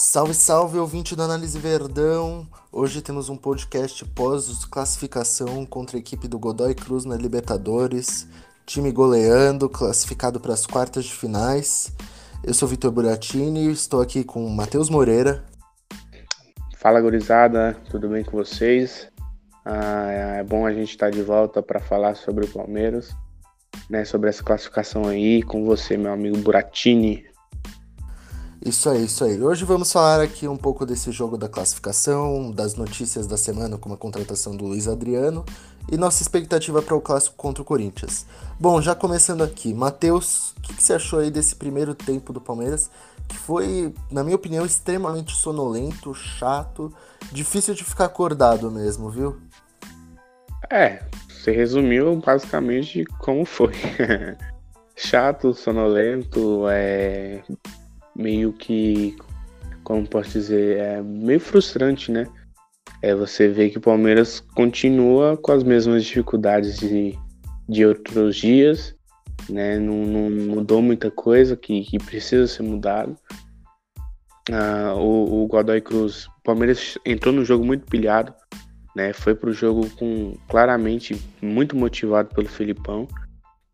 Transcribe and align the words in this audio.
Salve, 0.00 0.32
salve, 0.32 0.78
ouvinte 0.78 1.16
do 1.16 1.24
Análise 1.24 1.58
Verdão! 1.58 2.46
Hoje 2.70 3.02
temos 3.02 3.28
um 3.28 3.36
podcast 3.36 4.04
pós-classificação 4.04 5.66
contra 5.66 5.96
a 5.96 5.98
equipe 5.98 6.28
do 6.28 6.38
Godoy 6.38 6.72
Cruz 6.72 7.04
na 7.04 7.16
Libertadores. 7.16 8.28
Time 8.64 8.92
goleando, 8.92 9.68
classificado 9.68 10.38
para 10.38 10.54
as 10.54 10.64
quartas 10.64 11.04
de 11.04 11.12
finais. 11.12 11.92
Eu 12.44 12.54
sou 12.54 12.68
Vitor 12.68 12.92
Buratini, 12.92 13.72
estou 13.72 14.00
aqui 14.00 14.22
com 14.22 14.48
Matheus 14.48 14.88
Moreira. 14.88 15.44
Fala, 16.76 17.00
gurizada, 17.00 17.76
tudo 17.90 18.08
bem 18.08 18.22
com 18.22 18.36
vocês? 18.36 19.10
Ah, 19.64 20.36
é 20.38 20.44
bom 20.44 20.64
a 20.64 20.72
gente 20.72 20.90
estar 20.90 21.10
de 21.10 21.22
volta 21.22 21.60
para 21.60 21.80
falar 21.80 22.14
sobre 22.14 22.44
o 22.44 22.48
Palmeiras, 22.48 23.16
né, 23.90 24.04
sobre 24.04 24.30
essa 24.30 24.44
classificação 24.44 25.08
aí, 25.08 25.42
com 25.42 25.64
você, 25.64 25.96
meu 25.96 26.12
amigo 26.12 26.38
Buratini. 26.38 27.26
Isso 28.68 28.90
aí, 28.90 29.06
isso 29.06 29.24
aí. 29.24 29.42
Hoje 29.42 29.64
vamos 29.64 29.90
falar 29.90 30.20
aqui 30.20 30.46
um 30.46 30.56
pouco 30.56 30.84
desse 30.84 31.10
jogo 31.10 31.38
da 31.38 31.48
classificação, 31.48 32.52
das 32.52 32.74
notícias 32.74 33.26
da 33.26 33.38
semana, 33.38 33.78
como 33.78 33.94
a 33.94 33.98
contratação 33.98 34.54
do 34.54 34.66
Luiz 34.66 34.86
Adriano 34.86 35.42
e 35.90 35.96
nossa 35.96 36.22
expectativa 36.22 36.82
para 36.82 36.94
o 36.94 37.00
clássico 37.00 37.34
contra 37.34 37.62
o 37.62 37.64
Corinthians. 37.64 38.26
Bom, 38.60 38.82
já 38.82 38.94
começando 38.94 39.42
aqui, 39.42 39.72
Matheus, 39.72 40.50
o 40.50 40.60
que, 40.60 40.74
que, 40.74 40.82
você 40.82 40.92
achou 40.92 41.20
aí 41.20 41.30
desse 41.30 41.56
primeiro 41.56 41.94
tempo 41.94 42.30
do 42.30 42.42
Palmeiras? 42.42 42.90
Que 43.26 43.38
foi, 43.38 43.94
na 44.10 44.22
minha 44.22 44.36
opinião, 44.36 44.66
extremamente 44.66 45.34
sonolento, 45.34 46.12
chato, 46.12 46.92
difícil 47.32 47.72
de 47.72 47.84
ficar 47.84 48.04
acordado 48.04 48.70
mesmo, 48.70 49.08
viu? 49.08 49.40
É, 50.70 51.04
você 51.26 51.52
resumiu 51.52 52.16
basicamente 52.16 53.02
como 53.18 53.46
foi. 53.46 53.72
chato, 54.94 55.54
sonolento, 55.54 56.68
é 56.68 57.42
meio 58.18 58.52
que, 58.52 59.16
como 59.84 60.06
posso 60.06 60.32
dizer, 60.32 60.78
é 60.78 61.00
meio 61.00 61.38
frustrante, 61.38 62.10
né? 62.10 62.26
É 63.00 63.14
você 63.14 63.48
ver 63.48 63.70
que 63.70 63.78
o 63.78 63.80
Palmeiras 63.80 64.40
continua 64.54 65.36
com 65.36 65.52
as 65.52 65.62
mesmas 65.62 66.04
dificuldades 66.04 66.78
de, 66.80 67.16
de 67.68 67.86
outros 67.86 68.36
dias, 68.36 68.94
né? 69.48 69.78
Não, 69.78 70.04
não 70.04 70.30
mudou 70.30 70.82
muita 70.82 71.10
coisa 71.10 71.56
que, 71.56 71.82
que 71.84 71.98
precisa 71.98 72.48
ser 72.48 72.64
mudado. 72.64 73.16
Ah, 74.50 74.94
o, 74.96 75.44
o 75.44 75.46
Godoy 75.46 75.80
Cruz, 75.80 76.26
o 76.26 76.42
Palmeiras 76.42 76.98
entrou 77.04 77.32
no 77.32 77.44
jogo 77.44 77.64
muito 77.64 77.86
pilhado, 77.86 78.34
né? 78.96 79.12
Foi 79.12 79.34
pro 79.34 79.52
jogo 79.52 79.88
com 79.90 80.34
claramente 80.48 81.16
muito 81.40 81.76
motivado 81.76 82.34
pelo 82.34 82.48
Filipão, 82.48 83.06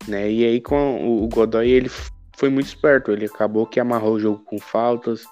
né? 0.07 0.31
E 0.31 0.45
aí 0.45 0.61
com 0.61 0.97
o, 1.03 1.23
o 1.23 1.27
Godoy 1.29 1.69
ele 1.69 1.89
foi 2.37 2.49
muito 2.49 2.67
esperto. 2.67 3.11
Ele 3.11 3.25
acabou 3.25 3.65
que 3.65 3.79
amarrou 3.79 4.13
o 4.13 4.19
jogo 4.19 4.43
com 4.45 4.59
faltas, 4.59 5.25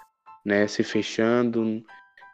né, 0.46 0.68
se 0.68 0.84
fechando. 0.84 1.84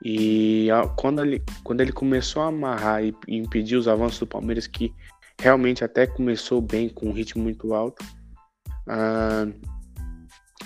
E 0.03 0.67
quando 0.95 1.23
ele, 1.23 1.44
quando 1.64 1.81
ele 1.81 1.92
começou 1.92 2.42
a 2.42 2.48
amarrar 2.48 3.03
e, 3.03 3.14
impedir 3.28 3.75
os 3.75 3.88
avanços 3.88 4.20
do 4.20 4.28
Palmeiras, 4.28 4.67
que 4.67 4.94
realmente 5.42 5.84
até 5.84 6.08
começou 6.08 6.62
bem, 6.62 6.90
com 6.90 7.08
um 7.08 7.14
ritmo 7.14 7.44
muito 7.44 7.73
alto, 7.73 8.03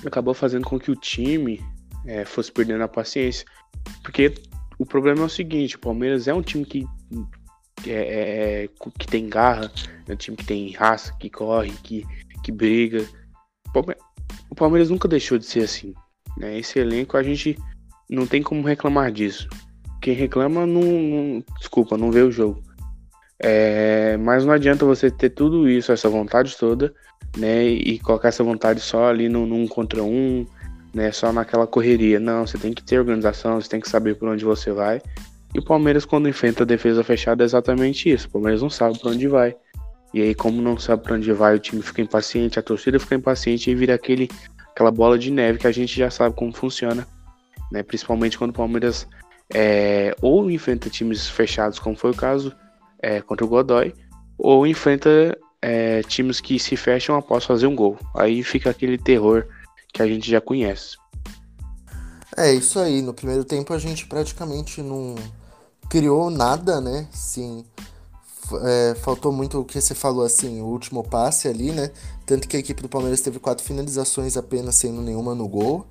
acabou 0.05 0.33
fazendo 0.33 0.65
com 0.65 0.79
que 0.79 0.91
o 0.91 0.95
time 0.95 1.59
é, 2.05 2.25
fosse 2.25 2.51
perdendo 2.51 2.83
a 2.83 2.87
paciência. 2.87 3.45
Porque 4.03 4.33
o 4.77 4.85
problema 4.85 5.21
é 5.21 5.25
o 5.25 5.29
seguinte: 5.29 5.75
o 5.75 5.79
Palmeiras 5.79 6.27
é 6.27 6.33
um 6.33 6.41
time 6.41 6.63
que, 6.63 6.85
é, 7.87 7.91
é, 7.91 8.63
é 8.63 8.69
que 8.99 9.07
tem 9.07 9.27
garra, 9.27 9.71
é 10.07 10.13
um 10.13 10.15
time 10.15 10.37
que 10.37 10.45
tem 10.45 10.71
raça, 10.73 11.11
que 11.19 11.29
corre, 11.29 11.71
que, 11.83 12.05
que 12.43 12.51
briga 12.51 13.03
o 14.49 14.55
Palmeiras 14.55 14.89
nunca 14.89 15.07
deixou 15.07 15.37
de 15.37 15.45
ser 15.45 15.63
assim. 15.63 15.93
Né? 16.37 16.57
Esse 16.59 16.79
elenco 16.79 17.17
a 17.17 17.23
gente 17.23 17.57
não 18.09 18.27
tem 18.27 18.41
como 18.41 18.67
reclamar 18.67 19.11
disso. 19.11 19.47
Quem 20.01 20.13
reclama 20.13 20.65
não, 20.65 20.81
não 20.81 21.43
desculpa, 21.57 21.97
não 21.97 22.11
vê 22.11 22.21
o 22.21 22.31
jogo. 22.31 22.61
É, 23.39 24.15
mas 24.17 24.45
não 24.45 24.53
adianta 24.53 24.85
você 24.85 25.09
ter 25.09 25.29
tudo 25.29 25.67
isso, 25.69 25.91
essa 25.91 26.07
vontade 26.07 26.55
toda, 26.57 26.93
né? 27.37 27.65
E 27.65 27.99
colocar 27.99 28.29
essa 28.29 28.43
vontade 28.43 28.79
só 28.79 29.09
ali 29.09 29.27
no, 29.27 29.45
num 29.45 29.67
contra 29.67 30.03
um, 30.03 30.45
né? 30.93 31.11
Só 31.11 31.31
naquela 31.33 31.67
correria. 31.67 32.19
Não, 32.19 32.45
você 32.45 32.57
tem 32.57 32.73
que 32.73 32.83
ter 32.83 32.99
organização, 32.99 33.59
você 33.59 33.69
tem 33.69 33.79
que 33.79 33.89
saber 33.89 34.15
por 34.15 34.29
onde 34.29 34.45
você 34.45 34.71
vai. 34.71 35.01
E 35.53 35.59
o 35.59 35.63
Palmeiras, 35.63 36.05
quando 36.05 36.29
enfrenta 36.29 36.63
a 36.63 36.65
defesa 36.65 37.03
fechada, 37.03 37.43
é 37.43 37.45
exatamente 37.45 38.09
isso. 38.09 38.27
O 38.27 38.31
Palmeiras 38.31 38.61
não 38.61 38.69
sabe 38.69 38.97
por 38.99 39.11
onde 39.11 39.27
vai. 39.27 39.55
E 40.13 40.21
aí, 40.21 40.35
como 40.35 40.61
não 40.61 40.77
sabe 40.77 41.01
para 41.01 41.15
onde 41.15 41.33
vai, 41.33 41.55
o 41.55 41.59
time 41.59 41.81
fica 41.81 42.01
impaciente, 42.01 42.59
a 42.59 42.61
torcida 42.61 42.99
fica 42.99 43.15
impaciente 43.15 43.71
e 43.71 43.75
vira 43.75 43.95
aquele, 43.95 44.29
aquela 44.71 44.91
bola 44.91 45.17
de 45.17 45.31
neve 45.31 45.57
que 45.57 45.65
a 45.65 45.71
gente 45.71 45.97
já 45.97 46.11
sabe 46.11 46.35
como 46.35 46.53
funciona. 46.53 47.07
Né? 47.71 47.81
Principalmente 47.81 48.37
quando 48.37 48.51
o 48.51 48.53
Palmeiras 48.53 49.07
é, 49.51 50.15
ou 50.21 50.51
enfrenta 50.51 50.87
times 50.87 51.27
fechados, 51.27 51.79
como 51.79 51.95
foi 51.95 52.11
o 52.11 52.15
caso 52.15 52.55
é, 52.99 53.21
contra 53.21 53.43
o 53.43 53.49
Godoy, 53.49 53.91
ou 54.37 54.67
enfrenta 54.67 55.35
é, 55.59 56.03
times 56.03 56.39
que 56.39 56.59
se 56.59 56.77
fecham 56.77 57.15
após 57.15 57.43
fazer 57.43 57.65
um 57.65 57.75
gol. 57.75 57.97
Aí 58.15 58.43
fica 58.43 58.69
aquele 58.69 58.99
terror 58.99 59.47
que 59.91 60.03
a 60.03 60.07
gente 60.07 60.29
já 60.29 60.39
conhece. 60.39 60.95
É 62.37 62.53
isso 62.53 62.77
aí. 62.77 63.01
No 63.01 63.15
primeiro 63.15 63.43
tempo 63.43 63.73
a 63.73 63.79
gente 63.79 64.05
praticamente 64.05 64.79
não 64.79 65.15
criou 65.89 66.29
nada, 66.29 66.79
né? 66.79 67.07
Sim 67.11 67.65
é, 68.63 68.95
faltou 68.95 69.31
muito 69.31 69.59
o 69.59 69.65
que 69.65 69.79
você 69.79 69.95
falou 69.95 70.25
assim, 70.25 70.61
o 70.61 70.65
último 70.65 71.03
passe 71.03 71.47
ali, 71.47 71.71
né? 71.71 71.91
Tanto 72.25 72.47
que 72.47 72.55
a 72.55 72.59
equipe 72.59 72.81
do 72.81 72.89
Palmeiras 72.89 73.21
teve 73.21 73.39
quatro 73.39 73.63
finalizações 73.63 74.37
apenas, 74.37 74.75
sendo 74.75 75.01
nenhuma 75.01 75.33
no 75.35 75.47
gol. 75.47 75.85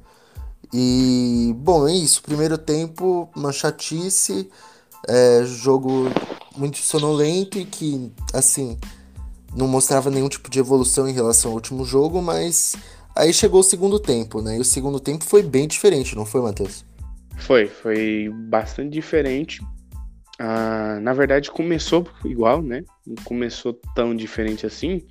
E, 0.73 1.55
bom, 1.59 1.87
é 1.87 1.95
isso. 1.95 2.23
Primeiro 2.23 2.57
tempo, 2.57 3.29
uma 3.35 3.53
chatice, 3.53 4.49
é, 5.09 5.43
jogo 5.45 6.07
muito 6.57 6.79
sonolento 6.79 7.59
e 7.59 7.65
que, 7.65 8.11
assim, 8.33 8.79
não 9.55 9.69
mostrava 9.69 10.11
nenhum 10.11 10.29
tipo 10.29 10.51
de 10.51 10.59
evolução 10.59 11.09
em 11.09 11.13
relação 11.13 11.51
ao 11.51 11.57
último 11.57 11.85
jogo, 11.85 12.23
mas 12.23 12.75
aí 13.15 13.33
chegou 13.33 13.61
o 13.61 13.65
segundo 13.65 13.99
tempo, 13.99 14.41
né? 14.41 14.57
E 14.57 14.61
o 14.61 14.65
segundo 14.65 14.99
tempo 14.99 15.25
foi 15.25 15.43
bem 15.43 15.69
diferente, 15.69 16.17
não 16.17 16.25
foi, 16.25 16.41
Matheus? 16.41 16.85
Foi, 17.37 17.67
foi 17.67 18.31
bastante 18.33 18.91
diferente. 18.91 19.61
Ah, 20.39 20.99
na 21.01 21.13
verdade, 21.13 21.51
começou 21.51 22.09
igual, 22.25 22.63
né? 22.63 22.85
Não 23.07 23.17
começou 23.25 23.79
tão 23.95 24.15
diferente 24.15 24.67
assim. 24.67 25.07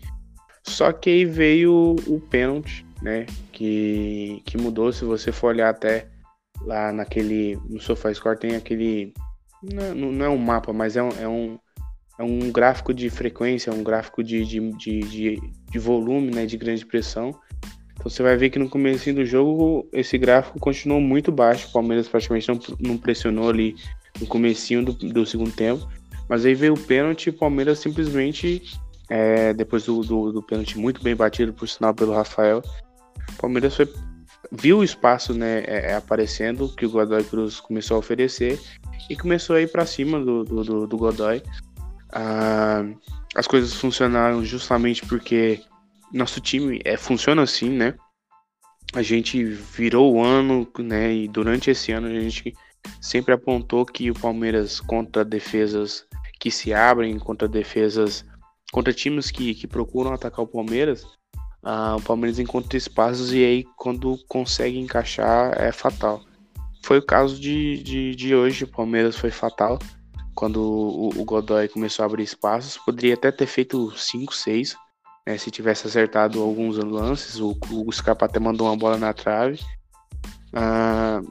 Só 0.64 0.92
que 0.92 1.10
aí 1.10 1.26
veio 1.26 1.96
o 2.08 2.20
pênalti, 2.20 2.86
né? 3.02 3.26
Que, 3.52 4.42
que 4.46 4.58
mudou. 4.58 4.92
Se 4.92 5.06
você 5.06 5.32
for 5.32 5.48
olhar 5.48 5.70
até 5.70 6.08
lá 6.62 6.92
naquele. 6.92 7.58
No 7.70 7.80
SofaScore 7.80 8.40
tem 8.40 8.56
aquele. 8.56 9.14
Não, 9.64 10.12
não 10.12 10.26
é 10.26 10.30
um 10.30 10.38
mapa, 10.38 10.74
mas 10.74 10.98
é 10.98 11.04
um, 11.04 11.10
é 11.20 11.28
um, 11.28 11.60
é 12.20 12.24
um 12.24 12.52
gráfico 12.52 12.94
de 12.94 13.10
frequência, 13.10 13.72
um 13.72 13.84
gráfico 13.84 14.24
de, 14.24 14.44
de, 14.44 14.60
de, 14.72 15.00
de, 15.02 15.42
de 15.70 15.80
volume, 15.80 16.32
né? 16.34 16.46
De 16.46 16.58
grande 16.58 16.86
pressão. 16.86 17.32
Então 17.94 18.10
você 18.10 18.24
vai 18.24 18.36
ver 18.36 18.50
que 18.50 18.58
no 18.58 18.68
começo 18.68 19.14
do 19.14 19.24
jogo 19.24 19.88
esse 19.94 20.18
gráfico 20.18 20.60
continuou 20.60 21.00
muito 21.00 21.32
baixo. 21.32 21.70
O 21.70 21.72
Palmeiras 21.72 22.08
praticamente 22.08 22.50
não, 22.50 22.60
não 22.80 22.98
pressionou 22.98 23.50
ali 23.50 23.76
no 24.22 24.28
comecinho 24.28 24.86
do, 24.86 24.94
do 24.94 25.26
segundo 25.26 25.52
tempo. 25.52 25.86
Mas 26.30 26.46
aí 26.46 26.54
veio 26.54 26.76
o 26.76 26.80
pênalti 26.80 27.28
e 27.28 27.30
o 27.32 27.34
Palmeiras 27.34 27.80
simplesmente, 27.80 28.62
é, 29.10 29.54
depois 29.54 29.84
do, 29.84 30.02
do, 30.02 30.32
do, 30.32 30.42
pênalti 30.42 30.80
muito 30.80 31.04
bem 31.04 31.16
batido, 31.16 31.52
por 31.52 31.68
sinal, 31.68 31.94
pelo 31.94 32.14
Rafael, 32.14 32.62
o 33.34 33.42
Palmeiras 33.42 33.76
foi, 33.76 33.92
viu 34.52 34.78
o 34.78 34.84
espaço 34.84 35.34
né, 35.34 35.64
é, 35.66 35.92
é 35.92 35.96
aparecendo 35.96 36.70
que 36.70 36.86
o 36.86 36.90
Godoy 36.90 37.24
Cruz 37.26 37.60
começou 37.60 37.96
a 37.96 38.00
oferecer 38.00 38.58
e 39.10 39.16
começou 39.18 39.58
a 39.58 39.62
ir 39.62 39.70
para 39.70 39.86
cima 39.86 40.20
do, 40.20 40.46
do, 40.46 40.88
do 40.88 40.98
Godoy. 40.98 41.42
Ah, 42.14 42.86
as 43.36 43.48
coisas 43.48 43.74
funcionaram 43.74 44.44
justamente 44.46 45.06
porque 45.06 45.62
nosso 46.14 46.40
time 46.40 46.80
é, 46.86 46.98
funciona 46.98 47.42
assim, 47.42 47.70
né? 47.70 47.96
A 48.94 49.02
gente 49.02 49.44
virou 49.44 50.14
o 50.14 50.24
ano, 50.24 50.68
né? 50.80 51.14
E 51.14 51.28
durante 51.28 51.72
esse 51.72 51.92
ano 51.92 52.08
a 52.08 52.20
gente 52.20 52.54
sempre 53.00 53.34
apontou 53.34 53.86
que 53.86 54.12
o 54.12 54.14
Palmeiras 54.14 54.80
contra 54.80 55.26
defesas 55.26 56.06
que 56.40 56.50
se 56.50 56.74
abrem, 56.74 57.20
contra 57.20 57.48
defesas, 57.48 58.26
contra 58.72 58.92
times 58.94 59.30
que, 59.30 59.54
que 59.54 59.68
procuram 59.68 60.14
atacar 60.14 60.44
o 60.44 60.48
Palmeiras, 60.48 61.04
uh, 61.64 61.96
o 61.98 62.02
Palmeiras 62.02 62.40
encontra 62.40 62.78
espaços 62.78 63.32
e 63.32 63.44
aí 63.44 63.64
quando 63.78 64.18
consegue 64.28 64.80
encaixar 64.80 65.54
é 65.62 65.72
fatal. 65.72 66.22
Foi 66.84 66.98
o 66.98 67.06
caso 67.06 67.40
de, 67.40 67.84
de, 67.84 68.16
de 68.16 68.36
hoje, 68.36 68.64
o 68.64 68.68
Palmeiras 68.68 69.16
foi 69.16 69.30
fatal. 69.30 69.78
Quando 70.34 70.62
o, 70.62 71.10
o 71.10 71.26
Godoy 71.26 71.68
começou 71.68 72.04
a 72.04 72.06
abrir 72.08 72.24
espaços, 72.24 72.78
poderia 72.78 73.14
até 73.14 73.32
ter 73.32 73.46
feito 73.46 73.96
5, 73.96 74.34
6, 74.34 74.76
né, 75.28 75.38
se 75.38 75.52
tivesse 75.52 75.86
acertado 75.86 76.42
alguns 76.42 76.78
lances. 76.78 77.40
O, 77.40 77.56
o 77.70 77.92
Scarpa 77.92 78.26
até 78.26 78.40
mandou 78.40 78.68
uma 78.68 78.76
bola 78.76 78.98
na 78.98 79.14
trave. 79.14 79.60
Uh, 80.54 81.30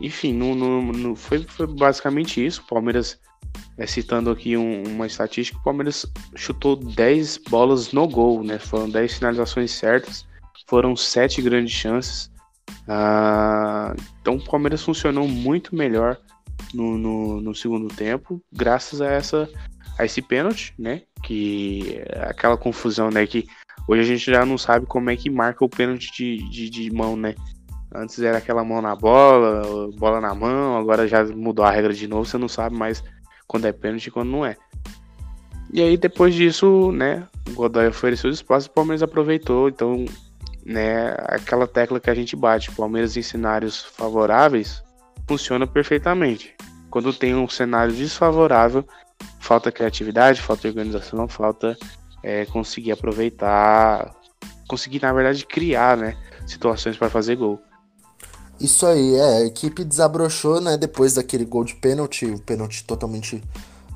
enfim, 0.00 0.32
no, 0.32 0.54
no, 0.54 0.92
no, 0.92 1.16
foi, 1.16 1.44
foi 1.44 1.66
basicamente 1.66 2.44
isso. 2.44 2.62
O 2.62 2.66
Palmeiras, 2.66 3.20
é, 3.76 3.86
citando 3.86 4.30
aqui 4.30 4.56
um, 4.56 4.82
uma 4.84 5.06
estatística, 5.06 5.58
o 5.58 5.62
Palmeiras 5.62 6.06
chutou 6.34 6.76
10 6.76 7.38
bolas 7.48 7.92
no 7.92 8.08
gol, 8.08 8.42
né? 8.42 8.58
Foram 8.58 8.88
10 8.88 9.14
finalizações 9.14 9.70
certas, 9.72 10.26
foram 10.66 10.96
7 10.96 11.42
grandes 11.42 11.74
chances. 11.74 12.30
Ah, 12.88 13.94
então 14.20 14.36
o 14.36 14.44
Palmeiras 14.44 14.82
funcionou 14.82 15.28
muito 15.28 15.74
melhor 15.74 16.16
no, 16.72 16.96
no, 16.96 17.40
no, 17.40 17.54
segundo 17.54 17.88
tempo, 17.88 18.42
graças 18.52 19.00
a 19.00 19.06
essa 19.06 19.48
a 19.98 20.04
esse 20.04 20.22
pênalti, 20.22 20.72
né? 20.78 21.02
Que 21.22 22.02
aquela 22.20 22.56
confusão, 22.56 23.10
né? 23.10 23.26
Que 23.26 23.46
hoje 23.86 24.00
a 24.00 24.04
gente 24.04 24.30
já 24.30 24.46
não 24.46 24.56
sabe 24.56 24.86
como 24.86 25.10
é 25.10 25.16
que 25.16 25.28
marca 25.28 25.64
o 25.64 25.68
pênalti 25.68 26.10
de, 26.12 26.48
de, 26.48 26.70
de 26.70 26.90
mão, 26.90 27.16
né? 27.16 27.34
Antes 27.92 28.20
era 28.20 28.38
aquela 28.38 28.64
mão 28.64 28.80
na 28.80 28.94
bola, 28.94 29.90
bola 29.96 30.20
na 30.20 30.34
mão, 30.34 30.76
agora 30.76 31.08
já 31.08 31.24
mudou 31.24 31.64
a 31.64 31.70
regra 31.70 31.92
de 31.92 32.06
novo, 32.06 32.24
você 32.24 32.38
não 32.38 32.48
sabe 32.48 32.76
mais 32.76 33.02
quando 33.48 33.66
é 33.66 33.72
pênalti 33.72 34.06
e 34.06 34.10
quando 34.10 34.30
não 34.30 34.46
é. 34.46 34.56
E 35.72 35.82
aí 35.82 35.96
depois 35.96 36.34
disso, 36.34 36.92
né, 36.92 37.26
o 37.48 37.52
Godoy 37.52 37.88
ofereceu 37.88 38.30
espaço 38.30 38.68
e 38.68 38.70
o 38.70 38.74
Palmeiras 38.74 39.02
aproveitou, 39.02 39.68
então, 39.68 40.04
né, 40.64 41.16
aquela 41.26 41.66
tecla 41.66 41.98
que 41.98 42.10
a 42.10 42.14
gente 42.14 42.36
bate, 42.36 42.70
Palmeiras 42.72 43.16
em 43.16 43.22
cenários 43.22 43.82
favoráveis 43.82 44.82
funciona 45.28 45.66
perfeitamente. 45.66 46.54
Quando 46.90 47.12
tem 47.12 47.34
um 47.34 47.48
cenário 47.48 47.92
desfavorável, 47.92 48.84
falta 49.40 49.72
criatividade, 49.72 50.40
falta 50.40 50.68
organização, 50.68 51.26
falta 51.28 51.76
é, 52.22 52.46
conseguir 52.46 52.92
aproveitar, 52.92 54.14
conseguir 54.68 55.02
na 55.02 55.12
verdade 55.12 55.44
criar, 55.44 55.96
né, 55.96 56.16
situações 56.46 56.96
para 56.96 57.10
fazer 57.10 57.36
gol. 57.36 57.60
Isso 58.60 58.84
aí, 58.86 59.14
é, 59.14 59.36
a 59.38 59.44
equipe 59.46 59.82
desabrochou, 59.84 60.60
né, 60.60 60.76
depois 60.76 61.14
daquele 61.14 61.46
gol 61.46 61.64
de 61.64 61.74
pênalti, 61.74 62.26
o 62.26 62.38
pênalti 62.38 62.84
totalmente, 62.84 63.42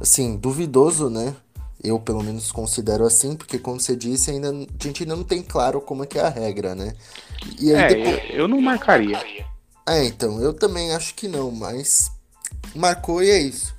assim, 0.00 0.36
duvidoso, 0.36 1.10
né, 1.10 1.36
eu 1.82 2.00
pelo 2.00 2.22
menos 2.22 2.50
considero 2.50 3.04
assim, 3.04 3.36
porque 3.36 3.58
como 3.58 3.78
você 3.78 3.94
disse, 3.94 4.30
ainda, 4.30 4.48
a 4.50 4.82
gente 4.82 5.02
ainda 5.02 5.16
não 5.16 5.22
tem 5.22 5.42
claro 5.42 5.82
como 5.82 6.02
é 6.02 6.06
que 6.06 6.18
é 6.18 6.22
a 6.22 6.30
regra, 6.30 6.74
né. 6.74 6.94
E 7.60 7.74
aí, 7.74 7.82
é, 7.82 7.88
depois... 7.88 8.30
eu, 8.30 8.36
eu 8.36 8.48
não 8.48 8.58
marcaria. 8.58 9.22
É, 9.86 10.02
então, 10.06 10.40
eu 10.40 10.54
também 10.54 10.92
acho 10.94 11.14
que 11.14 11.28
não, 11.28 11.50
mas 11.50 12.10
marcou 12.74 13.22
e 13.22 13.28
é 13.28 13.38
isso. 13.38 13.74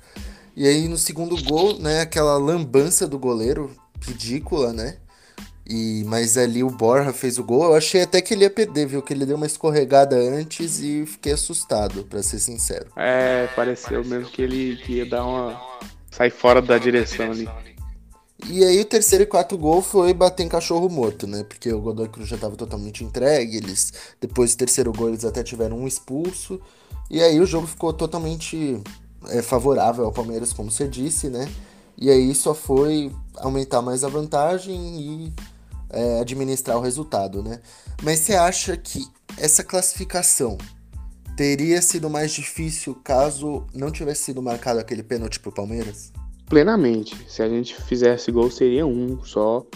E 0.54 0.68
aí 0.68 0.86
no 0.86 0.96
segundo 0.96 1.36
gol, 1.42 1.78
né, 1.80 2.02
aquela 2.02 2.38
lambança 2.38 3.08
do 3.08 3.18
goleiro, 3.18 3.74
ridícula, 4.00 4.72
né, 4.72 4.98
e, 5.68 6.04
mas 6.06 6.36
ali 6.36 6.62
o 6.62 6.70
Borja 6.70 7.12
fez 7.12 7.38
o 7.38 7.44
gol. 7.44 7.64
Eu 7.64 7.74
achei 7.74 8.02
até 8.02 8.22
que 8.22 8.34
ele 8.34 8.44
ia 8.44 8.50
perder, 8.50 8.86
viu? 8.86 9.02
Que 9.02 9.12
ele 9.12 9.26
deu 9.26 9.36
uma 9.36 9.46
escorregada 9.46 10.16
antes 10.16 10.80
e 10.80 11.04
fiquei 11.06 11.32
assustado, 11.32 12.04
para 12.04 12.22
ser 12.22 12.38
sincero. 12.38 12.86
É, 12.96 13.48
pareceu 13.48 14.04
mesmo 14.04 14.30
que 14.30 14.42
ele 14.42 14.80
ia 14.88 15.04
dar 15.04 15.26
uma. 15.26 15.60
sair 16.10 16.30
fora 16.30 16.62
da 16.62 16.78
direção 16.78 17.32
ali. 17.32 17.48
E 18.48 18.62
aí 18.62 18.80
o 18.80 18.84
terceiro 18.84 19.24
e 19.24 19.26
quarto 19.26 19.58
gol 19.58 19.82
foi 19.82 20.14
bater 20.14 20.44
em 20.44 20.48
cachorro 20.48 20.88
morto, 20.88 21.26
né? 21.26 21.42
Porque 21.42 21.72
o 21.72 21.80
Godoy 21.80 22.08
Cruz 22.08 22.28
já 22.28 22.36
estava 22.36 22.54
totalmente 22.54 23.02
entregue. 23.02 23.56
Eles. 23.56 23.92
Depois 24.20 24.54
do 24.54 24.58
terceiro 24.58 24.92
gol, 24.92 25.08
eles 25.08 25.24
até 25.24 25.42
tiveram 25.42 25.78
um 25.78 25.86
expulso. 25.86 26.60
E 27.10 27.20
aí 27.20 27.40
o 27.40 27.46
jogo 27.46 27.66
ficou 27.66 27.92
totalmente 27.92 28.80
é, 29.28 29.42
favorável 29.42 30.04
ao 30.04 30.12
Palmeiras, 30.12 30.52
como 30.52 30.70
você 30.70 30.86
disse, 30.86 31.28
né? 31.28 31.48
E 31.98 32.10
aí 32.10 32.34
só 32.34 32.54
foi 32.54 33.10
aumentar 33.36 33.82
mais 33.82 34.04
a 34.04 34.08
vantagem 34.08 34.76
e 35.00 35.32
é, 35.90 36.20
administrar 36.20 36.76
o 36.76 36.80
resultado, 36.80 37.42
né? 37.42 37.60
Mas 38.02 38.20
você 38.20 38.34
acha 38.34 38.76
que 38.76 39.06
essa 39.38 39.62
classificação 39.62 40.58
teria 41.36 41.82
sido 41.82 42.08
mais 42.08 42.32
difícil 42.32 42.94
caso 43.04 43.66
não 43.74 43.90
tivesse 43.90 44.24
sido 44.24 44.42
marcado 44.42 44.80
aquele 44.80 45.02
pênalti 45.02 45.38
pro 45.38 45.52
Palmeiras? 45.52 46.12
Plenamente. 46.46 47.14
Se 47.28 47.42
a 47.42 47.48
gente 47.48 47.74
fizesse 47.82 48.30
gol, 48.32 48.50
seria 48.50 48.86
um 48.86 49.22
só. 49.22 49.66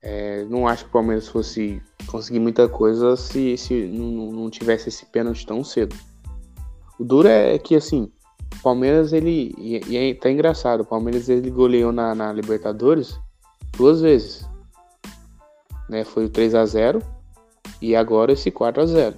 É, 0.00 0.44
não 0.44 0.66
acho 0.66 0.84
que 0.84 0.90
o 0.90 0.92
Palmeiras 0.92 1.28
fosse 1.28 1.80
conseguir 2.06 2.40
muita 2.40 2.68
coisa 2.68 3.16
se, 3.16 3.56
se 3.56 3.86
não, 3.86 4.32
não 4.32 4.50
tivesse 4.50 4.88
esse 4.88 5.06
pênalti 5.06 5.46
tão 5.46 5.62
cedo. 5.62 5.96
O 6.98 7.04
duro 7.04 7.28
é 7.28 7.56
que, 7.58 7.74
assim, 7.74 8.10
o 8.58 8.62
Palmeiras, 8.62 9.12
ele. 9.12 9.54
E, 9.58 9.96
e 9.96 10.14
tá 10.14 10.30
engraçado, 10.30 10.80
o 10.80 10.84
Palmeiras 10.84 11.28
ele 11.28 11.50
goleou 11.50 11.92
na, 11.92 12.14
na 12.14 12.32
Libertadores 12.32 13.18
duas 13.76 14.02
vezes 14.02 14.44
né? 15.92 16.04
Foi 16.04 16.24
o 16.24 16.30
3 16.30 16.54
a 16.54 16.64
0 16.64 17.02
e 17.80 17.94
agora 17.94 18.32
esse 18.32 18.50
4 18.50 18.82
a 18.82 18.86
0. 18.86 19.16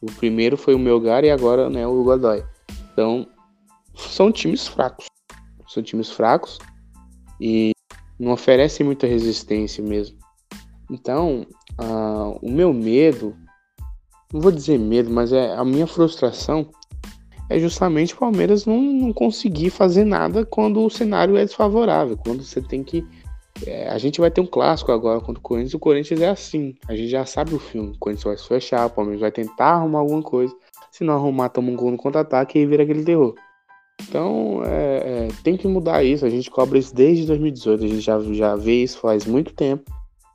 O 0.00 0.06
primeiro 0.06 0.56
foi 0.56 0.74
o 0.74 0.78
Melgar 0.78 1.24
e 1.24 1.30
agora, 1.30 1.68
né, 1.68 1.86
o 1.86 2.04
Godoy. 2.04 2.44
Então, 2.92 3.26
são 3.96 4.30
times 4.30 4.66
fracos. 4.66 5.06
São 5.66 5.82
times 5.82 6.10
fracos 6.10 6.58
e 7.40 7.72
não 8.18 8.32
oferecem 8.32 8.86
muita 8.86 9.06
resistência 9.06 9.82
mesmo. 9.82 10.16
Então, 10.90 11.46
o 12.40 12.50
meu 12.50 12.72
medo, 12.72 13.34
não 14.32 14.40
vou 14.40 14.52
dizer 14.52 14.78
medo, 14.78 15.10
mas 15.10 15.32
é 15.32 15.56
a 15.56 15.64
minha 15.64 15.86
frustração 15.86 16.70
é 17.50 17.58
justamente 17.58 18.14
o 18.14 18.18
Palmeiras 18.18 18.64
não, 18.64 18.80
não 18.80 19.12
conseguir 19.12 19.70
fazer 19.70 20.04
nada 20.04 20.46
quando 20.46 20.84
o 20.84 20.90
cenário 20.90 21.36
é 21.36 21.44
desfavorável, 21.44 22.16
quando 22.16 22.42
você 22.42 22.60
tem 22.60 22.82
que 22.82 23.06
é, 23.66 23.88
a 23.88 23.98
gente 23.98 24.20
vai 24.20 24.30
ter 24.30 24.40
um 24.40 24.46
clássico 24.46 24.90
agora 24.90 25.20
contra 25.20 25.38
o 25.38 25.42
Corinthians. 25.42 25.74
O 25.74 25.78
Corinthians 25.78 26.20
é 26.20 26.28
assim. 26.28 26.74
A 26.88 26.94
gente 26.94 27.08
já 27.08 27.24
sabe 27.24 27.54
o 27.54 27.58
filme. 27.58 27.92
O 27.92 27.98
Corinthians 27.98 28.24
vai 28.24 28.36
se 28.36 28.48
fechar, 28.48 28.86
o 28.86 28.90
Palmeiras 28.90 29.20
vai 29.20 29.30
tentar 29.30 29.74
arrumar 29.74 30.00
alguma 30.00 30.22
coisa. 30.22 30.54
Se 30.90 31.04
não 31.04 31.14
arrumar, 31.14 31.48
toma 31.48 31.70
um 31.70 31.76
gol 31.76 31.90
no 31.90 31.96
contra-ataque 31.96 32.58
e 32.58 32.66
vira 32.66 32.82
aquele 32.82 33.04
terror. 33.04 33.34
Então, 34.02 34.62
é, 34.64 35.26
é, 35.26 35.28
tem 35.42 35.56
que 35.56 35.68
mudar 35.68 36.02
isso. 36.02 36.26
A 36.26 36.30
gente 36.30 36.50
cobra 36.50 36.78
isso 36.78 36.94
desde 36.94 37.26
2018. 37.26 37.84
A 37.84 37.88
gente 37.88 38.00
já, 38.00 38.20
já 38.20 38.56
vê 38.56 38.82
isso 38.82 38.98
faz 38.98 39.24
muito 39.24 39.52
tempo. 39.52 39.84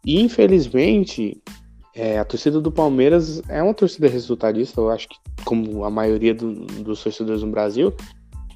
E, 0.06 0.22
infelizmente, 0.22 1.42
é, 1.94 2.18
a 2.18 2.26
torcida 2.26 2.62
do 2.62 2.72
Palmeiras 2.72 3.42
é 3.50 3.62
uma 3.62 3.74
torcida 3.74 4.08
resultadista. 4.08 4.80
Eu 4.80 4.90
acho 4.90 5.10
que, 5.10 5.16
como 5.44 5.84
a 5.84 5.90
maioria 5.90 6.34
do, 6.34 6.54
dos 6.54 7.04
torcedores 7.04 7.44
no 7.44 7.52
Brasil. 7.52 7.94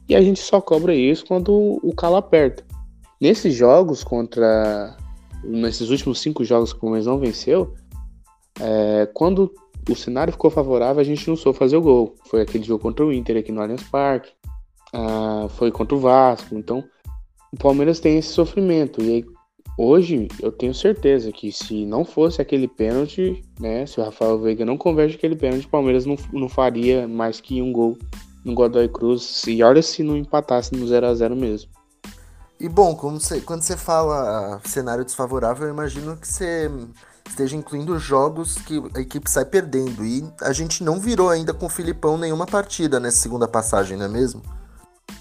E 0.08 0.16
a 0.16 0.22
gente 0.22 0.40
só 0.40 0.60
cobra 0.62 0.96
isso 0.96 1.26
quando 1.26 1.80
o 1.82 1.94
calo 1.96 2.16
aperta. 2.16 2.64
Nesses 3.24 3.54
jogos 3.54 4.04
contra. 4.04 4.98
Nesses 5.46 5.90
últimos 5.90 6.20
cinco 6.20 6.44
jogos 6.44 6.74
que 6.74 6.80
o 6.80 6.82
Palmeiras 6.82 7.06
não 7.06 7.18
venceu, 7.18 7.74
é, 8.60 9.08
quando 9.14 9.50
o 9.90 9.96
cenário 9.96 10.34
ficou 10.34 10.52
favorável, 10.52 11.00
a 11.00 11.06
gente 11.06 11.26
não 11.30 11.38
soube 11.38 11.58
fazer 11.58 11.78
o 11.78 11.82
gol. 11.82 12.16
Foi 12.26 12.42
aquele 12.42 12.66
jogo 12.66 12.82
contra 12.82 13.06
o 13.06 13.14
Inter 13.14 13.38
aqui 13.38 13.50
no 13.50 13.62
Allianz 13.62 13.84
Parque, 13.84 14.34
ah, 14.92 15.48
foi 15.52 15.72
contra 15.72 15.96
o 15.96 16.00
Vasco. 16.02 16.54
Então, 16.54 16.84
o 17.54 17.58
Palmeiras 17.58 18.02
tem 18.02 18.18
esse 18.18 18.28
sofrimento. 18.28 19.02
E 19.02 19.10
aí, 19.10 19.26
hoje, 19.78 20.28
eu 20.42 20.52
tenho 20.52 20.74
certeza 20.74 21.32
que 21.32 21.50
se 21.50 21.86
não 21.86 22.04
fosse 22.04 22.42
aquele 22.42 22.68
pênalti, 22.68 23.42
né, 23.58 23.86
se 23.86 24.02
o 24.02 24.04
Rafael 24.04 24.38
Veiga 24.38 24.66
não 24.66 24.78
converte 24.78 25.16
aquele 25.16 25.38
pênalti, 25.38 25.66
o 25.66 25.70
Palmeiras 25.70 26.06
não, 26.06 26.18
não 26.34 26.50
faria 26.50 27.08
mais 27.08 27.40
que 27.40 27.62
um 27.62 27.72
gol 27.72 27.98
no 28.44 28.54
Godoy 28.54 28.90
Cruz. 28.90 29.44
E 29.48 29.64
olha 29.64 29.82
se 29.82 30.04
não 30.04 30.18
empatasse 30.18 30.76
no 30.76 30.86
0 30.86 31.08
a 31.08 31.16
0 31.16 31.38
mesmo. 31.38 31.72
E 32.64 32.70
bom, 32.70 32.96
você, 32.96 33.42
quando 33.42 33.62
você 33.62 33.76
fala 33.76 34.62
cenário 34.64 35.04
desfavorável, 35.04 35.68
eu 35.68 35.74
imagino 35.74 36.16
que 36.16 36.26
você 36.26 36.72
esteja 37.28 37.58
incluindo 37.58 38.00
jogos 38.00 38.58
que 38.58 38.82
a 38.96 39.02
equipe 39.02 39.30
sai 39.30 39.44
perdendo. 39.44 40.06
E 40.06 40.24
a 40.40 40.54
gente 40.54 40.82
não 40.82 40.98
virou 40.98 41.30
ainda 41.30 41.54
com 41.54 41.66
o 41.66 41.70
Filipão 41.70 42.18
nenhuma 42.18 42.46
partida 42.46 43.02
nessa 43.02 43.18
segunda 43.18 43.50
passagem, 43.50 43.98
não 43.98 44.06
é 44.06 44.08
mesmo? 44.08 44.42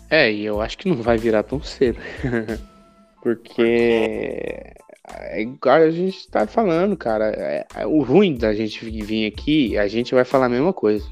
É, 0.09 0.33
e 0.33 0.45
eu 0.45 0.61
acho 0.61 0.79
que 0.79 0.89
não 0.89 1.03
vai 1.03 1.19
virar 1.19 1.43
tão 1.43 1.61
cedo. 1.61 1.99
Porque 3.21 4.77
é 5.09 5.43
igual 5.43 5.79
a 5.79 5.91
gente 5.91 6.29
tá 6.29 6.47
falando, 6.47 6.97
cara. 6.97 7.33
É, 7.37 7.67
é, 7.75 7.85
o 7.85 8.05
ruim 8.05 8.37
da 8.37 8.55
gente 8.55 8.89
vir 8.89 9.27
aqui, 9.27 9.77
a 9.77 9.89
gente 9.89 10.15
vai 10.15 10.25
falar 10.25 10.47
a 10.47 10.49
mesma 10.49 10.73
coisa. 10.73 11.05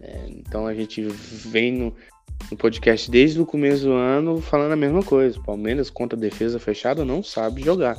É, 0.00 0.24
então 0.26 0.66
a 0.66 0.72
gente 0.72 1.02
vem 1.02 1.70
no, 1.70 1.94
no 2.50 2.56
podcast 2.56 3.10
desde 3.10 3.40
o 3.40 3.46
começo 3.46 3.84
do 3.84 3.92
ano 3.92 4.40
falando 4.40 4.72
a 4.72 4.76
mesma 4.76 5.02
coisa. 5.02 5.40
Palmeiras 5.40 5.90
contra 5.90 6.16
a 6.16 6.20
defesa 6.20 6.58
fechada 6.58 7.04
não 7.04 7.22
sabe 7.22 7.62
jogar. 7.62 7.96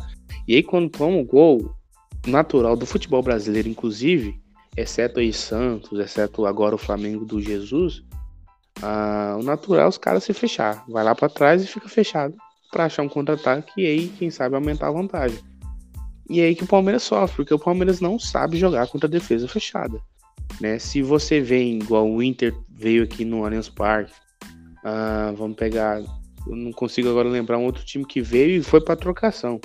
E 0.47 0.55
aí 0.55 0.63
quando 0.63 0.89
toma 0.89 1.17
o 1.17 1.25
gol 1.25 1.75
natural 2.25 2.75
do 2.75 2.85
futebol 2.85 3.21
brasileiro, 3.21 3.67
inclusive, 3.67 4.39
exceto 4.77 5.19
aí 5.19 5.33
Santos, 5.33 5.99
exceto 5.99 6.45
agora 6.45 6.75
o 6.75 6.77
Flamengo 6.77 7.25
do 7.25 7.41
Jesus, 7.41 8.03
ah, 8.81 9.37
o 9.39 9.43
natural 9.43 9.85
é 9.85 9.89
os 9.89 9.97
caras 9.97 10.23
se 10.23 10.33
fechar. 10.33 10.83
Vai 10.87 11.03
lá 11.03 11.13
para 11.13 11.29
trás 11.29 11.63
e 11.63 11.67
fica 11.67 11.89
fechado 11.89 12.35
para 12.71 12.85
achar 12.85 13.03
um 13.03 13.09
contra-ataque 13.09 13.73
e 13.77 13.85
aí, 13.85 14.07
quem 14.07 14.29
sabe, 14.29 14.55
aumentar 14.55 14.87
a 14.87 14.91
vantagem. 14.91 15.39
E 16.29 16.39
é 16.39 16.45
aí 16.45 16.55
que 16.55 16.63
o 16.63 16.67
Palmeiras 16.67 17.03
sofre, 17.03 17.37
porque 17.37 17.53
o 17.53 17.59
Palmeiras 17.59 17.99
não 17.99 18.17
sabe 18.17 18.57
jogar 18.57 18.87
contra 18.87 19.07
a 19.07 19.11
defesa 19.11 19.47
fechada. 19.47 19.99
Né? 20.61 20.79
Se 20.79 21.01
você 21.01 21.41
vê 21.41 21.61
igual 21.63 22.09
o 22.09 22.23
Inter 22.23 22.55
veio 22.69 23.03
aqui 23.03 23.25
no 23.25 23.43
Allianz 23.43 23.67
Parque, 23.67 24.13
ah, 24.83 25.33
vamos 25.35 25.55
pegar. 25.55 26.01
Eu 26.47 26.55
não 26.55 26.71
consigo 26.71 27.09
agora 27.09 27.29
lembrar 27.29 27.57
um 27.57 27.65
outro 27.65 27.83
time 27.85 28.05
que 28.05 28.21
veio 28.21 28.59
e 28.59 28.63
foi 28.63 28.81
para 28.81 28.95
trocação. 28.95 29.59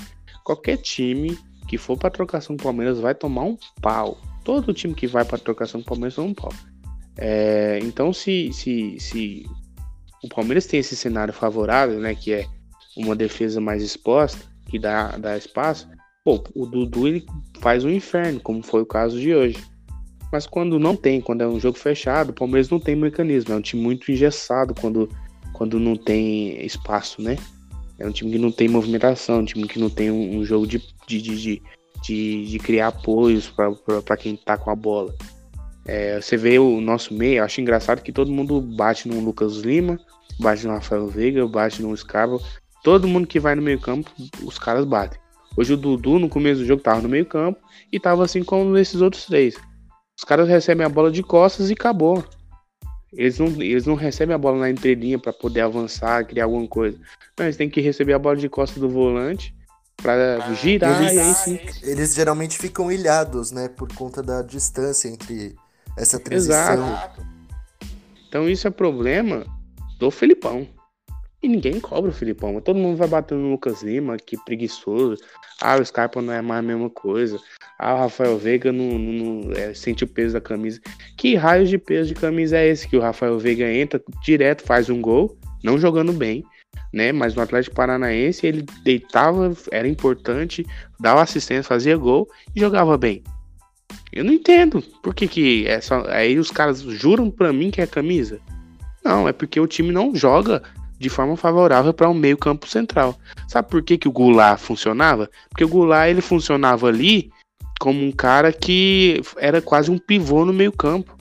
Qualquer 0.45 0.77
time 0.77 1.37
que 1.67 1.79
for 1.79 1.97
para 1.99 2.11
trocação 2.11 2.55
do 2.55 2.63
Palmeiras 2.63 3.01
vai 3.01 3.15
tomar 3.15 3.45
um 3.45 3.57
pau. 3.81 4.19
Todo 4.45 4.75
time 4.75 4.95
que 4.95 5.07
vai 5.07 5.25
para 5.25 5.39
trocação 5.39 5.81
do 5.81 5.87
Palmeiras 5.87 6.15
toma 6.15 6.29
um 6.29 6.35
pau. 6.35 6.53
É, 7.19 7.79
então, 7.83 8.13
se, 8.13 8.53
se, 8.53 8.97
se 9.01 9.47
o 10.23 10.29
Palmeiras 10.29 10.67
tem 10.67 10.81
esse 10.81 10.95
cenário 10.95 11.33
favorável, 11.33 11.99
né, 11.99 12.15
que 12.15 12.33
é 12.33 12.47
uma 12.97 13.17
defesa 13.17 13.61
mais 13.61 13.83
exposta, 13.83 14.45
que 14.69 14.79
dá, 14.79 15.17
dá 15.17 15.37
espaço, 15.37 15.89
pô, 16.25 16.43
o 16.55 16.67
Dudu 16.67 17.09
ele 17.09 17.27
faz 17.61 17.85
um 17.85 17.91
inferno, 17.91 18.41
como 18.41 18.63
foi 18.63 18.83
o 18.83 18.87
caso 18.87 19.19
de 19.19 19.35
hoje. 19.35 19.59
Mas 20.33 20.47
quando 20.47 20.79
não 20.79 20.97
tem, 20.97 21.21
quando 21.21 21.43
é 21.43 21.47
um 21.47 21.61
jogo 21.61 21.79
fechado, 21.79 22.31
o 22.31 22.35
Palmeiras 22.35 22.69
não 22.69 22.81
tem 22.81 22.97
mecanismo. 22.97 23.55
É 23.55 23.57
um 23.57 23.61
time 23.61 23.83
muito 23.83 24.11
engessado 24.11 24.75
quando, 24.75 25.09
quando 25.53 25.79
não 25.79 25.97
tem 25.97 26.65
espaço, 26.65 27.23
né? 27.23 27.37
É 27.99 28.07
um 28.07 28.13
time 28.13 28.33
que 28.33 28.39
não 28.39 28.51
tem 28.51 28.69
movimentação, 28.69 29.41
um 29.41 29.45
time 29.45 29.67
que 29.67 29.79
não 29.79 29.89
tem 29.89 30.11
um, 30.11 30.39
um 30.39 30.45
jogo 30.45 30.67
de, 30.67 30.83
de, 31.07 31.21
de, 31.21 31.63
de, 32.03 32.47
de 32.47 32.59
criar 32.59 32.89
apoios 32.89 33.51
para 34.05 34.17
quem 34.17 34.37
tá 34.37 34.59
com 34.59 34.71
a 34.71 34.75
bola. 34.75 35.15
É, 35.87 36.21
você 36.21 36.37
vê 36.37 36.59
o 36.59 36.81
nosso 36.81 37.15
meio, 37.15 37.45
acho 37.45 37.61
engraçado 37.61 38.03
que 38.03 38.13
todo 38.13 38.33
mundo 38.33 38.61
bate 38.61 39.09
no 39.09 39.21
Lucas 39.21 39.59
Lima, 39.59 39.99
bate 40.39 40.67
no 40.67 40.73
Rafael 40.73 41.07
Veiga, 41.07 41.47
bate 41.47 41.81
no 41.81 41.97
Scarpa. 41.97 42.39
Todo 42.83 43.09
mundo 43.09 43.27
que 43.27 43.41
vai 43.41 43.55
no 43.55 43.63
meio 43.63 43.81
campo, 43.81 44.11
os 44.43 44.59
caras 44.59 44.85
batem. 44.85 45.19
Hoje 45.57 45.73
o 45.73 45.77
Dudu, 45.77 46.19
no 46.19 46.29
começo 46.29 46.61
do 46.61 46.67
jogo, 46.67 46.83
tava 46.83 47.01
no 47.01 47.09
meio 47.09 47.25
campo 47.25 47.59
e 47.91 47.99
tava 47.99 48.25
assim 48.25 48.43
como 48.43 48.77
esses 48.77 49.01
outros 49.01 49.25
três. 49.25 49.57
Os 50.17 50.25
caras 50.25 50.49
recebem 50.49 50.87
a 50.87 50.89
bola 50.89 51.11
de 51.11 51.23
costas 51.23 51.71
e 51.71 51.75
acabou. 51.75 52.25
Eles 53.13 53.39
não, 53.39 53.47
eles 53.47 53.87
não 53.87 53.95
recebem 53.95 54.35
a 54.35 54.39
bola 54.39 54.59
na 54.59 54.71
entrelinha 54.71 55.19
para 55.19 55.33
poder 55.33 55.61
avançar, 55.61 56.27
criar 56.27 56.45
alguma 56.45 56.67
coisa. 56.67 56.99
Não, 57.39 57.47
eles 57.47 57.57
têm 57.57 57.71
que 57.71 57.81
receber 57.81 58.15
a 58.15 58.19
bola 58.19 58.37
de 58.37 58.49
costas 58.49 58.81
do 58.81 58.89
volante 58.89 59.55
para 59.97 60.53
girar 60.55 61.01
eles, 61.03 61.15
e 61.15 61.19
aí 61.19 61.35
sim. 61.35 61.61
Eles 61.83 62.15
geralmente 62.15 62.59
ficam 62.59 62.93
ilhados, 62.93 63.51
né? 63.51 63.69
Por 63.69 63.93
conta 63.95 64.23
da 64.23 64.43
distância 64.43 65.09
entre 65.09 65.55
essa 65.97 66.19
transição. 66.19 66.75
Exato. 66.75 67.27
Então 68.29 68.49
isso 68.49 68.67
é 68.67 68.71
problema 68.71 69.47
do 69.99 70.11
Filipão. 70.11 70.69
E 71.43 71.49
ninguém 71.49 71.79
cobra 71.81 72.11
o 72.11 72.15
Filipão. 72.15 72.61
Todo 72.61 72.79
mundo 72.79 72.97
vai 72.97 73.09
batendo 73.09 73.41
no 73.41 73.51
Lucas 73.51 73.83
Lima, 73.83 74.17
que 74.17 74.37
preguiçoso. 74.45 75.23
Ah, 75.61 75.77
o 75.77 75.85
Scarpa 75.85 76.21
não 76.23 76.33
é 76.33 76.43
mais 76.43 76.61
a 76.61 76.63
mesma 76.63 76.91
coisa. 76.91 77.39
Ah, 77.79 77.95
o 77.95 77.99
Rafael 77.99 78.39
Veiga 78.39 78.73
não, 78.73 78.99
não, 78.99 79.43
não 79.43 79.53
é, 79.53 79.75
sente 79.75 80.05
o 80.05 80.09
peso 80.09 80.33
da 80.33 80.41
camisa. 80.41 80.81
Que 81.17 81.35
raio 81.35 81.67
de 81.67 81.79
peso 81.79 82.09
de 82.09 82.15
camisa 82.15 82.57
é 82.57 82.69
esse 82.69 82.89
que 82.89 82.97
o 82.97 83.01
Rafael 83.01 83.39
Veiga 83.39 83.71
entra 83.71 84.03
direto, 84.25 84.63
faz 84.63 84.89
um 84.89 85.01
gol, 85.01 85.37
não 85.63 85.79
jogando 85.79 86.13
bem, 86.13 86.43
né? 86.93 87.13
Mas 87.13 87.35
no 87.35 87.43
Atlético 87.43 87.77
Paranaense 87.77 88.47
ele 88.47 88.65
deitava, 88.83 89.55
era 89.71 89.87
importante, 89.87 90.65
dava 90.99 91.23
assistência, 91.23 91.63
fazia 91.63 91.97
gol 91.97 92.29
e 92.55 92.61
jogava 92.61 92.97
bem. 92.97 93.23
Eu 94.13 94.25
não 94.25 94.33
entendo. 94.33 94.83
Por 95.03 95.15
que, 95.15 95.29
que 95.29 95.67
é 95.69 95.81
só. 95.81 96.05
Aí 96.09 96.39
os 96.39 96.51
caras 96.51 96.81
juram 96.81 97.31
pra 97.31 97.53
mim 97.53 97.71
que 97.71 97.83
é 97.83 97.87
camisa? 97.87 98.41
Não, 99.05 99.29
é 99.29 99.33
porque 99.33 99.61
o 99.61 99.67
time 99.67 99.93
não 99.93 100.15
joga 100.15 100.63
de 100.99 101.09
forma 101.09 101.37
favorável 101.37 101.93
para 101.93 102.09
um 102.09 102.15
meio-campo 102.15 102.69
central. 102.69 103.19
Sabe 103.49 103.69
por 103.69 103.83
que, 103.83 103.99
que 103.99 104.09
o 104.09 104.13
Goulart 104.13 104.59
funcionava? 104.59 105.31
Porque 105.49 105.65
o 105.65 105.69
Goulart 105.69 106.09
ele 106.09 106.21
funcionava 106.21 106.89
ali 106.89 107.31
como 107.79 108.03
um 108.03 108.13
cara 108.13 108.53
que 108.53 109.21
era 109.37 109.61
quase 109.61 109.91
um 109.91 109.99
pivô 109.99 110.45
no 110.45 110.53
meio-campo. 110.53 111.17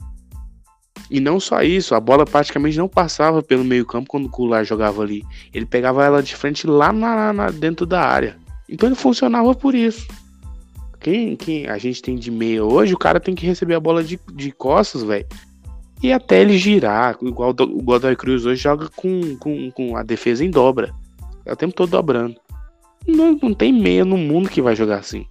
E 1.10 1.20
não 1.20 1.38
só 1.38 1.62
isso, 1.62 1.94
a 1.94 2.00
bola 2.00 2.24
praticamente 2.24 2.78
não 2.78 2.88
passava 2.88 3.42
pelo 3.42 3.64
meio-campo 3.64 4.08
quando 4.08 4.26
o 4.26 4.30
Goulart 4.30 4.66
jogava 4.66 5.02
ali. 5.02 5.22
Ele 5.52 5.66
pegava 5.66 6.04
ela 6.04 6.22
de 6.22 6.34
frente 6.34 6.66
lá 6.66 6.92
na, 6.92 7.32
na, 7.32 7.50
dentro 7.50 7.86
da 7.86 8.00
área. 8.00 8.36
Então 8.68 8.88
ele 8.88 8.96
funcionava 8.96 9.54
por 9.54 9.74
isso. 9.74 10.06
Quem, 10.98 11.36
quem 11.36 11.68
a 11.68 11.78
gente 11.78 12.02
tem 12.02 12.16
de 12.16 12.30
meia 12.30 12.64
hoje, 12.64 12.94
o 12.94 12.98
cara 12.98 13.20
tem 13.20 13.34
que 13.34 13.46
receber 13.46 13.74
a 13.74 13.80
bola 13.80 14.02
de, 14.02 14.18
de 14.34 14.50
costas, 14.50 15.04
velho. 15.04 15.26
E 16.02 16.12
até 16.12 16.42
ele 16.42 16.58
girar, 16.58 17.16
igual 17.22 17.50
o 17.50 17.82
Godoy 17.82 18.14
Cruz 18.16 18.44
hoje 18.44 18.62
joga 18.62 18.88
com, 18.94 19.36
com, 19.38 19.70
com 19.70 19.96
a 19.96 20.02
defesa 20.02 20.44
em 20.44 20.50
dobra. 20.50 20.94
É 21.44 21.52
o 21.52 21.56
tempo 21.56 21.74
todo 21.74 21.90
dobrando. 21.90 22.36
Não, 23.06 23.38
não 23.40 23.54
tem 23.54 23.72
meia 23.72 24.04
no 24.04 24.18
mundo 24.18 24.50
que 24.50 24.60
vai 24.60 24.76
jogar 24.76 24.98
assim. 24.98 25.26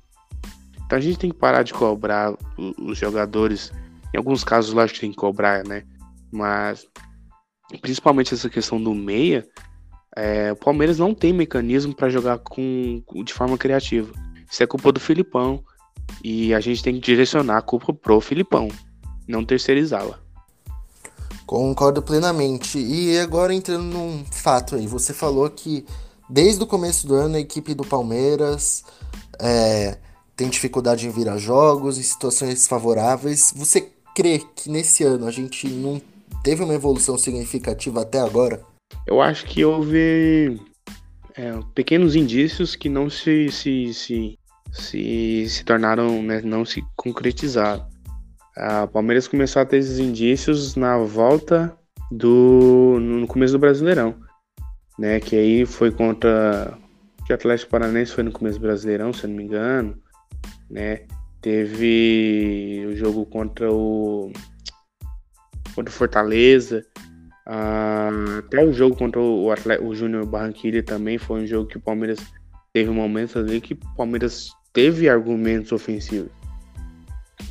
Então 0.85 0.97
a 0.97 1.01
gente 1.01 1.19
tem 1.19 1.29
que 1.29 1.37
parar 1.37 1.63
de 1.63 1.73
cobrar 1.73 2.33
os 2.79 2.97
jogadores. 2.97 3.71
Em 4.13 4.17
alguns 4.17 4.43
casos, 4.43 4.73
lógico 4.73 4.95
que 4.95 5.01
tem 5.01 5.11
que 5.11 5.17
cobrar, 5.17 5.63
né? 5.65 5.83
Mas 6.31 6.87
principalmente 7.81 8.33
essa 8.33 8.49
questão 8.49 8.81
do 8.81 8.93
meia, 8.93 9.45
é, 10.15 10.51
o 10.51 10.55
Palmeiras 10.55 10.97
não 10.97 11.13
tem 11.13 11.33
mecanismo 11.33 11.93
para 11.93 12.09
jogar 12.09 12.39
com, 12.39 13.03
de 13.23 13.33
forma 13.33 13.57
criativa. 13.57 14.11
Isso 14.49 14.63
é 14.63 14.67
culpa 14.67 14.91
do 14.91 14.99
Filipão. 14.99 15.63
E 16.23 16.53
a 16.53 16.59
gente 16.59 16.83
tem 16.83 16.95
que 16.95 17.01
direcionar 17.01 17.57
a 17.57 17.61
culpa 17.61 17.93
pro 17.93 18.21
Filipão, 18.21 18.67
não 19.27 19.43
terceirizá-la. 19.43 20.24
Concordo 21.45 22.01
plenamente. 22.01 22.79
E 22.79 23.17
agora 23.19 23.53
entrando 23.53 23.83
num 23.83 24.25
fato 24.31 24.75
aí, 24.75 24.87
você 24.87 25.13
falou 25.13 25.49
que 25.49 25.85
desde 26.29 26.63
o 26.63 26.67
começo 26.67 27.07
do 27.07 27.15
ano 27.15 27.35
a 27.35 27.39
equipe 27.39 27.73
do 27.73 27.83
Palmeiras 27.83 28.83
é, 29.39 29.97
tem 30.35 30.49
dificuldade 30.49 31.07
em 31.07 31.11
virar 31.11 31.37
jogos, 31.37 31.97
em 31.97 32.03
situações 32.03 32.67
favoráveis. 32.67 33.53
Você 33.55 33.89
crê 34.15 34.41
que 34.55 34.69
nesse 34.69 35.03
ano 35.03 35.27
a 35.27 35.31
gente 35.31 35.67
não 35.67 36.01
teve 36.43 36.63
uma 36.63 36.73
evolução 36.73 37.17
significativa 37.17 38.01
até 38.01 38.19
agora? 38.19 38.61
Eu 39.05 39.21
acho 39.21 39.45
que 39.45 39.63
houve 39.63 40.59
é, 41.35 41.53
pequenos 41.73 42.15
indícios 42.15 42.75
que 42.75 42.89
não 42.89 43.09
se, 43.09 43.51
se, 43.51 43.93
se, 43.93 44.39
se, 44.71 45.49
se 45.49 45.63
tornaram, 45.63 46.23
né, 46.23 46.41
não 46.41 46.65
se 46.65 46.83
concretizaram. 46.95 47.85
A 48.55 48.87
Palmeiras 48.87 49.27
começou 49.27 49.61
a 49.61 49.65
ter 49.65 49.77
esses 49.77 49.99
indícios 49.99 50.75
na 50.75 50.97
volta 50.97 51.77
do 52.09 52.97
no 53.01 53.27
começo 53.27 53.53
do 53.53 53.59
Brasileirão, 53.59 54.15
né? 54.97 55.19
Que 55.19 55.35
aí 55.35 55.65
foi 55.65 55.91
contra 55.91 56.77
o 57.29 57.33
Atlético 57.33 57.71
Paranaense 57.71 58.13
foi 58.13 58.23
no 58.23 58.31
começo 58.31 58.57
do 58.57 58.61
Brasileirão, 58.61 59.11
se 59.11 59.25
eu 59.25 59.29
não 59.29 59.37
me 59.37 59.43
engano, 59.43 59.97
né? 60.69 61.01
Teve 61.41 62.85
o 62.87 62.95
jogo 62.95 63.25
contra 63.25 63.69
o 63.71 64.31
contra 65.75 65.91
o 65.91 65.97
Fortaleza, 65.97 66.85
ah, 67.45 68.09
até 68.39 68.63
o 68.63 68.71
jogo 68.71 68.95
contra 68.95 69.19
o, 69.19 69.49
o 69.81 69.95
Júnior 69.95 70.25
Barranquilla 70.25 70.81
também 70.81 71.17
foi 71.17 71.41
um 71.41 71.47
jogo 71.47 71.67
que 71.67 71.77
o 71.77 71.81
Palmeiras 71.81 72.19
teve 72.71 72.89
momentos 72.89 73.35
ali 73.35 73.59
que 73.59 73.73
o 73.73 73.95
Palmeiras 73.97 74.49
teve 74.71 75.09
argumentos 75.09 75.73
ofensivos 75.73 76.31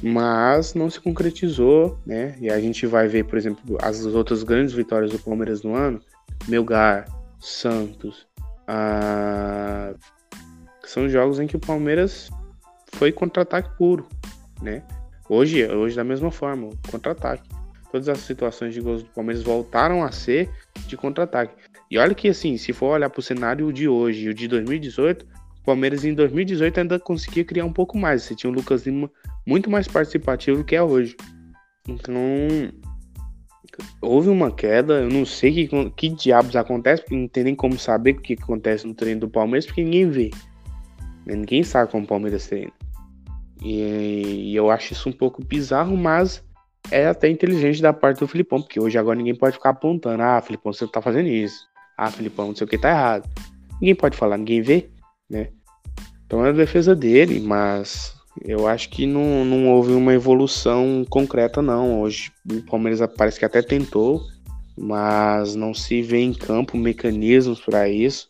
mas 0.06 0.74
não 0.74 0.90
se 0.90 1.00
concretizou, 1.00 1.98
né? 2.04 2.36
E 2.38 2.50
a 2.50 2.60
gente 2.60 2.86
vai 2.86 3.08
ver, 3.08 3.24
por 3.24 3.38
exemplo, 3.38 3.78
as 3.80 4.04
outras 4.04 4.42
grandes 4.42 4.74
vitórias 4.74 5.10
do 5.10 5.18
Palmeiras 5.18 5.62
no 5.62 5.74
ano, 5.74 5.98
Melgar, 6.46 7.06
Santos, 7.40 8.26
a... 8.68 9.94
são 10.84 11.08
jogos 11.08 11.40
em 11.40 11.46
que 11.46 11.56
o 11.56 11.58
Palmeiras 11.58 12.28
foi 12.92 13.12
contra-ataque 13.12 13.78
puro, 13.78 14.06
né? 14.60 14.82
Hoje, 15.26 15.66
hoje 15.66 15.96
da 15.96 16.04
mesma 16.04 16.30
forma, 16.30 16.68
contra-ataque. 16.90 17.48
Todas 17.90 18.10
as 18.10 18.18
situações 18.18 18.74
de 18.74 18.82
gols 18.82 19.02
do 19.02 19.08
Palmeiras 19.08 19.42
voltaram 19.42 20.04
a 20.04 20.12
ser 20.12 20.50
de 20.86 20.98
contra-ataque. 20.98 21.54
E 21.90 21.96
olha 21.96 22.14
que 22.14 22.28
assim, 22.28 22.58
se 22.58 22.74
for 22.74 22.88
olhar 22.88 23.08
para 23.08 23.20
o 23.20 23.22
cenário 23.22 23.72
de 23.72 23.88
hoje 23.88 24.26
e 24.26 24.28
o 24.28 24.34
de 24.34 24.48
2018, 24.48 25.26
o 25.64 25.72
Palmeiras 25.72 26.04
em 26.04 26.12
2018 26.12 26.80
ainda 26.80 26.98
conseguia 26.98 27.42
criar 27.42 27.64
um 27.64 27.72
pouco 27.72 27.96
mais. 27.96 28.22
Você 28.22 28.34
tinha 28.34 28.50
o 28.50 28.54
Lucas 28.54 28.84
Lima 28.84 29.10
muito 29.46 29.70
mais 29.70 29.88
participativo 29.88 30.58
do 30.58 30.64
que 30.64 30.76
é 30.76 30.82
hoje. 30.82 31.16
Então, 31.88 32.14
houve 34.02 34.28
uma 34.28 34.50
queda. 34.50 35.00
Eu 35.00 35.08
não 35.08 35.24
sei 35.24 35.66
que, 35.66 35.90
que 35.96 36.08
diabos 36.10 36.54
acontece, 36.54 37.02
não 37.10 37.26
tem 37.26 37.44
nem 37.44 37.54
como 37.54 37.78
saber 37.78 38.10
o 38.10 38.20
que 38.20 38.34
acontece 38.34 38.86
no 38.86 38.92
treino 38.92 39.22
do 39.22 39.28
Palmeiras, 39.30 39.64
porque 39.64 39.82
ninguém 39.82 40.10
vê. 40.10 40.30
Ninguém 41.24 41.62
sabe 41.62 41.90
como 41.90 42.04
o 42.04 42.06
Palmeiras 42.06 42.46
treina. 42.46 42.72
E, 43.62 44.50
e 44.50 44.54
eu 44.56 44.70
acho 44.70 44.92
isso 44.92 45.08
um 45.08 45.12
pouco 45.12 45.42
bizarro, 45.42 45.96
mas 45.96 46.44
é 46.90 47.06
até 47.06 47.30
inteligente 47.30 47.80
da 47.80 47.94
parte 47.94 48.20
do 48.20 48.28
Filipão, 48.28 48.60
porque 48.60 48.78
hoje 48.78 48.98
agora 48.98 49.16
ninguém 49.16 49.34
pode 49.34 49.54
ficar 49.56 49.70
apontando. 49.70 50.22
Ah, 50.22 50.42
Filipão, 50.42 50.74
você 50.74 50.86
tá 50.86 51.00
fazendo 51.00 51.28
isso. 51.28 51.66
Ah, 51.96 52.10
Filipão, 52.10 52.48
não 52.48 52.54
sei 52.54 52.66
o 52.66 52.68
que 52.68 52.76
tá 52.76 52.90
errado. 52.90 53.26
Ninguém 53.80 53.94
pode 53.94 54.14
falar, 54.14 54.36
ninguém 54.36 54.60
vê 54.60 54.90
né? 55.34 55.48
Então 56.26 56.46
é 56.46 56.50
a 56.50 56.52
defesa 56.52 56.94
dele, 56.94 57.40
mas 57.40 58.14
eu 58.42 58.66
acho 58.66 58.88
que 58.88 59.06
não, 59.06 59.44
não 59.44 59.68
houve 59.70 59.92
uma 59.92 60.14
evolução 60.14 61.04
concreta, 61.10 61.60
não. 61.60 62.00
Hoje 62.00 62.32
o 62.50 62.62
Palmeiras 62.62 63.00
parece 63.16 63.38
que 63.38 63.44
até 63.44 63.60
tentou, 63.60 64.22
mas 64.76 65.54
não 65.54 65.74
se 65.74 66.00
vê 66.02 66.20
em 66.20 66.32
campo 66.32 66.78
mecanismos 66.78 67.60
para 67.60 67.88
isso. 67.88 68.28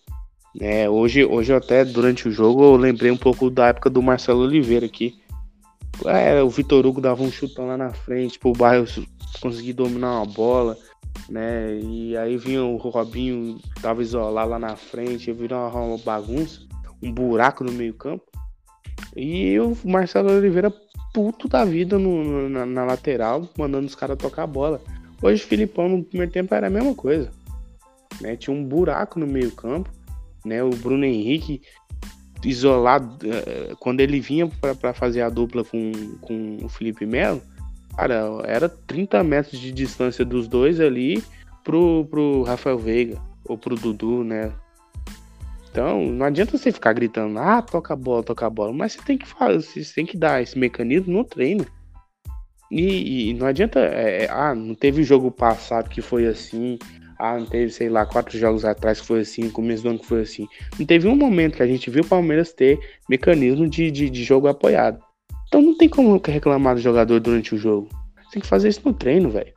Né? 0.59 0.89
Hoje, 0.89 1.25
hoje 1.25 1.53
até 1.53 1.85
durante 1.85 2.29
o 2.29 2.33
jogo 2.33 2.63
eu 2.65 2.77
lembrei 2.77 3.11
um 3.11 3.17
pouco 3.17 3.51
da 3.51 3.69
época 3.69 3.91
do 3.91 4.03
Marcelo 4.03 4.41
Oliveira 4.41 4.87
aqui. 4.87 5.15
É, 6.07 6.43
o 6.43 6.51
Vitor 6.51 6.85
Hugo 6.85 7.01
dava 7.01 7.23
um 7.23 7.31
chutão 7.31 7.69
lá 7.69 7.77
na 7.77 7.93
frente, 7.93 8.39
pro 8.39 8.53
bairro 8.53 8.85
conseguir 9.41 9.73
dominar 9.73 10.17
uma 10.17 10.27
bola, 10.27 10.77
né? 11.29 11.79
E 11.81 12.17
aí 12.17 12.37
vinha 12.37 12.65
o 12.65 12.77
Robinho, 12.77 13.59
tava 13.81 14.03
isolado 14.03 14.51
lá 14.51 14.59
na 14.59 14.75
frente, 14.75 15.33
virou 15.33 15.69
uma, 15.71 15.99
bagunça 15.99 16.61
um 17.05 17.13
buraco 17.13 17.63
no 17.63 17.73
meio-campo. 17.73 18.25
E 19.17 19.59
o 19.61 19.77
Marcelo 19.85 20.33
Oliveira, 20.33 20.73
puto 21.13 21.49
da 21.49 21.65
vida 21.65 21.99
no, 21.99 22.49
na, 22.49 22.67
na, 22.67 22.85
lateral, 22.85 23.49
mandando 23.59 23.87
os 23.87 23.95
caras 23.95 24.19
tocar 24.19 24.45
a 24.45 24.47
bola. 24.47 24.81
Hoje 25.23 25.45
o 25.45 25.47
Filipão 25.47 25.89
no 25.89 26.05
primeiro 26.05 26.33
tempo 26.33 26.55
era 26.55 26.67
a 26.67 26.71
mesma 26.71 26.95
coisa. 26.95 27.31
Né? 28.21 28.37
Tinha 28.37 28.55
um 28.55 28.65
buraco 28.65 29.19
no 29.19 29.27
meio-campo. 29.27 29.91
Né? 30.45 30.63
O 30.63 30.71
Bruno 30.71 31.05
Henrique 31.05 31.63
isolado. 32.45 33.27
Uh, 33.27 33.77
quando 33.79 34.01
ele 34.01 34.21
vinha 34.21 34.47
para 34.81 34.93
fazer 34.93 35.23
a 35.23 35.31
dupla 35.31 35.65
com, 35.65 35.93
com 36.21 36.59
o 36.63 36.69
Felipe 36.69 37.07
Melo, 37.07 37.41
Cara, 37.97 38.43
era 38.45 38.69
30 38.69 39.23
metros 39.23 39.61
de 39.61 39.71
distância 39.71 40.25
dos 40.25 40.49
dois 40.49 40.81
ali 40.81 41.23
pro, 41.63 42.05
pro 42.11 42.43
Rafael 42.43 42.79
Veiga, 42.79 43.21
ou 43.45 43.57
pro 43.57 43.77
Dudu, 43.77 44.25
né? 44.25 44.53
Então, 45.75 46.07
não 46.07 46.25
adianta 46.25 46.57
você 46.57 46.71
ficar 46.71 46.93
gritando, 46.93 47.37
ah, 47.37 47.61
toca 47.61 47.95
a 47.95 47.97
bola, 47.97 48.23
toca 48.23 48.47
a 48.47 48.51
bola. 48.51 48.73
Mas 48.73 48.93
você 48.93 49.03
tem 49.03 49.19
que 49.19 49.27
fazer, 49.27 49.83
você 49.83 49.93
tem 49.93 50.07
que 50.07 50.17
dar 50.17 50.41
esse 50.41 50.57
mecanismo 50.57 51.13
no 51.13 51.25
treino. 51.25 51.67
E, 52.71 53.31
e 53.31 53.35
não 53.35 53.49
adianta, 53.49 53.81
é, 53.81 54.23
é, 54.23 54.31
ah, 54.31 54.55
não 54.55 54.77
teve 54.77 55.03
jogo 55.03 55.33
passado 55.33 55.91
que 55.91 56.01
foi 56.01 56.29
assim, 56.29 56.79
ah, 57.19 57.37
não 57.41 57.47
teve, 57.47 57.73
sei 57.73 57.89
lá, 57.89 58.07
quatro 58.07 58.39
jogos 58.39 58.65
atrás 58.65 59.01
que 59.01 59.07
foi 59.09 59.23
assim, 59.23 59.51
começo 59.51 59.83
do 59.83 59.89
ano 59.89 59.99
que 59.99 60.07
foi 60.07 60.21
assim. 60.21 60.47
Não 60.79 60.87
teve 60.87 61.09
um 61.09 61.17
momento 61.17 61.57
que 61.57 61.63
a 61.65 61.67
gente 61.67 61.91
viu 61.91 62.05
o 62.05 62.07
Palmeiras 62.07 62.53
ter 62.53 62.79
mecanismo 63.11 63.69
de, 63.69 63.91
de, 63.91 64.09
de 64.09 64.23
jogo 64.23 64.47
apoiado. 64.47 65.03
Então 65.49 65.61
não 65.61 65.77
tem 65.77 65.89
como 65.89 66.23
reclamar 66.25 66.77
do 66.77 66.81
jogador 66.81 67.19
durante 67.19 67.53
o 67.53 67.59
jogo. 67.59 67.89
Tem 68.31 68.41
que 68.41 68.47
fazer 68.47 68.69
isso 68.69 68.83
no 68.85 68.95
treino, 68.95 69.29
velho. 69.29 69.53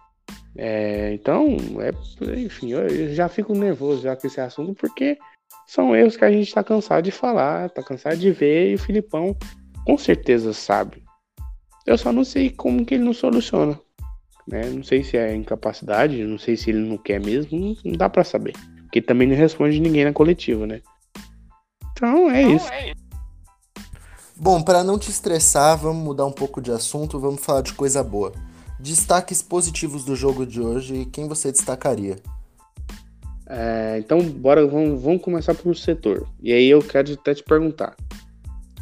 É, 0.58 1.14
então, 1.14 1.58
é, 1.80 1.92
enfim, 2.40 2.72
eu, 2.72 2.88
eu, 2.88 3.14
já 3.14 3.30
fico 3.30 3.54
nervoso 3.54 4.02
já 4.02 4.16
com 4.16 4.26
esse 4.26 4.42
assunto, 4.42 4.74
porque 4.74 5.20
são 5.68 5.96
erros 5.96 6.16
que 6.16 6.26
a 6.26 6.32
gente 6.32 6.54
tá 6.54 6.64
cansado 6.64 7.04
de 7.04 7.12
falar, 7.12 7.70
tá 7.70 7.84
cansado 7.84 8.18
de 8.18 8.32
ver, 8.32 8.72
e 8.72 8.76
o 8.76 8.80
Filipão 8.80 9.36
com 9.86 9.98
certeza 9.98 10.54
sabe. 10.54 11.04
Eu 11.86 11.98
só 11.98 12.12
não 12.12 12.24
sei 12.24 12.50
como 12.50 12.86
que 12.86 12.96
ele 12.96 13.04
não 13.04 13.14
soluciona. 13.14 13.80
Né? 14.48 14.70
Não 14.70 14.84
sei 14.84 15.04
se 15.04 15.18
é 15.18 15.36
incapacidade, 15.36 16.24
não 16.24 16.38
sei 16.38 16.56
se 16.56 16.70
ele 16.70 16.80
não 16.80 16.98
quer 16.98 17.20
mesmo, 17.20 17.60
não, 17.60 17.76
não 17.84 17.94
dá 17.94 18.10
para 18.10 18.24
saber. 18.24 18.54
Porque 18.84 19.02
também 19.02 19.28
não 19.28 19.36
responde 19.36 19.80
ninguém 19.80 20.06
na 20.06 20.14
coletiva, 20.14 20.66
né? 20.66 20.82
Então 21.92 22.32
é 22.32 22.44
isso. 22.44 22.68
É 22.72 22.94
Bom, 24.40 24.62
para 24.62 24.84
não 24.84 25.00
te 25.00 25.10
estressar, 25.10 25.78
vamos 25.78 26.04
mudar 26.04 26.26
um 26.26 26.32
pouco 26.32 26.62
de 26.62 26.72
assunto, 26.72 27.20
vamos 27.20 27.44
falar 27.44 27.62
de 27.62 27.74
coisa 27.74 28.04
boa. 28.04 28.32
Destaques 28.80 29.42
positivos 29.42 30.06
do 30.06 30.16
jogo 30.16 30.46
de 30.46 30.62
hoje 30.62 30.96
e 30.96 31.06
quem 31.06 31.28
você 31.28 31.52
destacaria? 31.52 32.18
É, 33.50 33.98
então, 34.00 34.22
bora, 34.22 34.68
vamos, 34.68 35.02
vamos 35.02 35.22
começar 35.22 35.56
por 35.56 35.76
setor. 35.76 36.28
E 36.42 36.52
aí 36.52 36.70
eu 36.70 36.82
quero 36.82 37.14
até 37.14 37.34
te 37.34 37.44
perguntar: 37.44 37.96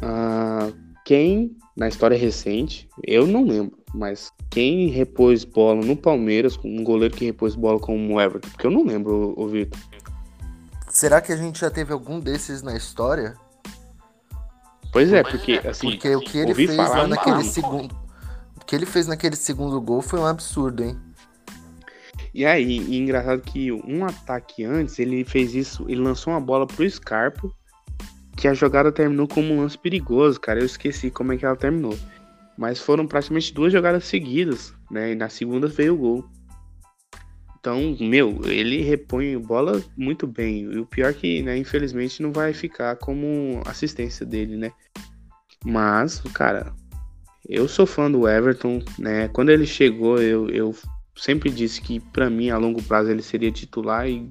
uh, 0.02 0.74
quem 1.04 1.56
na 1.76 1.88
história 1.88 2.18
recente, 2.18 2.88
eu 3.04 3.26
não 3.26 3.44
lembro, 3.44 3.78
mas 3.94 4.32
quem 4.50 4.88
repôs 4.88 5.44
bola 5.44 5.84
no 5.84 5.96
Palmeiras, 5.96 6.58
um 6.64 6.82
goleiro 6.82 7.14
que 7.14 7.26
repôs 7.26 7.54
bola 7.54 7.78
como 7.78 8.14
o 8.14 8.20
Everton? 8.20 8.48
Porque 8.48 8.66
eu 8.66 8.70
não 8.70 8.84
lembro, 8.84 9.34
o 9.36 9.46
Vitor. 9.46 9.78
Será 10.88 11.20
que 11.20 11.32
a 11.32 11.36
gente 11.36 11.60
já 11.60 11.70
teve 11.70 11.92
algum 11.92 12.18
desses 12.18 12.62
na 12.62 12.74
história? 12.74 13.34
Pois 14.90 15.12
é, 15.12 15.22
porque 15.22 15.60
assim. 15.64 15.90
Porque 15.90 16.16
o 16.16 16.20
que 16.20 16.38
ele 16.38 16.54
fez 16.54 16.76
lá 16.76 17.06
naquele 17.06 17.44
segundo. 17.44 17.94
O 18.56 18.64
que 18.64 18.74
ele 18.74 18.86
fez 18.86 19.06
naquele 19.06 19.36
segundo 19.36 19.80
gol 19.80 20.02
foi 20.02 20.18
um 20.18 20.26
absurdo, 20.26 20.82
hein? 20.82 20.98
E 22.36 22.44
aí, 22.44 22.80
e 22.80 22.98
engraçado 22.98 23.40
que 23.40 23.72
um 23.72 24.04
ataque 24.04 24.62
antes, 24.62 24.98
ele 24.98 25.24
fez 25.24 25.54
isso, 25.54 25.86
ele 25.88 26.02
lançou 26.02 26.34
uma 26.34 26.40
bola 26.40 26.66
pro 26.66 26.88
Scarpa 26.88 27.50
que 28.36 28.46
a 28.46 28.52
jogada 28.52 28.92
terminou 28.92 29.26
como 29.26 29.54
um 29.54 29.62
lance 29.62 29.78
perigoso, 29.78 30.38
cara. 30.38 30.60
Eu 30.60 30.66
esqueci 30.66 31.10
como 31.10 31.32
é 31.32 31.38
que 31.38 31.46
ela 31.46 31.56
terminou. 31.56 31.98
Mas 32.54 32.78
foram 32.78 33.06
praticamente 33.06 33.54
duas 33.54 33.72
jogadas 33.72 34.04
seguidas, 34.04 34.74
né? 34.90 35.12
E 35.12 35.14
na 35.14 35.30
segunda 35.30 35.66
veio 35.66 35.94
o 35.94 35.96
gol. 35.96 36.30
Então, 37.58 37.96
meu, 37.98 38.42
ele 38.44 38.82
repõe 38.82 39.38
bola 39.38 39.82
muito 39.96 40.26
bem. 40.26 40.64
E 40.64 40.78
o 40.78 40.84
pior 40.84 41.14
que, 41.14 41.40
né, 41.40 41.56
infelizmente, 41.56 42.20
não 42.20 42.34
vai 42.34 42.52
ficar 42.52 42.96
como 42.96 43.62
assistência 43.64 44.26
dele, 44.26 44.58
né? 44.58 44.72
Mas, 45.64 46.20
cara, 46.34 46.74
eu 47.48 47.66
sou 47.66 47.86
fã 47.86 48.10
do 48.10 48.28
Everton, 48.28 48.82
né? 48.98 49.26
Quando 49.28 49.48
ele 49.48 49.66
chegou, 49.66 50.20
eu, 50.20 50.50
eu 50.50 50.74
sempre 51.16 51.50
disse 51.50 51.80
que, 51.80 52.00
para 52.00 52.30
mim, 52.30 52.50
a 52.50 52.58
longo 52.58 52.82
prazo, 52.82 53.10
ele 53.10 53.22
seria 53.22 53.50
titular 53.50 54.08
e 54.08 54.30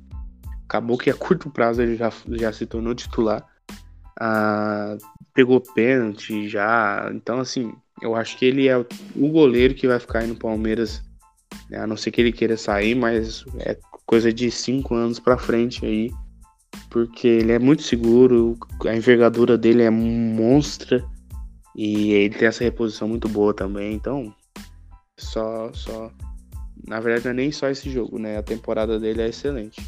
acabou 0.66 0.98
que 0.98 1.10
a 1.10 1.14
curto 1.14 1.50
prazo 1.50 1.82
ele 1.82 1.96
já, 1.96 2.12
já 2.28 2.52
se 2.54 2.66
tornou 2.66 2.96
titular 2.96 3.46
ah, 4.20 4.98
pegou 5.34 5.60
pênalti 5.60 6.48
já. 6.48 7.10
Então, 7.14 7.40
assim, 7.40 7.74
eu 8.02 8.16
acho 8.16 8.38
que 8.38 8.46
ele 8.46 8.68
é 8.68 8.78
o 8.78 9.28
goleiro 9.30 9.76
que 9.76 9.88
vai 9.88 10.00
ficar 10.00 10.20
aí 10.20 10.28
no 10.28 10.36
Palmeiras, 10.36 11.04
né? 11.70 11.80
a 11.80 11.88
não 11.88 11.98
ser 11.98 12.12
que 12.12 12.22
ele 12.22 12.32
queira 12.32 12.58
sair, 12.58 12.96
mas 12.96 13.44
é 13.60 13.78
coisa 14.06 14.32
de 14.32 14.50
cinco 14.52 14.96
anos 14.96 15.20
para 15.20 15.38
frente 15.38 15.86
aí, 15.86 16.12
porque 16.90 17.28
ele 17.28 17.52
é 17.52 17.60
muito 17.60 17.84
seguro, 17.84 18.58
a 18.86 18.96
envergadura 18.96 19.58
dele 19.58 19.84
é 19.84 19.90
monstra 19.90 21.04
e 21.76 22.14
ele 22.14 22.36
tem 22.36 22.48
essa 22.48 22.64
reposição 22.64 23.08
muito 23.08 23.28
boa 23.28 23.54
também. 23.54 23.94
Então, 23.94 24.34
só, 25.18 25.72
só, 25.74 26.12
na 26.88 27.00
verdade, 27.00 27.26
não 27.26 27.32
é 27.32 27.36
nem 27.36 27.52
só 27.52 27.70
esse 27.70 27.90
jogo, 27.90 28.20
né? 28.20 28.38
A 28.38 28.44
temporada 28.44 29.00
dele 29.00 29.22
é 29.22 29.30
excelente. 29.30 29.82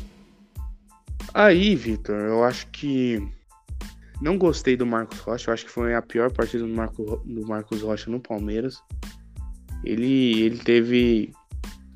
Aí, 1.33 1.75
Vitor, 1.75 2.15
eu 2.15 2.43
acho 2.43 2.67
que 2.67 3.21
não 4.21 4.38
gostei 4.38 4.75
do 4.75 4.86
Marcos 4.86 5.19
Rocha, 5.19 5.49
eu 5.49 5.53
acho 5.53 5.65
que 5.65 5.71
foi 5.71 5.93
a 5.93 6.01
pior 6.01 6.31
partida 6.31 6.63
do, 6.63 6.73
Marco, 6.73 7.21
do 7.25 7.47
Marcos 7.47 7.81
Rocha 7.81 8.10
no 8.10 8.19
Palmeiras. 8.19 8.81
Ele, 9.83 10.41
ele 10.41 10.57
teve 10.57 11.31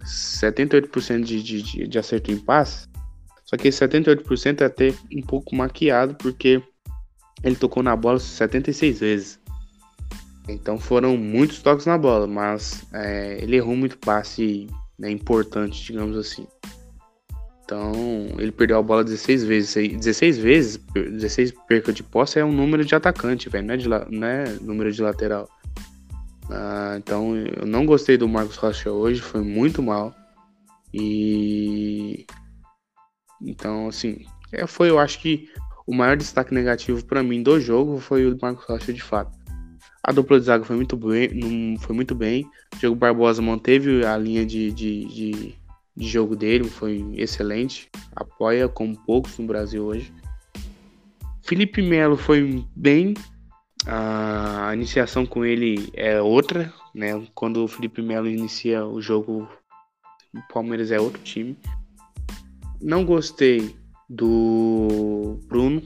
78% 0.04 1.24
de, 1.24 1.42
de, 1.42 1.88
de 1.88 2.00
acerto 2.00 2.32
em 2.32 2.38
passe, 2.38 2.88
só 3.46 3.58
que 3.58 3.68
esse 3.68 3.84
78% 3.84 4.62
é 4.62 4.66
até 4.66 4.94
um 5.12 5.22
pouco 5.22 5.56
maquiado, 5.56 6.16
porque 6.16 6.62
ele 7.44 7.56
tocou 7.56 7.82
na 7.82 7.96
bola 7.96 8.20
76 8.20 9.00
vezes. 9.00 9.40
Então 10.48 10.78
foram 10.78 11.18
muitos 11.18 11.62
toques 11.62 11.86
na 11.86 11.98
bola, 11.98 12.28
mas 12.28 12.86
é, 12.94 13.40
ele 13.42 13.56
errou 13.56 13.76
muito 13.76 13.98
passe 13.98 14.68
né, 15.02 15.10
importante, 15.10 15.84
digamos 15.84 16.16
assim. 16.16 16.48
Então, 17.66 17.92
ele 18.38 18.52
perdeu 18.52 18.78
a 18.78 18.84
bola 18.84 19.04
16 19.04 19.44
vezes. 19.44 19.74
16 19.74 20.38
vezes, 20.38 20.78
16 20.94 21.54
perca 21.68 21.92
de 21.92 22.04
posse 22.04 22.38
é 22.38 22.46
um 22.46 22.52
número 22.52 22.86
de 22.86 22.94
atacante, 22.94 23.50
velho, 23.50 23.66
não, 23.66 23.74
é 23.74 23.78
de, 23.78 23.90
não 23.90 24.28
é 24.28 24.44
número 24.62 24.92
de 24.92 25.02
lateral. 25.02 25.50
Ah, 26.52 26.96
então, 26.98 27.36
eu 27.36 27.66
não 27.66 27.86
gostei 27.86 28.16
do 28.16 28.28
Marcos 28.28 28.58
Rocha 28.58 28.92
hoje, 28.92 29.22
foi 29.22 29.42
muito 29.42 29.82
mal. 29.82 30.14
E. 30.94 32.28
Então, 33.42 33.88
assim, 33.88 34.24
é, 34.52 34.68
foi, 34.68 34.92
eu 34.92 35.00
acho 35.00 35.20
que 35.20 35.50
o 35.88 35.96
maior 35.96 36.16
destaque 36.16 36.54
negativo 36.54 37.04
para 37.06 37.24
mim 37.24 37.42
do 37.42 37.60
jogo 37.60 38.00
foi 38.00 38.26
o 38.28 38.36
do 38.36 38.40
Marcos 38.40 38.66
Rocha 38.66 38.94
de 38.94 39.02
fato. 39.02 39.41
A 40.04 40.12
dupla 40.12 40.40
de 40.40 40.46
zaga 40.46 40.64
foi 40.64 40.76
muito 40.76 40.98
bem, 40.98 41.78
foi 41.80 41.96
muito 41.96 42.16
bem. 42.16 42.50
O 42.74 42.78
Diego 42.78 42.96
Barbosa 42.96 43.42
manteve 43.42 44.06
a 44.06 44.18
linha 44.18 44.46
de, 44.46 44.72
de, 44.72 45.06
de 45.06 45.62
de 45.96 46.08
jogo 46.08 46.36
dele, 46.36 46.66
foi 46.66 47.06
excelente. 47.16 47.90
Apoia 48.16 48.68
como 48.68 48.98
poucos 49.06 49.38
no 49.38 49.46
Brasil 49.46 49.84
hoje. 49.84 50.14
Felipe 51.42 51.82
Melo 51.82 52.18
foi 52.18 52.66
bem. 52.76 53.14
A 53.86 54.72
iniciação 54.74 55.26
com 55.26 55.44
ele 55.44 55.90
é 55.94 56.22
outra, 56.22 56.74
né? 56.94 57.26
Quando 57.34 57.64
o 57.64 57.68
Felipe 57.68 58.02
Melo 58.02 58.28
inicia 58.28 58.86
o 58.86 59.02
jogo, 59.02 59.48
o 60.34 60.54
Palmeiras 60.54 60.92
é 60.92 61.00
outro 61.00 61.22
time. 61.24 61.58
Não 62.80 63.04
gostei 63.04 63.76
do 64.10 65.40
Bruno. 65.48 65.82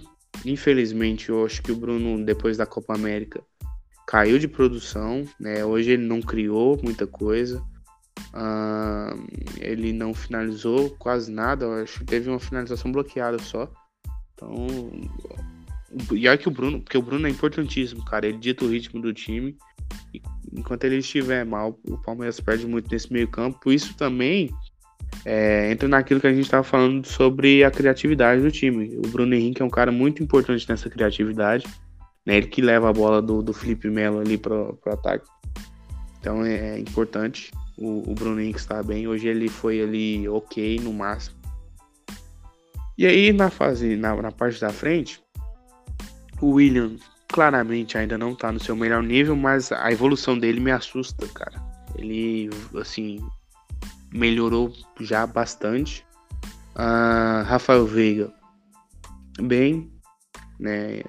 Infelizmente, 0.46 1.30
eu 1.30 1.46
acho 1.46 1.62
que 1.62 1.72
o 1.72 1.76
Bruno, 1.76 2.24
depois 2.24 2.58
da 2.58 2.66
Copa 2.66 2.94
América, 2.94 3.42
caiu 4.08 4.40
de 4.40 4.48
produção. 4.48 5.24
Né? 5.40 5.64
Hoje 5.66 5.92
ele 5.92 6.06
não 6.06 6.22
criou 6.22 6.80
muita 6.82 7.08
coisa. 7.08 7.64
Uh, 8.34 9.26
ele 9.60 9.94
não 9.94 10.14
finalizou 10.14 10.90
quase 10.98 11.32
nada, 11.32 11.82
acho 11.82 12.00
que 12.00 12.06
teve 12.06 12.30
uma 12.30 12.40
finalização 12.40 12.92
bloqueada 12.92 13.40
só. 13.40 13.70
Então, 14.34 14.68
e 16.12 16.28
olha 16.28 16.38
que 16.38 16.48
o 16.48 16.52
Bruno, 16.52 16.82
porque 16.82 16.98
o 16.98 17.02
Bruno 17.02 17.28
é 17.28 17.30
importantíssimo, 17.30 18.04
cara. 18.04 18.28
Ele 18.28 18.38
dita 18.38 18.66
o 18.66 18.70
ritmo 18.70 19.02
do 19.02 19.14
time. 19.14 19.56
E 20.14 20.22
enquanto 20.54 20.84
ele 20.84 20.98
estiver 20.98 21.46
mal, 21.46 21.80
o 21.88 21.98
Palmeiras 21.98 22.40
perde 22.40 22.68
muito 22.68 22.92
nesse 22.92 23.12
meio-campo. 23.12 23.72
Isso 23.72 23.96
também 23.96 24.50
é, 25.24 25.72
entra 25.72 25.88
naquilo 25.88 26.20
que 26.20 26.28
a 26.28 26.34
gente 26.34 26.44
estava 26.44 26.64
falando 26.64 27.06
sobre 27.06 27.64
a 27.64 27.72
criatividade 27.72 28.42
do 28.42 28.52
time. 28.52 28.98
O 28.98 29.08
Bruno 29.08 29.34
Henrique 29.34 29.62
é 29.62 29.66
um 29.66 29.70
cara 29.70 29.92
muito 29.92 30.22
importante 30.22 30.68
nessa 30.68 30.90
criatividade. 30.90 31.66
Né? 32.26 32.38
Ele 32.38 32.48
que 32.48 32.62
leva 32.62 32.90
a 32.90 32.94
bola 32.94 33.22
do, 33.22 33.42
do 33.42 33.54
Felipe 33.54 33.90
Melo 33.90 34.20
ali 34.20 34.38
para 34.38 34.54
o 34.54 34.80
ataque. 34.88 35.28
Então 36.20 36.44
é, 36.44 36.76
é 36.76 36.80
importante 36.80 37.52
o, 37.78 38.10
o 38.10 38.14
Bruno 38.16 38.42
Henrique 38.42 38.60
está 38.60 38.82
bem. 38.82 39.08
Hoje 39.08 39.28
ele 39.28 39.48
foi 39.48 39.82
ali 39.82 40.28
ok 40.28 40.80
no 40.80 40.94
máximo. 40.94 41.36
E 42.98 43.06
aí 43.06 43.34
na 43.34 43.50
fase, 43.50 43.96
na, 43.96 44.16
na 44.22 44.32
parte 44.32 44.60
da 44.60 44.70
frente, 44.70 45.22
o 46.42 46.52
William 46.52 46.96
claramente 47.28 47.98
ainda 47.98 48.18
não 48.18 48.34
tá 48.34 48.52
no 48.52 48.60
seu 48.60 48.76
melhor 48.76 49.04
nível, 49.04 49.36
mas 49.36 49.72
a 49.72 49.92
evolução 49.92 50.38
dele 50.38 50.60
me 50.60 50.72
assusta, 50.72 51.28
cara. 51.28 51.62
Ele, 51.98 52.50
assim, 52.80 53.20
melhorou 54.12 54.72
já 55.02 55.26
bastante. 55.26 56.06
Uh, 56.76 57.44
Rafael 57.46 57.86
Veiga, 57.86 58.34
bem, 59.42 59.92
né? 60.60 61.02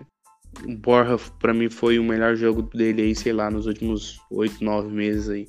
O 0.64 0.76
Borja, 0.76 1.18
para 1.38 1.52
mim, 1.52 1.68
foi 1.68 1.98
o 1.98 2.04
melhor 2.04 2.36
jogo 2.36 2.62
dele 2.62 3.02
aí, 3.02 3.14
sei 3.14 3.32
lá, 3.32 3.50
nos 3.50 3.66
últimos 3.66 4.18
8, 4.30 4.62
9 4.64 4.90
meses 4.90 5.28
aí. 5.28 5.46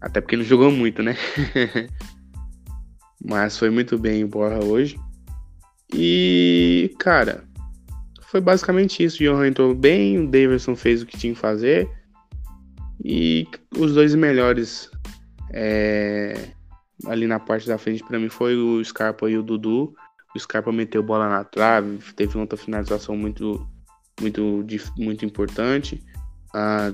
Até 0.00 0.20
porque 0.20 0.34
ele 0.34 0.44
jogou 0.44 0.70
muito, 0.70 1.02
né? 1.02 1.16
Mas 3.24 3.58
foi 3.58 3.70
muito 3.70 3.98
bem 3.98 4.24
o 4.24 4.28
Borra 4.28 4.64
hoje. 4.64 4.98
E, 5.92 6.94
cara, 6.98 7.44
foi 8.22 8.40
basicamente 8.40 9.02
isso. 9.02 9.22
O 9.22 9.26
Johan 9.26 9.48
entrou 9.48 9.74
bem, 9.74 10.18
o 10.18 10.28
Davidson 10.28 10.76
fez 10.76 11.02
o 11.02 11.06
que 11.06 11.16
tinha 11.16 11.34
que 11.34 11.40
fazer. 11.40 11.88
E 13.04 13.46
os 13.76 13.94
dois 13.94 14.14
melhores 14.14 14.90
é, 15.52 16.50
ali 17.06 17.26
na 17.26 17.38
parte 17.38 17.66
da 17.66 17.78
frente 17.78 18.04
para 18.04 18.18
mim 18.18 18.28
foi 18.28 18.56
o 18.56 18.84
Scarpa 18.84 19.30
e 19.30 19.36
o 19.36 19.42
Dudu. 19.42 19.94
O 20.34 20.38
Scarpa 20.38 20.70
meteu 20.70 21.02
bola 21.02 21.28
na 21.28 21.44
trave, 21.44 21.98
teve 22.14 22.36
outra 22.38 22.56
finalização 22.56 23.16
muito, 23.16 23.66
muito, 24.20 24.64
muito 24.96 25.24
importante. 25.24 26.02
Ah, 26.54 26.92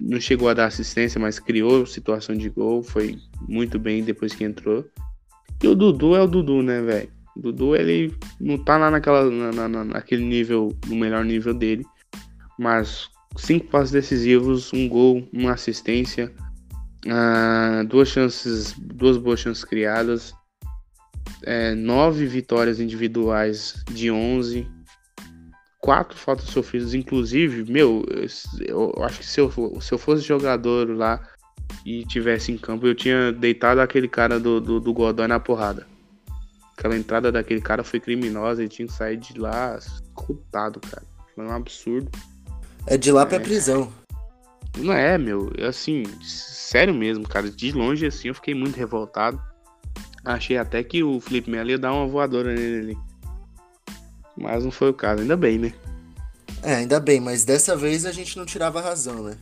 não 0.00 0.20
chegou 0.20 0.48
a 0.48 0.54
dar 0.54 0.66
assistência, 0.66 1.20
mas 1.20 1.38
criou 1.38 1.86
situação 1.86 2.34
de 2.36 2.48
gol. 2.48 2.82
Foi 2.82 3.18
muito 3.48 3.78
bem 3.78 4.04
depois 4.04 4.34
que 4.34 4.44
entrou. 4.44 4.84
E 5.62 5.66
o 5.66 5.74
Dudu 5.74 6.14
é 6.14 6.22
o 6.22 6.26
Dudu, 6.26 6.62
né, 6.62 6.80
velho? 6.80 7.10
O 7.36 7.40
Dudu, 7.40 7.76
ele 7.76 8.14
não 8.40 8.58
tá 8.58 8.76
lá 8.76 8.90
naquela, 8.90 9.28
na, 9.30 9.68
na, 9.68 9.84
naquele 9.84 10.24
nível, 10.24 10.76
no 10.86 10.96
melhor 10.96 11.24
nível 11.24 11.52
dele. 11.52 11.84
Mas 12.58 13.08
cinco 13.36 13.66
passos 13.66 13.90
decisivos, 13.90 14.72
um 14.72 14.88
gol, 14.88 15.28
uma 15.32 15.52
assistência, 15.52 16.32
uh, 17.06 17.84
duas 17.86 18.08
chances, 18.08 18.72
duas 18.78 19.16
boas 19.16 19.40
chances 19.40 19.64
criadas, 19.64 20.32
é, 21.44 21.74
nove 21.74 22.26
vitórias 22.26 22.80
individuais 22.80 23.82
de 23.92 24.10
11, 24.10 24.66
quatro 25.88 26.18
faltas 26.18 26.50
sofridas, 26.50 26.92
inclusive, 26.92 27.64
meu, 27.72 28.04
eu, 28.60 28.92
eu 28.94 29.02
acho 29.04 29.20
que 29.20 29.26
se 29.26 29.40
eu, 29.40 29.50
se 29.80 29.94
eu 29.94 29.96
fosse 29.96 30.22
jogador 30.22 30.94
lá 30.94 31.18
e 31.82 32.04
tivesse 32.04 32.52
em 32.52 32.58
campo, 32.58 32.86
eu 32.86 32.94
tinha 32.94 33.32
deitado 33.32 33.80
aquele 33.80 34.06
cara 34.06 34.38
do, 34.38 34.60
do, 34.60 34.80
do 34.80 34.92
Godoy 34.92 35.26
na 35.26 35.40
porrada. 35.40 35.86
Aquela 36.76 36.94
entrada 36.94 37.32
daquele 37.32 37.62
cara 37.62 37.82
foi 37.82 38.00
criminosa 38.00 38.62
e 38.62 38.68
tinha 38.68 38.86
que 38.86 38.92
sair 38.92 39.16
de 39.16 39.38
lá 39.38 39.78
escutado, 39.78 40.78
cara. 40.78 41.02
Foi 41.34 41.46
um 41.46 41.52
absurdo. 41.52 42.10
É 42.86 42.98
de 42.98 43.10
lá 43.10 43.22
é. 43.22 43.24
pra 43.24 43.40
prisão. 43.40 43.90
Não 44.76 44.92
é, 44.92 45.16
meu. 45.16 45.50
Assim, 45.66 46.02
sério 46.22 46.92
mesmo, 46.92 47.26
cara. 47.26 47.50
De 47.50 47.72
longe, 47.72 48.04
assim, 48.04 48.28
eu 48.28 48.34
fiquei 48.34 48.54
muito 48.54 48.76
revoltado. 48.76 49.40
Achei 50.22 50.58
até 50.58 50.84
que 50.84 51.02
o 51.02 51.18
Felipe 51.18 51.50
Melo 51.50 51.70
ia 51.70 51.78
dar 51.78 51.94
uma 51.94 52.06
voadora 52.06 52.54
nele 52.54 52.78
ali. 52.78 53.07
Mas 54.40 54.64
não 54.64 54.70
foi 54.70 54.90
o 54.90 54.94
caso, 54.94 55.22
ainda 55.22 55.36
bem, 55.36 55.58
né? 55.58 55.72
É, 56.62 56.76
ainda 56.76 56.98
bem, 56.98 57.20
mas 57.20 57.44
dessa 57.44 57.76
vez 57.76 58.04
a 58.04 58.12
gente 58.12 58.36
não 58.36 58.44
tirava 58.44 58.78
a 58.78 58.82
razão, 58.82 59.22
né? 59.22 59.36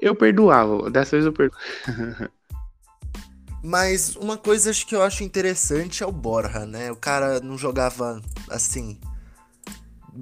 Eu 0.00 0.14
perdoava, 0.14 0.90
dessa 0.90 1.16
vez 1.16 1.24
eu 1.24 1.32
perdoava. 1.32 1.62
mas 3.62 4.16
uma 4.16 4.36
coisa 4.36 4.72
que 4.72 4.94
eu 4.94 5.02
acho 5.02 5.22
interessante 5.22 6.02
é 6.02 6.06
o 6.06 6.12
Borja, 6.12 6.66
né? 6.66 6.90
O 6.90 6.96
cara 6.96 7.40
não 7.40 7.56
jogava 7.56 8.20
assim 8.48 8.98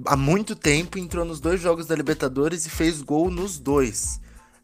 há 0.05 0.15
muito 0.15 0.55
tempo, 0.55 0.97
entrou 0.97 1.25
nos 1.25 1.39
dois 1.39 1.59
jogos 1.59 1.85
da 1.85 1.95
Libertadores 1.95 2.65
e 2.65 2.69
fez 2.69 3.01
gol 3.01 3.29
nos 3.29 3.59
dois. 3.59 4.19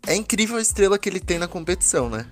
É 0.05 0.15
incrível 0.15 0.57
a 0.57 0.61
estrela 0.61 0.97
que 0.97 1.09
ele 1.09 1.19
tem 1.19 1.37
na 1.37 1.47
competição, 1.47 2.09
né? 2.09 2.25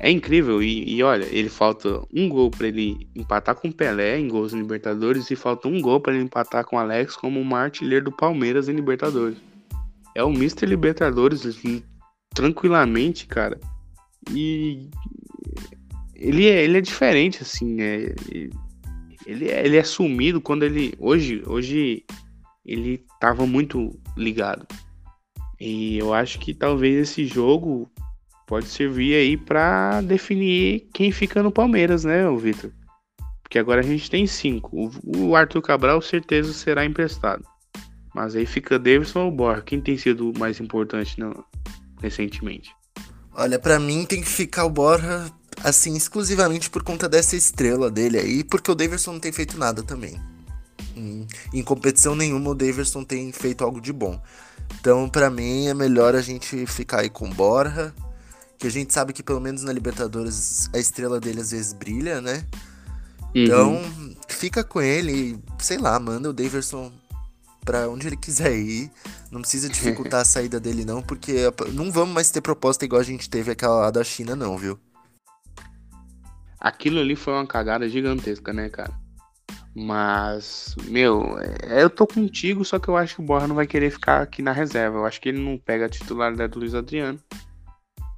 É 0.00 0.10
incrível, 0.10 0.62
e, 0.62 0.96
e 0.96 1.02
olha, 1.02 1.24
ele 1.30 1.48
falta 1.48 2.02
um 2.12 2.28
gol 2.28 2.50
para 2.50 2.66
ele 2.66 3.08
empatar 3.14 3.54
com 3.54 3.68
o 3.68 3.72
Pelé 3.72 4.18
em 4.18 4.28
gols 4.28 4.52
em 4.52 4.58
Libertadores 4.58 5.30
e 5.30 5.36
falta 5.36 5.68
um 5.68 5.80
gol 5.80 6.00
para 6.00 6.14
ele 6.14 6.24
empatar 6.24 6.64
com 6.64 6.76
o 6.76 6.78
Alex 6.78 7.16
como 7.16 7.40
o 7.40 7.54
artilheiro 7.54 8.06
do 8.06 8.12
Palmeiras 8.12 8.68
em 8.68 8.74
Libertadores. 8.74 9.38
É 10.14 10.22
o 10.22 10.30
Mr. 10.30 10.66
Libertadores 10.66 11.42
tranquilamente, 12.34 13.26
cara. 13.26 13.58
E 14.30 14.90
ele 16.14 16.48
é, 16.48 16.64
ele 16.64 16.78
é 16.78 16.80
diferente, 16.80 17.42
assim, 17.42 17.80
é, 17.80 18.14
ele, 19.26 19.48
é, 19.48 19.64
ele 19.64 19.76
é 19.76 19.84
sumido 19.84 20.40
quando 20.40 20.64
ele. 20.64 20.94
Hoje, 20.98 21.42
hoje 21.46 22.04
ele 22.64 23.04
tava 23.20 23.46
muito 23.46 23.98
ligado. 24.16 24.66
E 25.60 25.98
eu 25.98 26.12
acho 26.12 26.38
que 26.38 26.52
talvez 26.52 27.10
esse 27.10 27.26
jogo 27.26 27.90
pode 28.46 28.66
servir 28.66 29.14
aí 29.14 29.36
para 29.36 30.00
definir 30.00 30.88
quem 30.92 31.10
fica 31.10 31.42
no 31.42 31.50
Palmeiras, 31.50 32.04
né, 32.04 32.24
Vitor? 32.36 32.70
Porque 33.42 33.58
agora 33.58 33.80
a 33.80 33.84
gente 33.84 34.10
tem 34.10 34.26
cinco. 34.26 34.90
O 35.04 35.36
Arthur 35.36 35.62
Cabral 35.62 36.00
certeza 36.00 36.52
será 36.52 36.84
emprestado. 36.84 37.44
Mas 38.14 38.34
aí 38.34 38.46
fica 38.46 38.78
Davidson 38.78 39.24
ou 39.24 39.30
Borja. 39.30 39.62
Quem 39.62 39.80
tem 39.80 39.96
sido 39.96 40.30
o 40.30 40.38
mais 40.38 40.60
importante 40.60 41.16
recentemente? 42.00 42.70
Olha, 43.32 43.58
para 43.58 43.78
mim 43.78 44.04
tem 44.06 44.20
que 44.20 44.28
ficar 44.28 44.64
o 44.64 44.70
Borja 44.70 45.30
assim, 45.62 45.96
exclusivamente 45.96 46.70
por 46.70 46.82
conta 46.82 47.08
dessa 47.08 47.36
estrela 47.36 47.90
dele 47.90 48.18
aí, 48.18 48.44
porque 48.44 48.70
o 48.70 48.74
Davidson 48.74 49.14
não 49.14 49.20
tem 49.20 49.32
feito 49.32 49.58
nada 49.58 49.82
também. 49.82 50.20
Em, 50.96 51.26
em 51.52 51.62
competição 51.62 52.14
nenhuma, 52.14 52.50
o 52.50 52.54
Davidson 52.54 53.04
tem 53.04 53.32
feito 53.32 53.64
algo 53.64 53.80
de 53.80 53.92
bom. 53.92 54.20
Então, 54.78 55.08
para 55.08 55.30
mim, 55.30 55.66
é 55.66 55.74
melhor 55.74 56.14
a 56.14 56.20
gente 56.20 56.66
ficar 56.66 57.00
aí 57.00 57.10
com 57.10 57.28
Borja, 57.30 57.94
que 58.64 58.68
a 58.68 58.70
gente 58.70 58.94
sabe 58.94 59.12
que 59.12 59.22
pelo 59.22 59.42
menos 59.42 59.62
na 59.62 59.70
Libertadores 59.70 60.70
a 60.72 60.78
estrela 60.78 61.20
dele 61.20 61.42
às 61.42 61.50
vezes 61.50 61.74
brilha, 61.74 62.22
né? 62.22 62.46
Uhum. 63.20 63.30
Então, 63.34 63.82
fica 64.26 64.64
com 64.64 64.80
ele, 64.80 65.38
sei 65.58 65.76
lá, 65.76 66.00
manda 66.00 66.30
o 66.30 66.32
Davidson 66.32 66.90
para 67.62 67.90
onde 67.90 68.06
ele 68.06 68.16
quiser 68.16 68.56
ir. 68.56 68.90
Não 69.30 69.42
precisa 69.42 69.68
dificultar 69.68 70.22
a 70.22 70.24
saída 70.24 70.58
dele, 70.58 70.82
não, 70.82 71.02
porque 71.02 71.42
não 71.74 71.92
vamos 71.92 72.14
mais 72.14 72.30
ter 72.30 72.40
proposta 72.40 72.86
igual 72.86 73.02
a 73.02 73.04
gente 73.04 73.28
teve 73.28 73.50
aquela 73.50 73.80
lá 73.80 73.90
da 73.90 74.02
China, 74.02 74.34
não, 74.34 74.56
viu? 74.56 74.78
Aquilo 76.58 77.00
ali 77.00 77.14
foi 77.14 77.34
uma 77.34 77.46
cagada 77.46 77.86
gigantesca, 77.86 78.50
né, 78.54 78.70
cara? 78.70 78.94
Mas, 79.76 80.74
meu, 80.84 81.36
é, 81.38 81.82
eu 81.82 81.90
tô 81.90 82.06
contigo, 82.06 82.64
só 82.64 82.78
que 82.78 82.88
eu 82.88 82.96
acho 82.96 83.16
que 83.16 83.20
o 83.20 83.24
Borja 83.24 83.46
não 83.46 83.56
vai 83.56 83.66
querer 83.66 83.90
ficar 83.90 84.22
aqui 84.22 84.40
na 84.40 84.52
reserva. 84.52 84.96
Eu 84.96 85.04
acho 85.04 85.20
que 85.20 85.28
ele 85.28 85.42
não 85.42 85.58
pega 85.58 85.84
a 85.84 85.90
titularidade 85.90 86.52
do 86.52 86.60
Luiz 86.60 86.74
Adriano. 86.74 87.20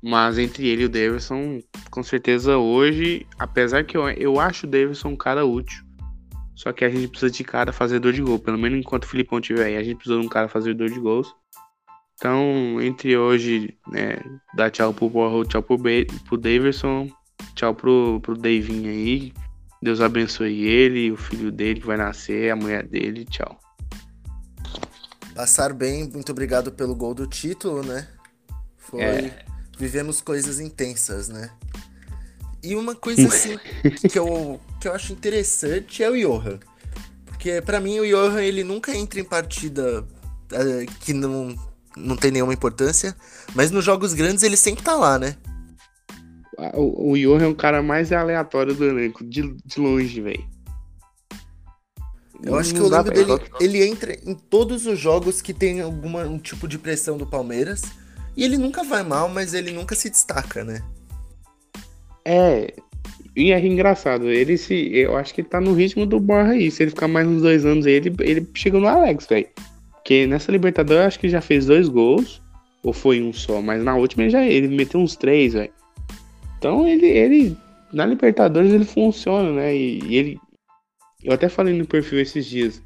Mas 0.08 0.38
entre 0.38 0.68
ele 0.68 0.82
e 0.82 0.84
o 0.84 0.88
Davidson, 0.88 1.60
com 1.90 2.00
certeza 2.00 2.56
hoje, 2.56 3.26
apesar 3.40 3.82
que 3.82 3.96
eu, 3.96 4.08
eu 4.10 4.38
acho 4.38 4.64
o 4.64 4.70
Davidson 4.70 5.08
um 5.08 5.16
cara 5.16 5.44
útil. 5.44 5.84
Só 6.54 6.72
que 6.72 6.84
a 6.84 6.88
gente 6.88 7.08
precisa 7.08 7.32
de 7.32 7.42
cara 7.42 7.72
fazedor 7.72 8.12
de 8.12 8.22
gol. 8.22 8.38
Pelo 8.38 8.56
menos 8.56 8.78
enquanto 8.78 9.02
o 9.02 9.08
Filipão 9.08 9.40
estiver 9.40 9.64
aí, 9.64 9.76
a 9.76 9.82
gente 9.82 9.96
precisa 9.96 10.20
de 10.20 10.24
um 10.24 10.28
cara 10.28 10.48
fazedor 10.48 10.88
de 10.88 11.00
gols. 11.00 11.34
Então, 12.14 12.80
entre 12.80 13.16
hoje, 13.16 13.76
né, 13.88 14.18
dar 14.54 14.70
tchau 14.70 14.94
pro 14.94 15.10
Borja, 15.10 15.48
tchau 15.48 15.62
pro, 15.64 15.76
pro 15.76 16.38
Davidson, 16.38 17.10
tchau 17.56 17.74
pro, 17.74 18.20
pro 18.20 18.38
Davinho 18.38 18.88
aí. 18.88 19.32
Deus 19.82 20.00
abençoe 20.00 20.66
ele, 20.66 21.10
o 21.10 21.16
filho 21.16 21.50
dele 21.50 21.80
que 21.80 21.86
vai 21.86 21.96
nascer, 21.96 22.52
a 22.52 22.54
mulher 22.54 22.86
dele, 22.86 23.24
tchau. 23.24 23.58
Passar 25.34 25.74
bem, 25.74 26.08
muito 26.08 26.30
obrigado 26.30 26.70
pelo 26.70 26.94
gol 26.94 27.12
do 27.12 27.26
título, 27.26 27.82
né? 27.82 28.06
Foi. 28.76 29.02
É. 29.02 29.45
Vivemos 29.78 30.20
coisas 30.20 30.60
intensas, 30.60 31.28
né? 31.28 31.50
E 32.62 32.74
uma 32.74 32.94
coisa 32.94 33.28
assim 33.28 33.58
que, 34.10 34.18
eu, 34.18 34.60
que 34.80 34.88
eu 34.88 34.92
acho 34.92 35.12
interessante 35.12 36.02
é 36.02 36.10
o 36.10 36.16
Johan. 36.16 36.58
Porque 37.26 37.60
para 37.60 37.78
mim 37.80 38.00
o 38.00 38.06
Johan 38.06 38.42
ele 38.42 38.64
nunca 38.64 38.96
entra 38.96 39.20
em 39.20 39.24
partida 39.24 40.02
uh, 40.02 40.92
que 41.00 41.12
não, 41.12 41.54
não 41.96 42.16
tem 42.16 42.30
nenhuma 42.30 42.54
importância, 42.54 43.14
mas 43.54 43.70
nos 43.70 43.84
jogos 43.84 44.14
grandes 44.14 44.42
ele 44.42 44.56
sempre 44.56 44.82
tá 44.82 44.96
lá, 44.96 45.18
né? 45.18 45.36
O, 46.74 47.12
o 47.12 47.16
Johan 47.18 47.44
é 47.44 47.46
o 47.46 47.54
cara 47.54 47.82
mais 47.82 48.10
aleatório 48.12 48.74
do 48.74 48.84
elenco, 48.84 49.22
de, 49.22 49.54
de 49.64 49.78
longe, 49.78 50.20
velho. 50.20 50.56
Eu 52.42 52.56
acho 52.56 52.74
que 52.74 52.80
eu 52.80 52.88
lembro 52.88 53.12
dele. 53.12 53.32
Ele 53.60 53.86
entra 53.86 54.14
em 54.24 54.34
todos 54.34 54.86
os 54.86 54.98
jogos 54.98 55.40
que 55.40 55.54
tem 55.54 55.80
algum 55.80 56.18
um 56.18 56.38
tipo 56.38 56.66
de 56.68 56.78
pressão 56.78 57.16
do 57.16 57.26
Palmeiras. 57.26 57.82
E 58.36 58.44
ele 58.44 58.58
nunca 58.58 58.84
vai 58.84 59.02
mal, 59.02 59.28
mas 59.28 59.54
ele 59.54 59.72
nunca 59.72 59.94
se 59.94 60.10
destaca, 60.10 60.62
né? 60.62 60.82
É. 62.24 62.74
E 63.34 63.52
é 63.52 63.66
engraçado, 63.66 64.30
ele 64.30 64.56
se. 64.56 64.74
Eu 64.94 65.16
acho 65.16 65.34
que 65.34 65.42
ele 65.42 65.48
tá 65.48 65.60
no 65.60 65.74
ritmo 65.74 66.06
do 66.06 66.18
Borra 66.18 66.52
aí. 66.52 66.70
Se 66.70 66.82
ele 66.82 66.90
ficar 66.90 67.08
mais 67.08 67.26
uns 67.26 67.42
dois 67.42 67.64
anos 67.64 67.86
aí, 67.86 67.92
ele, 67.92 68.14
ele 68.20 68.48
chega 68.54 68.78
no 68.78 68.88
Alex, 68.88 69.26
velho. 69.26 69.46
Porque 69.92 70.26
nessa 70.26 70.50
Libertadores 70.50 71.00
eu 71.00 71.06
acho 71.06 71.20
que 71.20 71.28
já 71.28 71.40
fez 71.40 71.66
dois 71.66 71.88
gols. 71.88 72.42
Ou 72.82 72.92
foi 72.92 73.20
um 73.20 73.32
só, 73.32 73.60
mas 73.60 73.82
na 73.82 73.96
última 73.96 74.22
ele 74.22 74.30
já 74.30 74.44
ele 74.44 74.68
meteu 74.68 75.00
uns 75.00 75.16
três, 75.16 75.54
velho. 75.54 75.72
Então 76.58 76.86
ele, 76.86 77.06
ele. 77.06 77.56
Na 77.92 78.06
Libertadores 78.06 78.72
ele 78.72 78.84
funciona, 78.84 79.52
né? 79.52 79.76
E, 79.76 80.00
e 80.04 80.16
ele. 80.16 80.38
Eu 81.22 81.32
até 81.32 81.48
falei 81.48 81.76
no 81.76 81.86
perfil 81.86 82.20
esses 82.20 82.46
dias. 82.46 82.82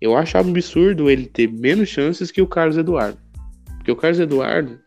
Eu 0.00 0.16
acho 0.16 0.38
absurdo 0.38 1.10
ele 1.10 1.26
ter 1.26 1.50
menos 1.50 1.88
chances 1.88 2.30
que 2.30 2.42
o 2.42 2.46
Carlos 2.46 2.76
Eduardo. 2.76 3.18
Porque 3.84 3.92
o 3.92 3.96
Carlos 3.96 4.18
Eduardo, 4.18 4.80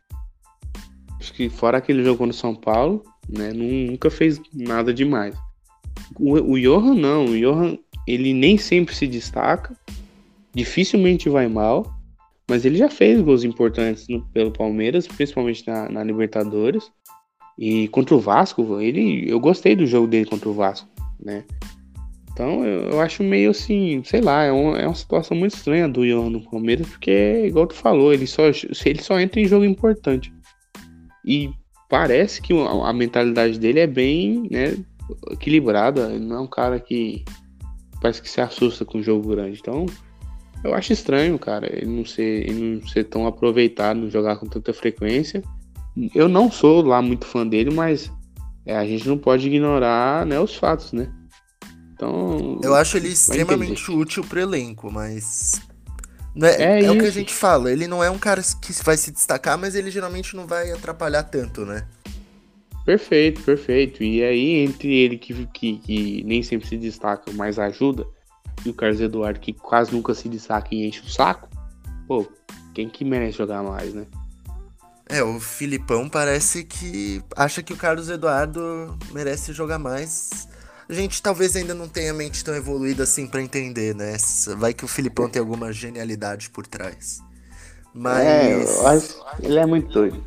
acho 1.20 1.32
que 1.32 1.50
fora 1.50 1.78
aquele 1.78 2.04
jogo 2.04 2.26
no 2.26 2.34
São 2.34 2.56
Paulo, 2.56 3.04
né, 3.30 3.54
nunca 3.54 4.10
fez 4.10 4.42
nada 4.52 4.92
demais. 4.92 5.36
O, 6.20 6.34
o 6.34 6.60
Johan 6.60 6.96
não, 6.96 7.26
o 7.26 7.40
Johan 7.40 7.78
ele 8.08 8.34
nem 8.34 8.58
sempre 8.58 8.96
se 8.96 9.06
destaca, 9.06 9.78
dificilmente 10.52 11.30
vai 11.30 11.48
mal, 11.48 11.96
Mas 12.50 12.66
ele 12.66 12.76
já 12.76 12.90
fez 12.90 13.22
gols 13.22 13.44
importantes 13.44 14.08
no, 14.08 14.26
pelo 14.30 14.50
Palmeiras, 14.50 15.06
principalmente 15.06 15.68
na, 15.68 15.88
na, 15.90 16.04
Libertadores. 16.04 16.92
E 17.56 17.88
contra 17.90 18.16
o 18.16 18.20
Vasco, 18.20 18.82
ele, 18.82 19.30
eu 19.30 19.40
gostei 19.40 19.76
do 19.76 19.86
jogo 19.86 20.08
dele 20.08 20.26
contra 20.26 20.50
o 20.50 20.54
Vasco, 20.54 20.90
né? 21.20 21.44
Então 22.38 22.64
eu, 22.64 22.92
eu 22.92 23.02
acho 23.02 23.24
meio 23.24 23.50
assim, 23.50 24.04
sei 24.06 24.22
lá, 24.22 24.44
é, 24.44 24.52
um, 24.52 24.76
é 24.76 24.86
uma 24.86 24.94
situação 24.94 25.36
muito 25.36 25.56
estranha 25.56 25.90
do 25.90 26.06
Ian 26.06 26.30
no 26.30 26.40
Palmeiras, 26.40 26.88
porque, 26.88 27.46
igual 27.48 27.66
tu 27.66 27.74
falou, 27.74 28.14
ele 28.14 28.28
só, 28.28 28.44
ele 28.86 29.02
só 29.02 29.20
entra 29.20 29.42
em 29.42 29.48
jogo 29.48 29.66
importante. 29.66 30.32
E 31.26 31.50
parece 31.90 32.40
que 32.40 32.54
a, 32.54 32.94
mentalidade 32.94 33.58
dele 33.58 33.80
é 33.80 33.88
bem 33.88 34.48
né, 34.52 34.78
equilibrada. 35.32 36.12
Ele 36.12 36.24
não 36.24 36.36
é 36.36 36.40
um 36.42 36.48
cara 36.48 36.80
que 36.80 37.26
parece 38.00 38.22
que 38.22 38.30
se 38.30 38.40
assusta 38.40 38.86
com 38.86 39.00
o 39.00 39.04
jogo 39.04 39.30
grande. 39.30 39.58
Então, 39.60 39.88
eu 40.64 40.76
acho 40.76 40.94
estranho, 40.94 41.40
cara, 41.40 41.68
ele 41.76 41.88
não 41.88 42.06
ser, 42.06 42.48
ele 42.48 42.80
não 42.80 42.88
ser 42.88 43.06
tão 43.06 43.26
aproveitado, 43.26 44.12
jogar 44.12 44.36
com 44.36 44.46
tanta 44.46 44.72
frequência. 44.74 45.42
Eu 46.14 46.30
não 46.30 46.52
sou 46.52 46.84
lá 46.84 47.02
muito 47.02 47.26
fã 47.26 47.48
dele, 47.48 47.72
mas 47.72 48.12
é, 48.64 48.78
a 48.78 48.86
gente 48.86 49.10
não 49.10 49.18
pode 49.18 49.48
ignorar 49.48 50.24
né, 50.24 50.40
os 50.40 50.56
fatos, 50.56 50.94
né? 50.94 51.12
Então. 51.98 52.62
Eu 52.64 52.76
acho 52.76 52.96
ele 52.96 53.10
extremamente 53.10 53.92
útil 53.92 54.24
pro 54.24 54.40
elenco, 54.40 54.92
mas. 54.92 55.60
É, 56.40 56.82
é, 56.82 56.86
é 56.86 56.92
o 56.92 57.00
que 57.00 57.06
a 57.06 57.12
gente 57.12 57.34
fala, 57.34 57.72
ele 57.72 57.88
não 57.88 58.04
é 58.04 58.12
um 58.12 58.20
cara 58.20 58.44
que 58.62 58.72
vai 58.84 58.96
se 58.96 59.12
destacar, 59.12 59.58
mas 59.58 59.74
ele 59.74 59.90
geralmente 59.90 60.36
não 60.36 60.46
vai 60.46 60.72
atrapalhar 60.72 61.24
tanto, 61.24 61.66
né? 61.66 61.88
Perfeito, 62.86 63.42
perfeito. 63.42 64.04
E 64.04 64.24
aí, 64.24 64.64
entre 64.64 64.94
ele 64.94 65.18
que, 65.18 65.48
que, 65.48 65.80
que 65.80 66.24
nem 66.24 66.44
sempre 66.44 66.68
se 66.68 66.78
destaca, 66.78 67.32
mas 67.34 67.58
ajuda, 67.58 68.06
e 68.64 68.70
o 68.70 68.74
Carlos 68.74 69.02
Eduardo 69.02 69.40
que 69.40 69.52
quase 69.52 69.92
nunca 69.92 70.14
se 70.14 70.30
destaca 70.30 70.70
e 70.72 70.88
enche 70.88 71.02
o 71.02 71.10
saco, 71.10 71.50
pô, 72.08 72.28
quem 72.76 72.88
que 72.88 73.04
merece 73.04 73.40
jogar 73.40 73.64
mais, 73.64 73.96
né? 73.96 74.06
É, 75.10 75.24
o 75.24 75.40
Filipão 75.40 76.08
parece 76.08 76.64
que 76.64 77.24
acha 77.36 77.64
que 77.64 77.74
o 77.74 77.78
Carlos 77.78 78.10
Eduardo 78.10 78.96
merece 79.12 79.54
jogar 79.54 79.80
mais 79.80 80.48
a 80.90 80.94
gente 80.94 81.22
talvez 81.22 81.56
ainda 81.56 81.74
não 81.74 81.88
tenha 81.88 82.12
a 82.12 82.14
mente 82.14 82.44
tão 82.44 82.56
evoluída 82.56 83.04
assim 83.04 83.28
para 83.28 83.42
entender, 83.42 83.94
né? 83.94 84.16
Vai 84.58 84.74
que 84.74 84.86
o 84.86 84.88
Filipão 84.88 85.30
tem 85.30 85.40
alguma 85.40 85.72
genialidade 85.74 86.50
por 86.50 86.66
trás. 86.66 87.22
Mas. 87.94 88.26
É, 88.26 89.46
ele 89.46 89.60
é 89.60 89.66
muito 89.66 89.92
doido. 89.92 90.24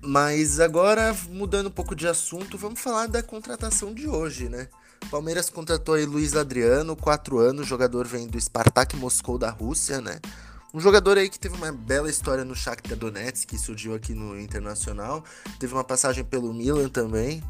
Mas 0.00 0.58
agora, 0.58 1.14
mudando 1.30 1.66
um 1.66 1.70
pouco 1.70 1.94
de 1.94 2.08
assunto, 2.08 2.58
vamos 2.58 2.80
falar 2.80 3.06
da 3.06 3.22
contratação 3.22 3.94
de 3.94 4.08
hoje, 4.08 4.48
né? 4.48 4.68
Palmeiras 5.10 5.50
contratou 5.50 5.94
aí 5.94 6.04
Luiz 6.04 6.34
Adriano, 6.34 6.96
4 6.96 7.38
anos, 7.38 7.66
jogador 7.66 8.06
vem 8.06 8.26
do 8.26 8.40
Spartak 8.40 8.96
Moscou 8.96 9.38
da 9.38 9.50
Rússia, 9.50 10.00
né? 10.00 10.20
Um 10.74 10.80
jogador 10.80 11.18
aí 11.18 11.28
que 11.28 11.38
teve 11.38 11.54
uma 11.54 11.70
bela 11.70 12.08
história 12.08 12.44
no 12.44 12.54
Shakhtar 12.54 12.96
Donetsk, 12.96 13.46
que 13.46 13.58
surgiu 13.58 13.94
aqui 13.94 14.14
no 14.14 14.40
Internacional. 14.40 15.22
Teve 15.58 15.74
uma 15.74 15.84
passagem 15.84 16.24
pelo 16.24 16.52
Milan 16.54 16.88
também. 16.88 17.42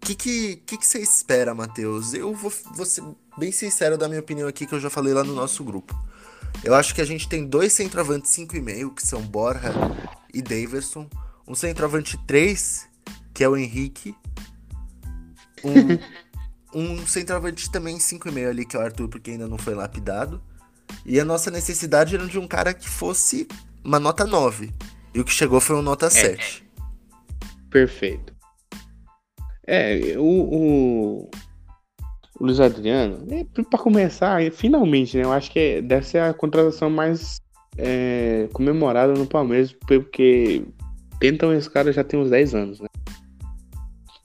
O 0.00 0.06
que, 0.08 0.14
que, 0.14 0.56
que, 0.64 0.78
que 0.78 0.86
você 0.86 1.00
espera, 1.00 1.54
Matheus? 1.54 2.14
Eu 2.14 2.34
vou, 2.34 2.52
vou 2.74 2.86
ser 2.86 3.02
bem 3.36 3.52
sincero 3.52 3.98
da 3.98 4.08
minha 4.08 4.20
opinião 4.20 4.48
aqui, 4.48 4.66
que 4.66 4.74
eu 4.74 4.80
já 4.80 4.88
falei 4.88 5.12
lá 5.12 5.22
no 5.22 5.34
nosso 5.34 5.62
grupo. 5.62 5.94
Eu 6.64 6.74
acho 6.74 6.94
que 6.94 7.00
a 7.00 7.04
gente 7.04 7.28
tem 7.28 7.46
dois 7.46 7.72
centroavantes 7.72 8.30
5,5, 8.32 8.94
que 8.94 9.06
são 9.06 9.22
Borja 9.22 9.72
e 10.32 10.40
Daverson. 10.40 11.08
Um 11.46 11.54
centroavante 11.54 12.18
3, 12.26 12.88
que 13.34 13.44
é 13.44 13.48
o 13.48 13.56
Henrique. 13.56 14.14
Um, 15.64 15.98
um 17.00 17.06
centroavante 17.06 17.70
também 17.70 17.98
5,5 17.98 18.48
ali, 18.48 18.64
que 18.64 18.76
é 18.76 18.80
o 18.80 18.82
Arthur, 18.82 19.08
porque 19.08 19.32
ainda 19.32 19.46
não 19.46 19.58
foi 19.58 19.74
lapidado. 19.74 20.42
E 21.04 21.20
a 21.20 21.24
nossa 21.24 21.50
necessidade 21.50 22.14
era 22.14 22.26
de 22.26 22.38
um 22.38 22.46
cara 22.46 22.72
que 22.72 22.88
fosse 22.88 23.46
uma 23.84 23.98
nota 23.98 24.24
9. 24.24 24.72
E 25.14 25.20
o 25.20 25.24
que 25.24 25.32
chegou 25.32 25.60
foi 25.60 25.76
uma 25.76 25.82
nota 25.82 26.06
é. 26.06 26.10
7. 26.10 26.68
Perfeito. 27.70 28.37
É, 29.70 30.14
o, 30.16 30.22
o, 30.22 31.30
o 32.40 32.44
Luiz 32.44 32.58
Adriano, 32.58 33.22
é, 33.30 33.44
para 33.68 33.78
começar, 33.78 34.40
finalmente, 34.50 35.14
né? 35.14 35.24
Eu 35.24 35.32
acho 35.32 35.50
que 35.50 35.82
deve 35.82 36.06
ser 36.06 36.22
a 36.22 36.32
contratação 36.32 36.88
mais 36.88 37.38
é, 37.76 38.48
comemorada 38.54 39.12
no 39.12 39.26
Palmeiras, 39.26 39.70
porque 39.86 40.64
tentam 41.20 41.52
esse 41.52 41.68
cara 41.68 41.92
já 41.92 42.02
tem 42.02 42.18
uns 42.18 42.30
10 42.30 42.54
anos, 42.54 42.80
né? 42.80 42.88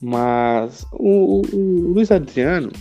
Mas 0.00 0.86
o, 0.94 1.42
o, 1.42 1.42
o 1.52 1.92
Luiz 1.92 2.10
Adriano, 2.10 2.72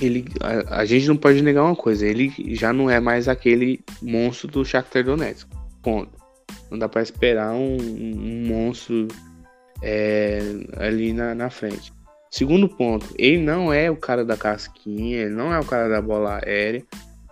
ele, 0.00 0.24
a, 0.40 0.80
a, 0.80 0.84
gente 0.86 1.06
não 1.06 1.18
pode 1.18 1.42
negar 1.42 1.64
uma 1.64 1.76
coisa, 1.76 2.06
ele 2.06 2.32
já 2.54 2.72
não 2.72 2.88
é 2.88 2.98
mais 2.98 3.28
aquele 3.28 3.84
monstro 4.00 4.48
do 4.48 4.64
Shakhtar 4.64 5.04
Donetsk. 5.04 5.46
Ponto. 5.82 6.16
Não 6.70 6.78
dá 6.78 6.88
para 6.88 7.02
esperar 7.02 7.52
um, 7.52 7.76
um 7.76 8.46
monstro 8.48 9.06
é, 9.82 10.40
ali 10.76 11.12
na, 11.12 11.34
na 11.34 11.50
frente. 11.50 11.92
Segundo 12.30 12.68
ponto, 12.68 13.06
ele 13.16 13.42
não 13.42 13.72
é 13.72 13.90
o 13.90 13.96
cara 13.96 14.24
da 14.24 14.36
casquinha, 14.36 15.22
ele 15.22 15.34
não 15.34 15.52
é 15.52 15.58
o 15.58 15.64
cara 15.64 15.88
da 15.88 16.02
bola 16.02 16.40
aérea. 16.42 16.84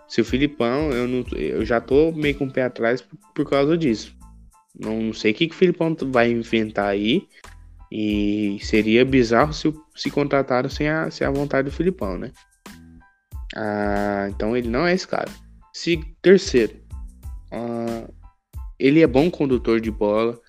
Se 0.07 0.21
o 0.21 0.25
Filipão, 0.25 0.91
eu, 0.91 1.07
não, 1.07 1.25
eu 1.37 1.65
já 1.65 1.81
tô 1.81 2.11
meio 2.11 2.35
com 2.35 2.45
o 2.45 2.51
pé 2.51 2.63
atrás 2.63 3.01
por, 3.01 3.17
por 3.33 3.49
causa 3.49 3.77
disso. 3.77 4.15
Não 4.79 5.13
sei 5.13 5.31
o 5.31 5.35
que, 5.35 5.47
que 5.47 5.53
o 5.55 5.57
Filipão 5.57 5.95
vai 6.11 6.31
inventar 6.31 6.87
aí. 6.87 7.27
E 7.91 8.57
seria 8.61 9.05
bizarro 9.05 9.53
se, 9.53 9.73
se 9.95 10.09
contrataram 10.09 10.69
sem 10.69 10.89
a, 10.89 11.09
sem 11.09 11.25
a 11.25 11.31
vontade 11.31 11.69
do 11.69 11.75
Filipão, 11.75 12.17
né? 12.17 12.31
Ah, 13.55 14.27
então 14.29 14.55
ele 14.55 14.69
não 14.69 14.85
é 14.85 14.93
esse 14.93 15.07
cara. 15.07 15.31
Se, 15.73 15.99
terceiro, 16.21 16.73
ah, 17.51 18.09
ele 18.79 19.01
é 19.01 19.07
bom 19.07 19.29
condutor 19.29 19.79
de 19.79 19.91
bola. 19.91 20.39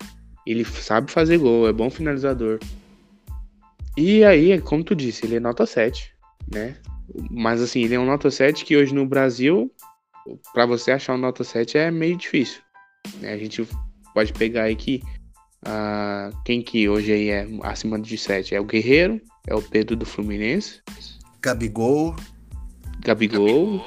Ele 0.47 0.63
sabe 0.63 1.11
fazer 1.11 1.37
gol, 1.37 1.67
é 1.67 1.73
bom 1.73 1.89
finalizador. 1.89 2.59
E 3.97 4.23
aí, 4.23 4.61
como 4.61 4.81
tu 4.81 4.95
disse, 4.95 5.25
ele 5.25 5.35
é 5.35 5.39
nota 5.41 5.65
7, 5.65 6.13
né? 6.49 6.77
Mas 7.29 7.61
assim, 7.61 7.83
ele 7.83 7.95
é 7.95 7.99
um 7.99 8.05
nota 8.05 8.31
7 8.31 8.63
que 8.63 8.77
hoje 8.77 8.93
no 8.93 9.05
Brasil, 9.05 9.69
para 10.53 10.65
você 10.65 10.91
achar 10.91 11.15
um 11.15 11.17
nota 11.17 11.43
7 11.43 11.77
é 11.77 11.91
meio 11.91 12.15
difícil. 12.15 12.61
Né? 13.19 13.33
A 13.33 13.37
gente 13.37 13.67
pode 14.13 14.31
pegar 14.31 14.63
aí 14.63 14.75
que 14.77 15.03
uh, 15.65 16.33
quem 16.45 16.61
que 16.61 16.87
hoje 16.87 17.11
aí 17.11 17.29
é 17.29 17.47
acima 17.63 17.99
de 17.99 18.17
7 18.17 18.55
é 18.55 18.61
o 18.61 18.65
Guerreiro, 18.65 19.21
é 19.45 19.53
o 19.53 19.61
Pedro 19.61 19.97
do 19.97 20.05
Fluminense. 20.05 20.81
Gabigol. 21.41 22.15
Gabigol. 22.99 23.85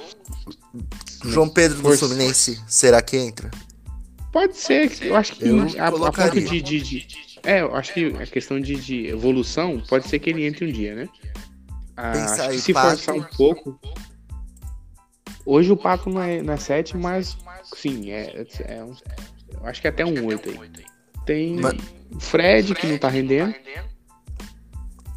João 1.25 1.49
Pedro 1.49 1.81
do 1.81 1.97
Fluminense, 1.97 2.63
será 2.69 3.01
que 3.01 3.17
entra? 3.17 3.51
Pode 4.33 4.57
ser, 4.57 4.91
eu 5.03 5.17
acho 5.17 5.35
que 5.35 5.45
eu 5.45 5.61
a, 5.61 6.09
a 6.09 6.13
falta 6.13 6.41
de, 6.41 6.63
de, 6.63 6.81
de, 6.81 7.07
É, 7.43 7.63
eu 7.63 7.75
acho 7.75 7.93
que 7.93 8.07
a 8.07 8.27
questão 8.27 8.61
de, 8.61 8.77
de, 8.77 9.07
evolução 9.09 9.83
pode 9.89 10.09
ser 10.09 10.19
que 10.21 10.31
ele 10.31 10.47
entre 10.47 10.67
um 10.67 10.73
dia, 10.73 10.95
né? 10.95 11.09
Ah, 11.97 12.13
acho 12.13 12.49
que 12.51 12.59
se 12.59 12.73
Pato... 12.73 12.91
forçar 12.91 13.15
um 13.17 13.23
pouco. 13.23 13.81
Hoje 15.45 15.73
o 15.73 15.77
Pato 15.77 16.09
não 16.11 16.23
é, 16.23 16.43
não 16.43 16.55
é 16.55 16.57
7, 16.57 16.97
mas 16.97 17.37
sim, 17.75 18.11
é, 18.11 18.47
é 18.67 18.85
um, 18.85 18.95
eu 19.61 19.67
acho 19.67 19.81
que 19.81 19.87
é 19.87 19.91
até 19.91 20.05
um 20.05 20.27
8 20.27 20.49
aí. 20.49 20.71
Tem 21.27 21.59
o 21.61 22.21
Fred 22.21 22.75
que 22.75 22.87
não 22.87 22.99
tá 22.99 23.09
rendendo. 23.09 23.55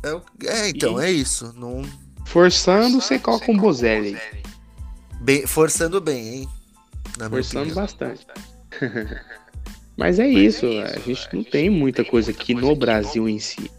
É, 0.04 0.47
é 0.47 0.69
então, 0.69 1.02
e... 1.02 1.06
é 1.06 1.12
isso. 1.12 1.54
Não... 1.56 1.84
Forçando, 2.26 2.99
você 2.99 3.19
coloca 3.19 3.52
um 3.52 3.58
Bozelli. 3.58 4.17
Bem, 5.21 5.45
forçando 5.45 6.02
bem, 6.02 6.36
hein? 6.36 6.49
forçando 7.30 7.73
bastante. 7.73 8.26
Mas 9.95 10.19
é 10.19 10.27
isso, 10.27 10.65
a 10.65 10.99
gente 10.99 11.29
não 11.33 11.43
tem 11.43 11.69
muita 11.69 12.03
coisa 12.03 12.31
aqui 12.31 12.53
no 12.53 12.75
Brasil 12.75 13.29
em 13.29 13.38
si. 13.38 13.69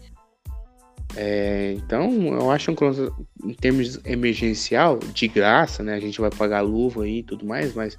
É, 1.17 1.73
então, 1.77 2.11
eu 2.27 2.51
acho 2.51 2.73
que 2.73 2.85
em 3.43 3.53
termos 3.53 3.99
emergencial, 4.05 4.97
de 4.97 5.27
graça, 5.27 5.83
né? 5.83 5.93
A 5.93 5.99
gente 5.99 6.19
vai 6.19 6.29
pagar 6.29 6.61
luva 6.61 7.03
aí 7.03 7.19
e 7.19 7.23
tudo 7.23 7.45
mais, 7.45 7.73
mas 7.73 7.97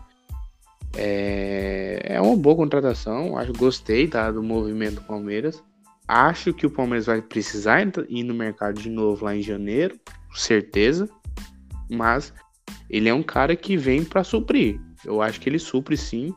é, 0.97 2.01
é 2.05 2.21
uma 2.21 2.37
boa 2.37 2.57
contratação. 2.57 3.37
Acho 3.37 3.53
gostei 3.53 4.07
tá, 4.07 4.31
do 4.31 4.43
movimento 4.43 5.03
Palmeiras. 5.03 5.63
Acho 6.09 6.53
que 6.53 6.67
o 6.67 6.71
Palmeiras 6.71 7.07
vai 7.07 7.21
precisar 7.21 7.87
ir 8.09 8.23
no 8.23 8.35
mercado 8.35 8.81
de 8.81 8.89
novo 8.89 9.25
lá 9.25 9.35
em 9.35 9.43
janeiro, 9.43 9.99
certeza. 10.35 11.09
Mas 11.91 12.33
ele 12.89 13.09
é 13.09 13.15
um 13.15 13.23
cara 13.23 13.57
que 13.57 13.77
vem 13.77 14.05
para 14.05 14.25
suprir. 14.25 14.81
Eu 15.05 15.23
acho 15.23 15.41
que 15.41 15.49
ele 15.49 15.59
supre 15.59 15.97
sim 15.97 16.35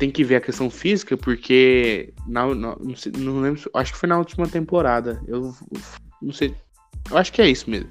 tem 0.00 0.10
que 0.10 0.24
ver 0.24 0.36
a 0.36 0.40
questão 0.40 0.70
física, 0.70 1.14
porque 1.14 2.14
na, 2.26 2.54
na, 2.54 2.74
não, 2.80 2.96
sei, 2.96 3.12
não, 3.18 3.38
lembro, 3.38 3.70
acho 3.74 3.92
que 3.92 3.98
foi 3.98 4.08
na 4.08 4.16
última 4.16 4.48
temporada. 4.48 5.22
Eu 5.28 5.54
não 6.22 6.32
sei. 6.32 6.54
Eu 7.10 7.18
acho 7.18 7.30
que 7.30 7.42
é 7.42 7.48
isso 7.48 7.68
mesmo. 7.68 7.90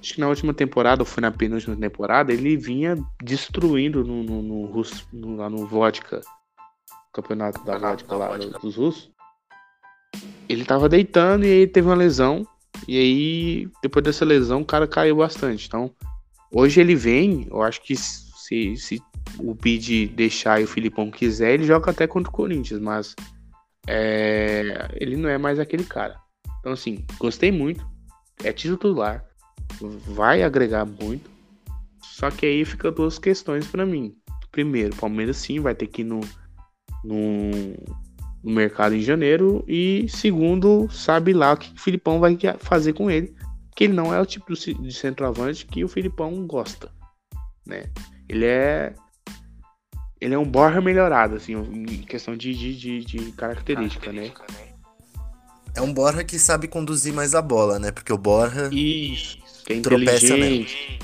Acho 0.00 0.14
que 0.14 0.20
na 0.20 0.28
última 0.28 0.54
temporada, 0.54 1.02
ou 1.02 1.06
foi 1.06 1.20
na 1.22 1.32
penúltima 1.32 1.74
temporada, 1.74 2.32
ele 2.32 2.56
vinha 2.56 2.96
destruindo 3.20 4.04
no, 4.04 4.22
no, 4.22 4.42
no, 4.42 4.66
Russo, 4.66 5.08
no 5.12 5.34
lá 5.34 5.50
no 5.50 5.66
Vodka, 5.66 6.20
campeonato 7.12 7.64
da 7.64 7.78
Vodka 7.78 8.14
lá 8.14 8.36
dos 8.36 8.76
russos. 8.76 9.10
Ele 10.48 10.64
tava 10.64 10.88
deitando 10.88 11.44
e 11.44 11.50
aí 11.50 11.66
teve 11.66 11.88
uma 11.88 11.96
lesão. 11.96 12.46
E 12.86 12.96
aí, 12.96 13.68
depois 13.82 14.04
dessa 14.04 14.24
lesão, 14.24 14.60
o 14.60 14.64
cara 14.64 14.86
caiu 14.86 15.16
bastante. 15.16 15.66
Então, 15.66 15.90
hoje 16.52 16.80
ele 16.80 16.94
vem, 16.94 17.48
eu 17.50 17.60
acho 17.60 17.82
que 17.82 17.94
Se, 18.46 18.76
se 18.76 19.02
o 19.38 19.54
Bid 19.54 20.08
deixar 20.08 20.60
e 20.60 20.64
o 20.64 20.68
Filipão 20.68 21.10
quiser, 21.10 21.54
ele 21.54 21.64
joga 21.64 21.90
até 21.90 22.06
contra 22.06 22.28
o 22.28 22.32
Corinthians, 22.32 22.78
mas 22.78 23.16
é, 23.86 24.86
ele 25.00 25.16
não 25.16 25.30
é 25.30 25.38
mais 25.38 25.58
aquele 25.58 25.82
cara. 25.82 26.20
Então, 26.60 26.72
assim, 26.72 27.06
gostei 27.18 27.50
muito. 27.50 27.86
É 28.42 28.52
titular. 28.52 29.24
Vai 29.80 30.42
agregar 30.42 30.84
muito. 30.84 31.30
Só 32.02 32.30
que 32.30 32.44
aí 32.44 32.66
fica 32.66 32.92
duas 32.92 33.18
questões 33.18 33.66
para 33.66 33.86
mim. 33.86 34.14
Primeiro, 34.52 34.94
o 34.94 34.98
Palmeiras 34.98 35.38
sim 35.38 35.58
vai 35.58 35.74
ter 35.74 35.86
que 35.86 36.02
ir 36.02 36.04
no, 36.04 36.20
no, 37.02 37.50
no, 38.42 38.52
mercado 38.52 38.94
em 38.94 39.00
janeiro. 39.00 39.64
E 39.66 40.06
segundo, 40.10 40.86
sabe 40.90 41.32
lá 41.32 41.54
o 41.54 41.56
que 41.56 41.72
o 41.74 41.80
Filipão 41.80 42.20
vai 42.20 42.36
fazer 42.58 42.92
com 42.92 43.10
ele. 43.10 43.34
Que 43.74 43.84
ele 43.84 43.94
não 43.94 44.12
é 44.12 44.20
o 44.20 44.26
tipo 44.26 44.52
de 44.52 44.92
centroavante 44.92 45.64
que 45.64 45.82
o 45.82 45.88
Filipão 45.88 46.46
gosta. 46.46 46.92
Né? 47.66 47.84
Ele 48.28 48.46
é 48.46 48.94
ele 50.20 50.32
é 50.32 50.38
um 50.38 50.44
Borja 50.44 50.80
melhorado, 50.80 51.36
assim, 51.36 51.52
em 51.52 52.02
questão 52.02 52.34
de, 52.34 52.54
de, 52.54 52.74
de, 52.74 53.04
de 53.04 53.32
característica, 53.32 54.10
né? 54.10 54.30
É 55.74 55.82
um 55.82 55.92
Borja 55.92 56.24
que 56.24 56.38
sabe 56.38 56.66
conduzir 56.66 57.12
mais 57.12 57.34
a 57.34 57.42
bola, 57.42 57.78
né? 57.78 57.90
Porque 57.90 58.10
o 58.10 58.16
Borja 58.16 58.70
Isso, 58.72 59.36
que 59.66 59.74
é 59.74 59.76
inteligente, 59.76 60.98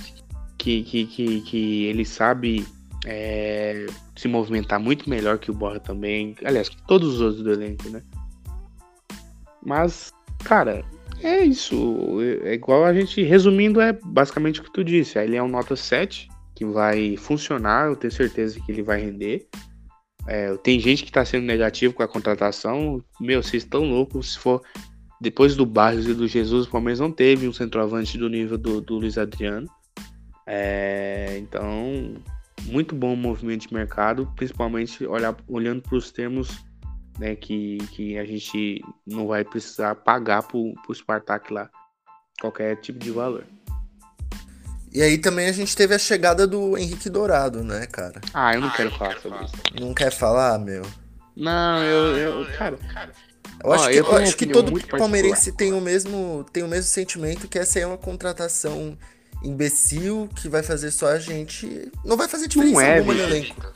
que, 0.56 0.83
que, 0.85 1.06
que, 1.06 1.40
que 1.42 1.85
ele 1.85 2.06
sabe 2.06 2.66
é, 3.04 3.87
se 4.16 4.26
movimentar 4.26 4.80
muito 4.80 5.11
melhor 5.11 5.38
que 5.38 5.50
o 5.50 5.54
Borja 5.54 5.80
também. 5.80 6.35
Aliás, 6.42 6.70
que 6.70 6.80
todos 6.87 7.16
os 7.16 7.20
outros 7.20 7.42
do 7.42 7.52
elenco, 7.52 7.90
né? 7.90 8.02
Mas, 9.62 10.14
cara, 10.44 10.83
é 11.22 11.44
isso. 11.44 12.18
É 12.42 12.54
igual 12.54 12.87
a 12.87 12.94
gente, 12.94 13.22
resumindo, 13.22 13.83
é 13.83 13.92
basicamente 13.92 14.61
o 14.61 14.64
que 14.64 14.72
tu 14.72 14.83
disse. 14.83 15.18
Ele 15.18 15.37
é 15.37 15.42
um 15.42 15.48
nota 15.48 15.76
7 15.76 16.30
que 16.61 16.64
vai 16.66 17.16
funcionar, 17.16 17.87
eu 17.87 17.96
tenho 17.96 18.12
certeza 18.12 18.61
que 18.61 18.70
ele 18.70 18.83
vai 18.83 19.01
render. 19.01 19.49
É, 20.27 20.55
tem 20.59 20.79
gente 20.79 21.03
que 21.03 21.09
está 21.09 21.25
sendo 21.25 21.46
negativo 21.46 21.94
com 21.94 22.03
a 22.03 22.09
contratação. 22.09 23.03
Meu, 23.18 23.42
vocês 23.42 23.62
estão 23.62 23.83
loucos. 23.85 24.35
Se 24.35 24.38
for 24.38 24.61
depois 25.23 25.57
do 25.57 25.64
Barrios 25.64 26.07
e 26.07 26.12
do 26.12 26.29
Jesus, 26.29 26.66
o 26.66 26.70
Palmeiras 26.70 27.01
não 27.01 27.11
teve 27.11 27.49
um 27.49 27.53
centroavante 27.53 28.18
do 28.18 28.29
nível 28.29 28.59
do, 28.59 28.79
do 28.79 28.99
Luiz 28.99 29.16
Adriano. 29.16 29.66
É, 30.46 31.38
então, 31.38 32.23
muito 32.64 32.94
bom 32.94 33.14
o 33.14 33.16
movimento 33.16 33.66
de 33.66 33.73
mercado, 33.73 34.31
principalmente 34.37 35.07
olhar, 35.07 35.35
olhando 35.49 35.81
para 35.81 35.96
os 35.96 36.12
termos 36.12 36.62
né, 37.18 37.35
que, 37.37 37.79
que 37.92 38.18
a 38.18 38.25
gente 38.27 38.85
não 39.07 39.27
vai 39.27 39.44
precisar 39.44 39.94
pagar 39.94 40.42
para 40.42 40.59
o 40.59 40.94
Spartak 40.94 41.51
lá 41.55 41.70
qualquer 42.38 42.77
tipo 42.83 42.99
de 42.99 43.11
valor. 43.11 43.46
E 44.92 45.03
aí 45.03 45.18
também 45.18 45.48
a 45.48 45.53
gente 45.53 45.76
teve 45.76 45.94
a 45.94 45.98
chegada 45.98 46.46
do 46.46 46.76
Henrique 46.76 47.09
Dourado, 47.09 47.62
né, 47.62 47.87
cara? 47.87 48.20
Ah, 48.35 48.55
eu 48.55 48.61
não 48.61 48.70
quero 48.70 48.90
falar 48.90 49.20
sobre 49.20 49.44
isso. 49.44 49.55
Não 49.81 49.94
quer 49.94 50.11
falar, 50.11 50.59
meu? 50.59 50.83
Não, 51.37 51.85
eu, 51.85 52.16
eu 52.16 52.46
cara. 52.59 52.76
Eu 53.62 53.72
acho, 53.72 53.88
que, 53.88 53.96
eu 53.96 54.16
acho 54.16 54.37
que 54.37 54.46
todo 54.46 54.72
palmeirense 54.88 55.53
tem 55.53 55.72
o, 55.72 55.81
mesmo, 55.81 56.44
tem 56.53 56.62
o 56.62 56.68
mesmo 56.68 56.90
sentimento 56.90 57.46
que 57.46 57.59
essa 57.59 57.79
é 57.79 57.87
uma 57.87 57.98
contratação 57.98 58.96
imbecil 59.44 60.29
que 60.35 60.48
vai 60.48 60.62
fazer 60.62 60.90
só 60.90 61.09
a 61.09 61.18
gente. 61.18 61.90
Não 62.05 62.16
vai 62.16 62.26
fazer 62.26 62.48
diferença 62.48 62.81
não 62.81 62.81
é, 62.81 63.00
no 63.00 63.12
elenco. 63.12 63.72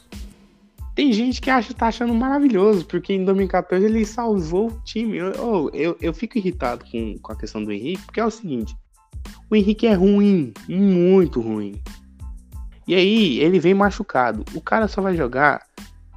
Tem 0.95 1.13
gente 1.13 1.41
que 1.41 1.51
acha, 1.51 1.75
tá 1.75 1.89
achando 1.89 2.15
maravilhoso, 2.15 2.87
porque 2.87 3.13
em 3.13 3.25
2014 3.25 3.85
ele 3.85 4.07
salvou 4.07 4.69
o 4.69 4.81
time. 4.85 5.19
Eu, 5.19 5.71
eu, 5.73 5.97
eu 6.01 6.15
fico 6.15 6.39
irritado 6.39 6.85
com, 6.91 7.19
com 7.19 7.33
a 7.33 7.37
questão 7.37 7.63
do 7.63 7.73
Henrique, 7.73 8.05
porque 8.05 8.21
é 8.21 8.25
o 8.25 8.31
seguinte: 8.31 8.77
o 9.51 9.57
Henrique 9.57 9.87
é 9.87 9.95
ruim, 9.95 10.53
muito 10.69 11.41
ruim. 11.41 11.81
E 12.87 12.95
aí 12.95 13.39
ele 13.41 13.59
vem 13.59 13.75
machucado. 13.75 14.45
O 14.55 14.61
cara 14.61 14.89
só 14.89 15.01
vai 15.01 15.17
jogar 15.17 15.63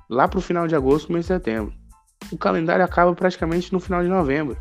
lá 0.10 0.28
pro 0.28 0.42
final 0.42 0.68
de 0.68 0.76
agosto, 0.76 1.12
mês 1.12 1.26
de 1.26 1.28
setembro. 1.28 1.74
O 2.32 2.38
calendário 2.38 2.84
acaba 2.84 3.14
praticamente 3.14 3.72
no 3.72 3.80
final 3.80 4.04
de 4.04 4.10
novembro. 4.10 4.58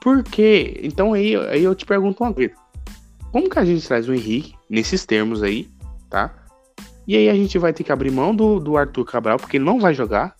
Por 0.00 0.22
quê? 0.22 0.80
Então 0.82 1.12
aí, 1.12 1.36
aí 1.36 1.62
eu 1.62 1.74
te 1.74 1.84
pergunto 1.84 2.22
uma 2.22 2.32
coisa. 2.32 2.54
Como 3.30 3.50
que 3.50 3.58
a 3.58 3.64
gente 3.64 3.86
traz 3.86 4.08
o 4.08 4.14
Henrique 4.14 4.54
nesses 4.68 5.04
termos 5.04 5.42
aí, 5.42 5.68
tá? 6.08 6.34
E 7.06 7.16
aí 7.16 7.28
a 7.28 7.34
gente 7.34 7.58
vai 7.58 7.72
ter 7.72 7.84
que 7.84 7.92
abrir 7.92 8.10
mão 8.10 8.34
do, 8.34 8.58
do 8.58 8.76
Arthur 8.76 9.04
Cabral, 9.04 9.36
porque 9.36 9.56
ele 9.56 9.64
não 9.64 9.78
vai 9.78 9.92
jogar, 9.92 10.34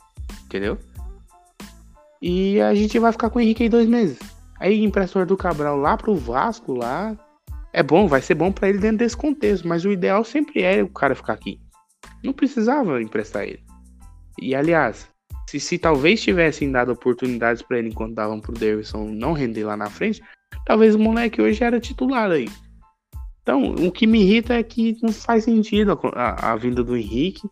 entendeu? 0.45 0.79
E 2.23 2.61
a 2.61 2.75
gente 2.75 2.99
vai 2.99 3.12
ficar 3.12 3.31
com 3.31 3.38
o 3.38 3.43
Henrique 3.43 3.62
aí 3.62 3.69
dois 3.69 3.88
meses. 3.88 4.19
Aí 4.61 4.85
empresta 4.85 5.18
o 5.18 5.23
Arthur 5.23 5.37
Cabral 5.38 5.77
lá 5.77 5.96
pro 5.96 6.14
Vasco 6.14 6.75
lá. 6.75 7.16
É 7.73 7.83
bom, 7.83 8.07
vai 8.07 8.20
ser 8.20 8.35
bom 8.35 8.53
para 8.53 8.68
ele 8.68 8.79
dentro 8.79 8.99
desse 8.99 9.16
contexto, 9.16 9.66
mas 9.66 9.85
o 9.85 9.90
ideal 9.90 10.23
sempre 10.23 10.62
é 10.62 10.83
o 10.83 10.88
cara 10.88 11.14
ficar 11.14 11.33
aqui. 11.33 11.59
Não 12.23 12.33
precisava 12.33 13.01
emprestar 13.01 13.44
ele. 13.44 13.62
E 14.40 14.55
aliás, 14.55 15.09
se, 15.49 15.59
se 15.59 15.79
talvez 15.79 16.20
tivessem 16.20 16.70
dado 16.70 16.92
oportunidades 16.92 17.62
para 17.62 17.79
ele 17.79 17.88
enquanto 17.88 18.14
davam 18.14 18.40
pro 18.40 18.53
Davidson 18.53 19.09
não 19.09 19.33
render 19.33 19.64
lá 19.64 19.77
na 19.77 19.88
frente, 19.88 20.23
talvez 20.66 20.94
o 20.94 20.99
moleque 20.99 21.40
hoje 21.40 21.64
era 21.64 21.81
titular 21.81 22.31
aí. 22.31 22.49
Então, 23.42 23.75
o 23.75 23.90
que 23.90 24.07
me 24.07 24.20
irrita 24.20 24.55
é 24.55 24.62
que 24.62 24.96
não 25.03 25.12
faz 25.12 25.44
sentido 25.44 25.99
a, 26.14 26.20
a, 26.20 26.53
a 26.53 26.57
vinda 26.57 26.85
do 26.85 26.96
Henrique. 26.96 27.49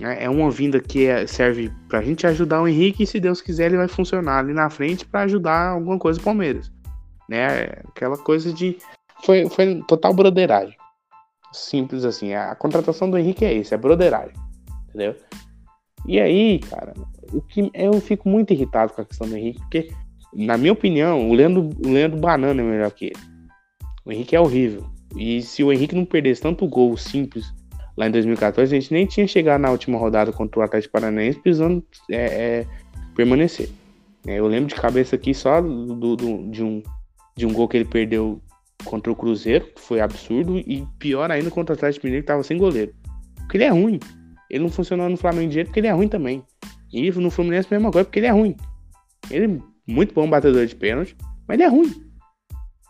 É, 0.00 0.24
é 0.24 0.30
uma 0.30 0.50
vinda 0.50 0.80
que 0.80 1.06
é, 1.06 1.26
serve 1.26 1.70
pra 1.88 2.02
gente 2.02 2.26
ajudar 2.26 2.62
o 2.62 2.68
Henrique 2.68 3.02
e 3.02 3.06
se 3.06 3.18
Deus 3.18 3.40
quiser 3.40 3.66
ele 3.66 3.76
vai 3.76 3.88
funcionar 3.88 4.38
ali 4.38 4.52
na 4.52 4.70
frente 4.70 5.04
para 5.04 5.22
ajudar 5.22 5.70
alguma 5.70 5.98
coisa 5.98 6.20
o 6.20 6.22
Palmeiras. 6.22 6.70
Né? 7.28 7.64
Aquela 7.88 8.16
coisa 8.16 8.52
de 8.52 8.78
foi, 9.24 9.48
foi 9.48 9.82
total 9.86 10.14
broderagem. 10.14 10.76
Simples 11.52 12.04
assim. 12.04 12.34
A 12.34 12.54
contratação 12.54 13.10
do 13.10 13.18
Henrique 13.18 13.44
é 13.44 13.52
isso, 13.52 13.74
é 13.74 13.76
broderagem. 13.76 14.34
Entendeu? 14.88 15.16
E 16.06 16.20
aí, 16.20 16.60
cara, 16.60 16.94
o 17.32 17.42
que 17.42 17.70
eu 17.74 18.00
fico 18.00 18.28
muito 18.28 18.52
irritado 18.52 18.92
com 18.92 19.02
a 19.02 19.04
questão 19.04 19.28
do 19.28 19.36
Henrique, 19.36 19.60
porque, 19.60 19.90
na 20.32 20.56
minha 20.56 20.72
opinião, 20.72 21.28
o 21.28 21.34
Leandro, 21.34 21.70
o 21.84 21.88
Leandro 21.88 22.18
Banana 22.18 22.60
é 22.60 22.64
melhor 22.64 22.90
que 22.92 23.06
ele. 23.06 23.16
O 24.04 24.12
Henrique 24.12 24.36
é 24.36 24.40
horrível. 24.40 24.86
E 25.16 25.42
se 25.42 25.64
o 25.64 25.72
Henrique 25.72 25.94
não 25.94 26.04
perdesse 26.04 26.40
tanto 26.40 26.66
gol 26.66 26.96
simples 26.96 27.52
lá 27.98 28.06
em 28.06 28.12
2014, 28.12 28.76
a 28.76 28.80
gente 28.80 28.92
nem 28.92 29.04
tinha 29.04 29.26
chegado 29.26 29.60
na 29.60 29.70
última 29.72 29.98
rodada 29.98 30.32
contra 30.32 30.60
o 30.60 30.62
Atlético 30.62 30.92
Paranaense 30.92 31.40
precisando 31.40 31.84
é, 32.08 32.16
é, 32.16 32.66
permanecer. 33.16 33.68
É, 34.24 34.38
eu 34.38 34.46
lembro 34.46 34.68
de 34.68 34.76
cabeça 34.76 35.16
aqui 35.16 35.34
só 35.34 35.60
do, 35.60 36.14
do, 36.14 36.48
de, 36.48 36.62
um, 36.62 36.80
de 37.36 37.44
um 37.44 37.52
gol 37.52 37.66
que 37.66 37.76
ele 37.76 37.84
perdeu 37.84 38.40
contra 38.84 39.10
o 39.10 39.16
Cruzeiro, 39.16 39.66
que 39.74 39.80
foi 39.80 40.00
absurdo, 40.00 40.56
e 40.58 40.86
pior 41.00 41.28
ainda 41.32 41.50
contra 41.50 41.72
o 41.72 41.76
Atlético 41.76 42.06
Mineiro, 42.06 42.22
que 42.22 42.28
tava 42.28 42.44
sem 42.44 42.56
goleiro. 42.56 42.94
Porque 43.34 43.56
ele 43.56 43.64
é 43.64 43.70
ruim. 43.70 43.98
Ele 44.48 44.62
não 44.62 44.70
funcionou 44.70 45.08
no 45.08 45.16
Flamengo 45.16 45.48
direito 45.48 45.66
porque 45.66 45.80
ele 45.80 45.88
é 45.88 45.92
ruim 45.92 46.06
também. 46.06 46.44
E 46.92 47.10
no 47.10 47.30
Fluminense 47.32 47.66
mesma 47.68 47.90
coisa, 47.90 48.04
porque 48.04 48.20
ele 48.20 48.26
é 48.26 48.30
ruim. 48.30 48.54
Ele 49.28 49.44
é 49.46 49.58
muito 49.92 50.14
bom 50.14 50.30
batedor 50.30 50.64
de 50.64 50.76
pênalti, 50.76 51.16
mas 51.48 51.56
ele 51.56 51.64
é 51.64 51.68
ruim. 51.68 52.07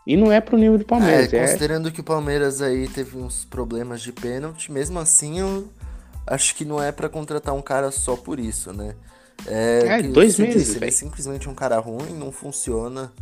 E 0.09 0.17
não 0.17 0.31
é 0.31 0.41
pro 0.41 0.57
nível 0.57 0.79
do 0.79 0.85
Palmeiras. 0.85 1.31
É, 1.31 1.37
é, 1.37 1.45
considerando 1.45 1.91
que 1.91 2.01
o 2.01 2.03
Palmeiras 2.03 2.63
aí 2.63 2.87
teve 2.87 3.15
uns 3.15 3.45
problemas 3.45 4.01
de 4.01 4.11
pênalti, 4.11 4.71
mesmo 4.71 4.97
assim 4.97 5.39
eu 5.39 5.69
acho 6.25 6.55
que 6.55 6.65
não 6.65 6.81
é 6.81 6.91
para 6.91 7.07
contratar 7.07 7.53
um 7.53 7.61
cara 7.61 7.91
só 7.91 8.15
por 8.15 8.39
isso, 8.39 8.73
né? 8.73 8.95
É, 9.45 9.99
é 9.99 10.01
dois 10.01 10.39
meses. 10.39 10.65
Disse, 10.65 10.77
ele 10.79 10.87
é 10.87 10.91
simplesmente 10.91 11.47
um 11.47 11.53
cara 11.53 11.77
ruim, 11.77 12.09
não 12.17 12.31
funciona 12.31 13.13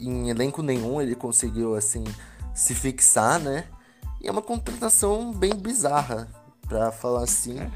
em 0.00 0.30
elenco 0.30 0.62
nenhum, 0.62 0.98
ele 0.98 1.14
conseguiu 1.14 1.74
assim 1.74 2.04
se 2.54 2.74
fixar, 2.74 3.38
né? 3.38 3.64
E 4.18 4.26
é 4.26 4.32
uma 4.32 4.40
contratação 4.40 5.30
bem 5.30 5.54
bizarra, 5.54 6.26
para 6.66 6.90
falar 6.90 7.24
assim. 7.24 7.60
É. 7.60 7.70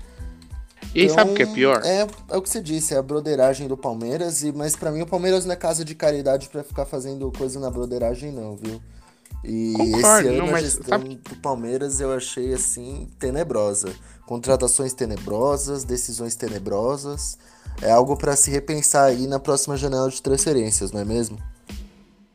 E 0.94 1.04
então, 1.04 1.14
sabe 1.14 1.30
o 1.32 1.34
que 1.34 1.42
é 1.42 1.46
pior? 1.46 1.82
É, 1.84 2.06
é 2.28 2.36
o 2.36 2.42
que 2.42 2.48
você 2.48 2.60
disse, 2.60 2.94
é 2.94 2.96
a 2.96 3.02
broderagem 3.02 3.68
do 3.68 3.76
Palmeiras, 3.76 4.42
e, 4.42 4.52
mas 4.52 4.74
para 4.74 4.90
mim 4.90 5.02
o 5.02 5.06
Palmeiras 5.06 5.44
não 5.44 5.52
é 5.52 5.56
casa 5.56 5.84
de 5.84 5.94
caridade 5.94 6.48
para 6.48 6.64
ficar 6.64 6.86
fazendo 6.86 7.30
coisa 7.32 7.60
na 7.60 7.70
broderagem, 7.70 8.32
não, 8.32 8.56
viu? 8.56 8.80
E 9.44 9.74
Concordo, 9.76 10.28
esse 10.28 10.28
ano 10.28 10.46
não, 10.46 10.54
a 10.54 10.60
gestão 10.60 10.84
sabe... 10.88 11.14
do 11.16 11.36
Palmeiras 11.36 12.00
eu 12.00 12.12
achei 12.12 12.52
assim 12.52 13.08
tenebrosa. 13.18 13.94
Contratações 14.26 14.92
tenebrosas, 14.92 15.84
decisões 15.84 16.34
tenebrosas. 16.34 17.38
É 17.80 17.90
algo 17.90 18.16
para 18.16 18.34
se 18.34 18.50
repensar 18.50 19.04
aí 19.04 19.26
na 19.26 19.38
próxima 19.38 19.76
janela 19.76 20.10
de 20.10 20.20
transferências, 20.20 20.90
não 20.90 21.00
é 21.00 21.04
mesmo? 21.04 21.38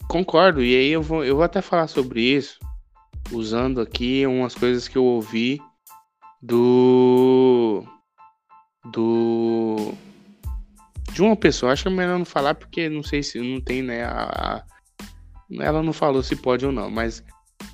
Concordo, 0.08 0.64
e 0.64 0.76
aí 0.76 0.90
eu 0.90 1.02
vou, 1.02 1.26
eu 1.26 1.36
vou 1.36 1.44
até 1.44 1.62
falar 1.62 1.88
sobre 1.88 2.22
isso, 2.22 2.60
usando 3.32 3.82
aqui 3.82 4.26
umas 4.26 4.56
coisas 4.56 4.88
que 4.88 4.98
eu 4.98 5.04
ouvi 5.04 5.60
do 6.42 7.84
do 8.86 9.94
de 11.12 11.22
uma 11.22 11.36
pessoa. 11.36 11.72
Acho 11.72 11.84
que 11.84 11.90
é 11.90 11.92
melhor 11.92 12.18
não 12.18 12.26
falar 12.26 12.56
porque 12.56 12.90
não 12.90 13.04
sei 13.04 13.24
se 13.24 13.40
não 13.40 13.62
tem, 13.62 13.82
né? 13.82 14.04
A, 14.04 14.24
a, 14.24 14.64
ela 15.64 15.84
não 15.84 15.94
falou 15.94 16.24
se 16.24 16.36
pode 16.36 16.66
ou 16.66 16.72
não, 16.72 16.90
mas 16.90 17.24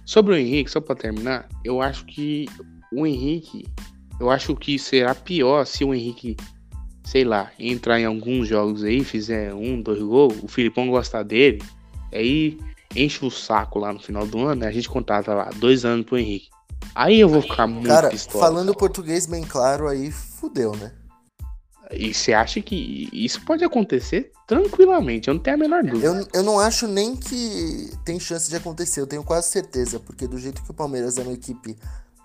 sobre 0.05 0.33
o 0.33 0.37
Henrique, 0.37 0.71
só 0.71 0.81
para 0.81 0.95
terminar, 0.95 1.47
eu 1.63 1.81
acho 1.81 2.05
que 2.05 2.47
o 2.91 3.05
Henrique, 3.05 3.67
eu 4.19 4.29
acho 4.29 4.55
que 4.55 4.77
será 4.77 5.15
pior 5.15 5.65
se 5.65 5.83
o 5.83 5.93
Henrique, 5.93 6.35
sei 7.03 7.23
lá, 7.23 7.51
entrar 7.57 7.99
em 7.99 8.05
alguns 8.05 8.47
jogos 8.47 8.83
aí, 8.83 9.03
fizer 9.03 9.53
um, 9.53 9.81
dois 9.81 10.01
gols, 10.01 10.43
o 10.43 10.47
Filipão 10.47 10.89
gostar 10.89 11.23
dele, 11.23 11.61
aí 12.11 12.57
enche 12.95 13.23
o 13.23 13.29
saco 13.29 13.79
lá 13.79 13.93
no 13.93 13.99
final 13.99 14.25
do 14.25 14.39
ano, 14.39 14.61
né? 14.61 14.67
a 14.67 14.71
gente 14.71 14.89
contrata 14.89 15.33
lá 15.33 15.49
dois 15.55 15.85
anos 15.85 16.05
pro 16.05 16.17
Henrique. 16.17 16.49
Aí 16.95 17.19
eu 17.19 17.29
vou 17.29 17.41
ficar 17.41 17.67
muito 17.67 17.87
Cara, 17.87 18.09
pistola. 18.09 18.43
falando 18.43 18.73
português 18.73 19.25
bem 19.25 19.43
claro, 19.43 19.87
aí 19.87 20.11
fudeu, 20.11 20.71
né? 20.75 20.91
E 21.91 22.13
você 22.13 22.33
acha 22.33 22.61
que 22.61 23.09
isso 23.11 23.43
pode 23.43 23.63
acontecer 23.63 24.31
tranquilamente? 24.45 25.27
Eu 25.27 25.33
não 25.33 25.41
tenho 25.41 25.55
a 25.55 25.59
menor 25.59 25.83
dúvida. 25.83 26.05
Eu, 26.05 26.27
eu 26.33 26.43
não 26.43 26.59
acho 26.59 26.87
nem 26.87 27.15
que 27.15 27.91
tem 28.05 28.19
chance 28.19 28.47
de 28.47 28.55
acontecer, 28.55 29.01
eu 29.01 29.07
tenho 29.07 29.23
quase 29.23 29.47
certeza, 29.47 29.99
porque 29.99 30.27
do 30.27 30.37
jeito 30.37 30.61
que 30.61 30.69
o 30.69 30.73
Palmeiras 30.73 31.17
é 31.17 31.23
uma 31.23 31.33
equipe 31.33 31.75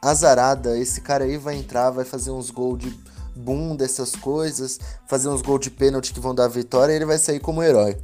azarada, 0.02 0.78
esse 0.78 1.00
cara 1.00 1.24
aí 1.24 1.38
vai 1.38 1.56
entrar, 1.56 1.90
vai 1.90 2.04
fazer 2.04 2.30
uns 2.30 2.50
gols 2.50 2.78
de 2.78 2.94
boom 3.34 3.74
dessas 3.74 4.14
coisas, 4.14 4.78
fazer 5.08 5.28
uns 5.28 5.40
gols 5.40 5.60
de 5.60 5.70
pênalti 5.70 6.12
que 6.12 6.20
vão 6.20 6.34
dar 6.34 6.48
vitória 6.48 6.92
e 6.92 6.96
ele 6.96 7.06
vai 7.06 7.18
sair 7.18 7.40
como 7.40 7.62
herói. 7.62 7.96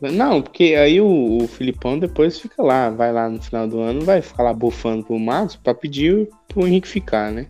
Não, 0.00 0.40
porque 0.40 0.76
aí 0.76 1.00
o, 1.00 1.42
o 1.42 1.48
Filipão 1.48 1.98
depois 1.98 2.38
fica 2.38 2.62
lá, 2.62 2.88
vai 2.88 3.12
lá 3.12 3.28
no 3.28 3.42
final 3.42 3.66
do 3.66 3.80
ano, 3.80 4.04
vai 4.04 4.22
ficar 4.22 4.44
lá 4.44 4.54
bufando 4.54 5.04
pro 5.04 5.18
Matos 5.18 5.56
pra 5.56 5.74
pedir 5.74 6.28
pro 6.46 6.64
Henrique 6.64 6.86
ficar, 6.86 7.32
né? 7.32 7.48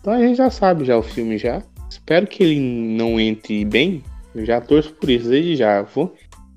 Então 0.00 0.12
a 0.12 0.18
gente 0.18 0.36
já 0.36 0.50
sabe 0.50 0.84
já 0.84 0.98
o 0.98 1.02
filme 1.02 1.38
já. 1.38 1.62
Espero 2.06 2.24
que 2.28 2.40
ele 2.40 2.60
não 2.60 3.18
entre 3.18 3.64
bem. 3.64 4.00
Eu 4.32 4.46
já 4.46 4.60
torço 4.60 4.94
por 4.94 5.10
isso, 5.10 5.28
desde 5.28 5.56
já. 5.56 5.82
Vou... 5.82 6.14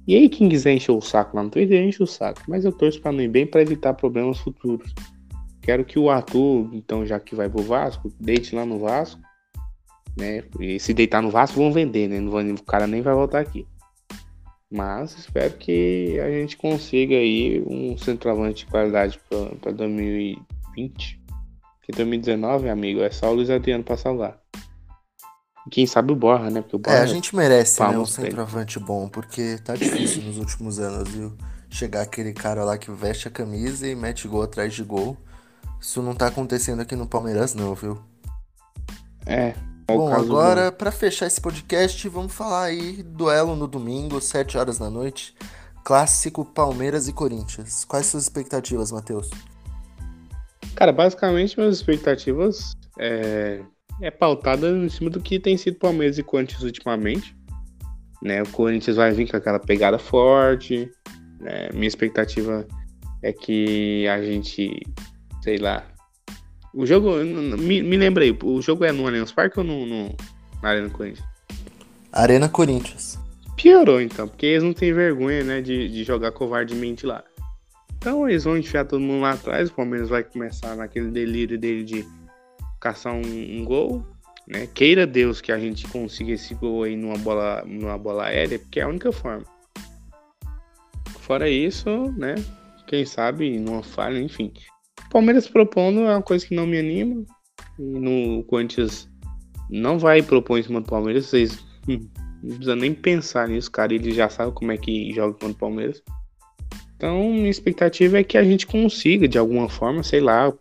E 0.08 0.16
aí, 0.16 0.30
quem 0.30 0.48
quiser 0.48 0.74
encher 0.74 0.92
o 0.92 1.02
saco 1.02 1.36
lá 1.36 1.42
no 1.42 1.50
Twitter, 1.50 1.84
enche 1.84 2.04
o 2.04 2.06
saco. 2.06 2.44
Mas 2.48 2.66
eu 2.66 2.72
torço 2.72 3.02
pra 3.02 3.12
não 3.12 3.20
ir 3.20 3.30
bem 3.30 3.48
pra 3.48 3.60
evitar 3.60 3.96
problemas 3.96 4.38
futuros. 4.38 4.94
Quero 5.60 5.84
que 5.84 5.98
o 5.98 6.08
Arthur, 6.08 6.70
então, 6.72 7.04
já 7.04 7.20
que 7.20 7.34
vai 7.34 7.50
pro 7.50 7.64
Vasco, 7.64 8.14
deite 8.20 8.56
lá 8.56 8.64
no 8.64 8.78
Vasco. 8.78 9.20
Né? 10.16 10.44
E 10.60 10.80
se 10.80 10.94
deitar 10.94 11.20
no 11.20 11.32
Vasco, 11.32 11.58
vão 11.58 11.74
vender, 11.74 12.08
né? 12.08 12.20
Não 12.20 12.30
vão, 12.30 12.48
o 12.54 12.64
cara 12.64 12.86
nem 12.86 13.02
vai 13.02 13.16
voltar 13.16 13.40
aqui. 13.40 13.66
Mas 14.70 15.18
espero 15.18 15.56
que 15.56 16.20
a 16.20 16.30
gente 16.30 16.58
consiga 16.58 17.16
aí 17.16 17.64
um 17.66 17.98
centroavante 17.98 18.66
de 18.66 18.72
qualidade 18.72 19.20
para 19.60 19.72
2020. 19.72 21.20
Porque 21.80 21.92
2019, 21.92 22.70
amigo, 22.70 23.02
é 23.02 23.10
só 23.10 23.32
o 23.32 23.34
Luiz 23.34 23.50
Adriano 23.50 23.84
pra 23.84 23.98
salvar. 23.98 24.40
Quem 25.70 25.86
sabe 25.86 26.12
o 26.12 26.16
Borra, 26.16 26.50
né? 26.50 26.62
Porque 26.62 26.76
o 26.76 26.80
Borra 26.80 26.98
É, 26.98 27.02
a 27.02 27.06
gente 27.06 27.36
merece, 27.36 27.82
né, 27.82 27.98
um 27.98 28.06
centroavante 28.06 28.80
bom, 28.80 29.08
porque 29.08 29.58
tá 29.64 29.76
difícil 29.76 30.24
nos 30.24 30.38
últimos 30.38 30.80
anos, 30.80 31.10
viu? 31.10 31.34
Chegar 31.70 32.02
aquele 32.02 32.34
cara 32.34 32.64
lá 32.64 32.78
que 32.78 32.90
veste 32.92 33.28
a 33.28 33.32
camisa 33.32 33.88
e 33.88 33.96
mete 33.96 34.28
gol 34.28 34.42
atrás 34.42 34.74
de 34.74 34.84
gol. 34.84 35.18
Isso 35.80 36.02
não 36.02 36.16
tá 36.16 36.28
acontecendo 36.28 36.82
aqui 36.82 36.96
no 36.96 37.08
Palmeiras, 37.08 37.54
não, 37.54 37.76
viu? 37.76 38.00
É. 39.26 39.54
é 39.88 39.96
Bom, 39.96 40.12
agora, 40.12 40.72
pra 40.72 40.92
fechar 40.92 41.28
esse 41.28 41.40
podcast, 41.40 42.08
vamos 42.10 42.34
falar 42.34 42.64
aí 42.66 43.04
duelo 43.04 43.56
no 43.56 43.68
domingo, 43.68 44.20
7 44.20 44.58
horas 44.58 44.80
da 44.80 44.90
noite. 44.90 45.36
Clássico 45.84 46.44
Palmeiras 46.44 47.08
e 47.08 47.14
Corinthians. 47.14 47.86
Quais 47.86 48.08
suas 48.08 48.24
expectativas, 48.24 48.92
Matheus? 48.92 49.30
Cara, 50.76 50.92
basicamente 50.92 51.58
minhas 51.58 51.78
expectativas 51.78 52.74
é, 52.98 53.62
é 54.02 54.12
pautada 54.12 54.70
em 54.70 54.90
cima 54.90 55.10
do 55.10 55.20
que 55.20 55.40
tem 55.40 55.58
sido 55.58 55.78
Palmeiras 55.78 56.18
e 56.18 56.24
Corinthians 56.24 56.64
ultimamente. 56.64 57.36
Né? 58.22 58.42
O 58.42 58.50
Corinthians 58.50 58.98
vai 58.98 59.12
vir 59.12 59.30
com 59.30 59.38
aquela 59.38 59.60
pegada 59.60 59.98
forte. 59.98 60.90
né? 61.40 61.70
Minha 61.74 61.88
expectativa 61.88 62.66
é 63.22 63.34
que 63.34 64.08
a 64.08 64.22
gente, 64.22 64.82
sei 65.42 65.58
lá. 65.58 65.86
O 66.74 66.86
jogo, 66.86 67.16
me, 67.58 67.82
me 67.82 67.98
lembrei, 67.98 68.38
o 68.44 68.62
jogo 68.62 68.86
é 68.86 68.92
no 68.92 69.08
Allianz 69.08 69.32
Parque 69.32 69.60
ou 69.60 69.66
no, 69.66 69.86
no, 69.86 70.16
na 70.62 70.70
Arena 70.70 70.90
Corinthians? 70.90 71.28
Arena 72.12 72.48
Corinthians. 72.48 73.20
Piorou 73.56 74.00
então, 74.00 74.28
porque 74.28 74.46
eles 74.46 74.64
não 74.64 74.74
têm 74.74 74.94
vergonha, 74.94 75.44
né, 75.44 75.62
de, 75.62 75.90
de 75.90 76.04
jogar 76.04 76.32
covardemente 76.32 77.06
lá. 77.06 77.24
Então 77.98 78.30
eles 78.30 78.46
vão 78.46 78.58
enfiar 78.58 78.86
todo 78.86 79.02
mundo 79.02 79.22
lá 79.22 79.32
atrás, 79.32 79.70
o 79.70 79.74
Palmeiras 79.74 80.08
vai 80.08 80.24
começar 80.24 80.76
naquele 80.76 81.12
delírio 81.12 81.60
dele 81.60 81.84
de 81.84 82.06
caçar 82.80 83.14
um, 83.14 83.22
um 83.22 83.64
gol, 83.66 84.06
né? 84.48 84.68
Queira 84.74 85.06
Deus 85.06 85.42
que 85.42 85.52
a 85.52 85.60
gente 85.60 85.88
consiga 85.88 86.32
esse 86.32 86.56
gol 86.56 86.84
aí 86.84 86.96
numa 86.96 87.18
bola, 87.18 87.64
numa 87.66 87.98
bola 87.98 88.26
aérea, 88.26 88.58
porque 88.60 88.80
é 88.80 88.84
a 88.84 88.88
única 88.88 89.12
forma. 89.12 89.46
Fora 91.20 91.48
isso, 91.50 92.12
né? 92.18 92.36
Quem 92.88 93.06
sabe 93.06 93.60
numa 93.60 93.84
falha, 93.84 94.20
enfim. 94.20 94.52
Palmeiras 95.12 95.48
propondo 95.48 96.02
é 96.02 96.16
uma 96.16 96.22
coisa 96.22 96.46
que 96.46 96.56
não 96.56 96.66
me 96.66 96.80
anima. 96.80 97.24
No 97.78 98.44
Corinthians 98.46 99.08
não 99.70 100.00
vai 100.00 100.22
propor 100.24 100.58
em 100.58 100.64
cima 100.64 100.82
do 100.82 100.88
Palmeiras, 100.88 101.28
vocês 101.28 101.64
hum, 101.88 102.10
não 102.42 102.56
precisa 102.56 102.76
nem 102.76 102.94
pensar 102.94 103.48
nisso, 103.48 103.70
cara. 103.72 103.94
Ele 103.94 104.12
já 104.12 104.30
sabe 104.30 104.52
como 104.54 104.72
é 104.72 104.78
que 104.78 105.14
joga 105.14 105.34
contra 105.34 105.50
o 105.50 105.56
Palmeiras. 105.56 106.02
Então, 106.96 107.32
minha 107.32 107.50
expectativa 107.50 108.20
é 108.20 108.24
que 108.24 108.38
a 108.38 108.44
gente 108.44 108.68
consiga, 108.68 109.28
de 109.28 109.38
alguma 109.38 109.70
forma, 109.70 110.04
sei 110.04 110.20
lá, 110.20 110.52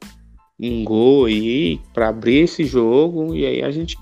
um 0.61 0.85
gol 0.85 1.27
aí 1.27 1.81
para 1.95 2.09
abrir 2.09 2.39
esse 2.39 2.65
jogo 2.65 3.35
e 3.35 3.47
aí 3.47 3.63
a 3.63 3.71
gente 3.71 3.97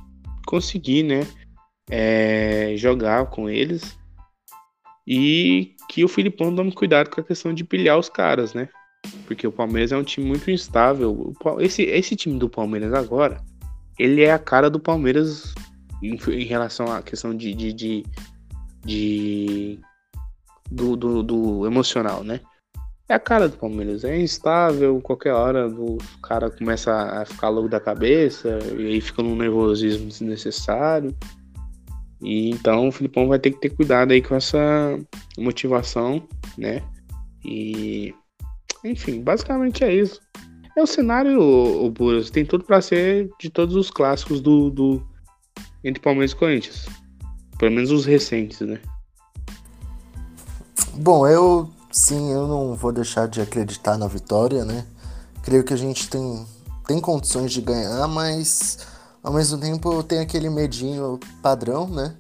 conseguir, 0.47 1.03
né, 1.03 1.27
é, 1.91 2.75
jogar 2.77 3.27
com 3.27 3.49
eles. 3.49 3.99
E 5.07 5.75
que 5.89 6.05
o 6.05 6.09
Filipão 6.09 6.55
tome 6.55 6.73
cuidado 6.73 7.11
com 7.11 7.21
a 7.21 7.25
questão 7.25 7.53
de 7.55 7.63
pilhar 7.63 7.99
os 7.99 8.09
caras, 8.09 8.55
né? 8.55 8.69
Porque 9.27 9.47
o 9.47 9.53
Palmeiras 9.53 9.93
é 9.93 9.97
um 9.97 10.03
time 10.03 10.27
muito 10.27 10.51
instável. 10.51 11.33
Esse, 11.61 11.83
esse 11.83 12.17
time 12.17 12.39
do 12.39 12.49
Palmeiras 12.49 12.93
agora, 12.93 13.41
ele 13.99 14.23
é 14.23 14.33
a 14.33 14.39
cara 14.39 14.69
do 14.69 14.81
Palmeiras 14.81 15.55
em, 16.03 16.15
em 16.15 16.45
relação 16.45 16.93
à 16.93 17.03
questão 17.03 17.37
de, 17.37 17.55
de, 17.55 17.73
de, 17.73 18.05
de- 18.85 19.79
do, 20.71 20.97
do, 20.97 21.23
do 21.23 21.67
emocional, 21.67 22.25
né? 22.25 22.41
É 23.09 23.15
a 23.15 23.21
cara 23.21 23.49
do 23.49 23.57
Palmeiras, 23.57 24.03
é 24.03 24.19
instável, 24.19 25.01
qualquer 25.01 25.33
hora 25.33 25.69
o 25.69 25.97
cara 26.21 26.51
começa 26.51 26.93
a 26.93 27.25
ficar 27.25 27.51
louco 27.51 27.69
da 27.69 27.79
cabeça 27.79 28.59
e 28.77 28.87
aí 28.87 29.01
fica 29.01 29.23
num 29.23 29.37
nervosismo 29.37 30.09
desnecessário. 30.09 31.15
E 32.21 32.51
então 32.51 32.89
o 32.89 32.93
Filipão 32.93 33.29
vai 33.29 33.39
ter 33.39 33.53
que 33.53 33.61
ter 33.61 33.71
cuidado 33.71 34.11
aí 34.11 34.21
com 34.21 34.35
essa 34.35 34.99
motivação, 35.39 36.21
né? 36.59 36.83
E 37.45 38.13
enfim, 38.85 39.23
basicamente 39.23 39.85
é 39.85 39.95
isso. 39.95 40.21
É 40.77 40.83
o 40.83 40.87
cenário, 40.87 41.41
o 41.41 41.89
Buras, 41.91 42.29
tem 42.29 42.45
tudo 42.45 42.65
pra 42.65 42.81
ser 42.81 43.31
de 43.39 43.49
todos 43.49 43.77
os 43.77 43.89
clássicos 43.89 44.41
do, 44.41 44.69
do 44.69 45.03
entre 45.85 46.03
Palmeiras 46.03 46.33
e 46.33 46.37
Corinthians. 46.37 46.87
Pelo 47.57 47.71
menos 47.71 47.93
os 47.93 48.05
recentes, 48.05 48.61
né? 48.61 48.81
Bom, 50.97 51.27
eu 51.27 51.71
sim, 51.97 52.31
eu 52.31 52.47
não 52.47 52.75
vou 52.75 52.93
deixar 52.93 53.27
de 53.27 53.41
acreditar 53.41 53.97
na 53.97 54.07
vitória, 54.07 54.65
né? 54.67 54.85
Creio 55.43 55.65
que 55.65 55.73
a 55.73 55.77
gente 55.79 56.09
tem, 56.11 56.47
tem 56.87 57.01
condições 57.01 57.51
de 57.51 57.63
ganhar, 57.63 58.07
mas 58.07 58.79
ao 59.23 59.33
mesmo 59.33 59.59
tempo 59.59 60.03
tenho 60.03 60.21
aquele 60.21 60.51
medinho 60.51 61.19
padrão, 61.43 61.89
né? 61.89 62.15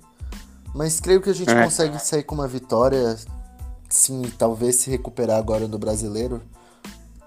Mas 0.75 0.99
creio 0.99 1.21
que 1.21 1.29
a 1.29 1.35
gente 1.35 1.51
É. 1.51 1.63
consegue 1.63 1.99
sair 1.99 2.23
com 2.23 2.35
uma 2.35 2.49
vitória, 2.49 3.19
sim, 3.91 4.23
talvez 4.39 4.77
se 4.77 4.91
recuperar 4.91 5.37
agora 5.39 5.69
do 5.69 5.79
brasileiro. 5.79 6.41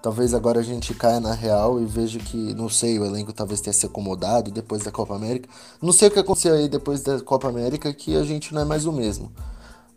Talvez 0.02 0.34
agora 0.34 0.58
a 0.60 0.62
gente 0.62 0.92
caia 0.94 1.20
na 1.20 1.34
real 1.34 1.80
e 1.80 1.84
veja 1.84 2.18
que, 2.18 2.54
não 2.54 2.68
sei, 2.70 2.98
o 2.98 3.04
elenco 3.04 3.32
talvez 3.32 3.60
tenha 3.60 3.74
se 3.74 3.84
acomodado 3.86 4.50
depois 4.50 4.82
da 4.82 4.90
Copa 4.90 5.14
América. 5.14 5.48
Não 5.80 5.92
sei 5.92 6.08
o 6.08 6.10
que 6.10 6.18
aconteceu 6.18 6.54
aí 6.54 6.68
depois 6.68 7.02
da 7.02 7.20
Copa 7.20 7.48
América, 7.48 7.92
que 7.92 8.16
a 8.16 8.24
gente 8.24 8.52
não 8.54 8.62
é 8.62 8.64
mais 8.64 8.86
o 8.86 8.92
mesmo. 8.92 9.30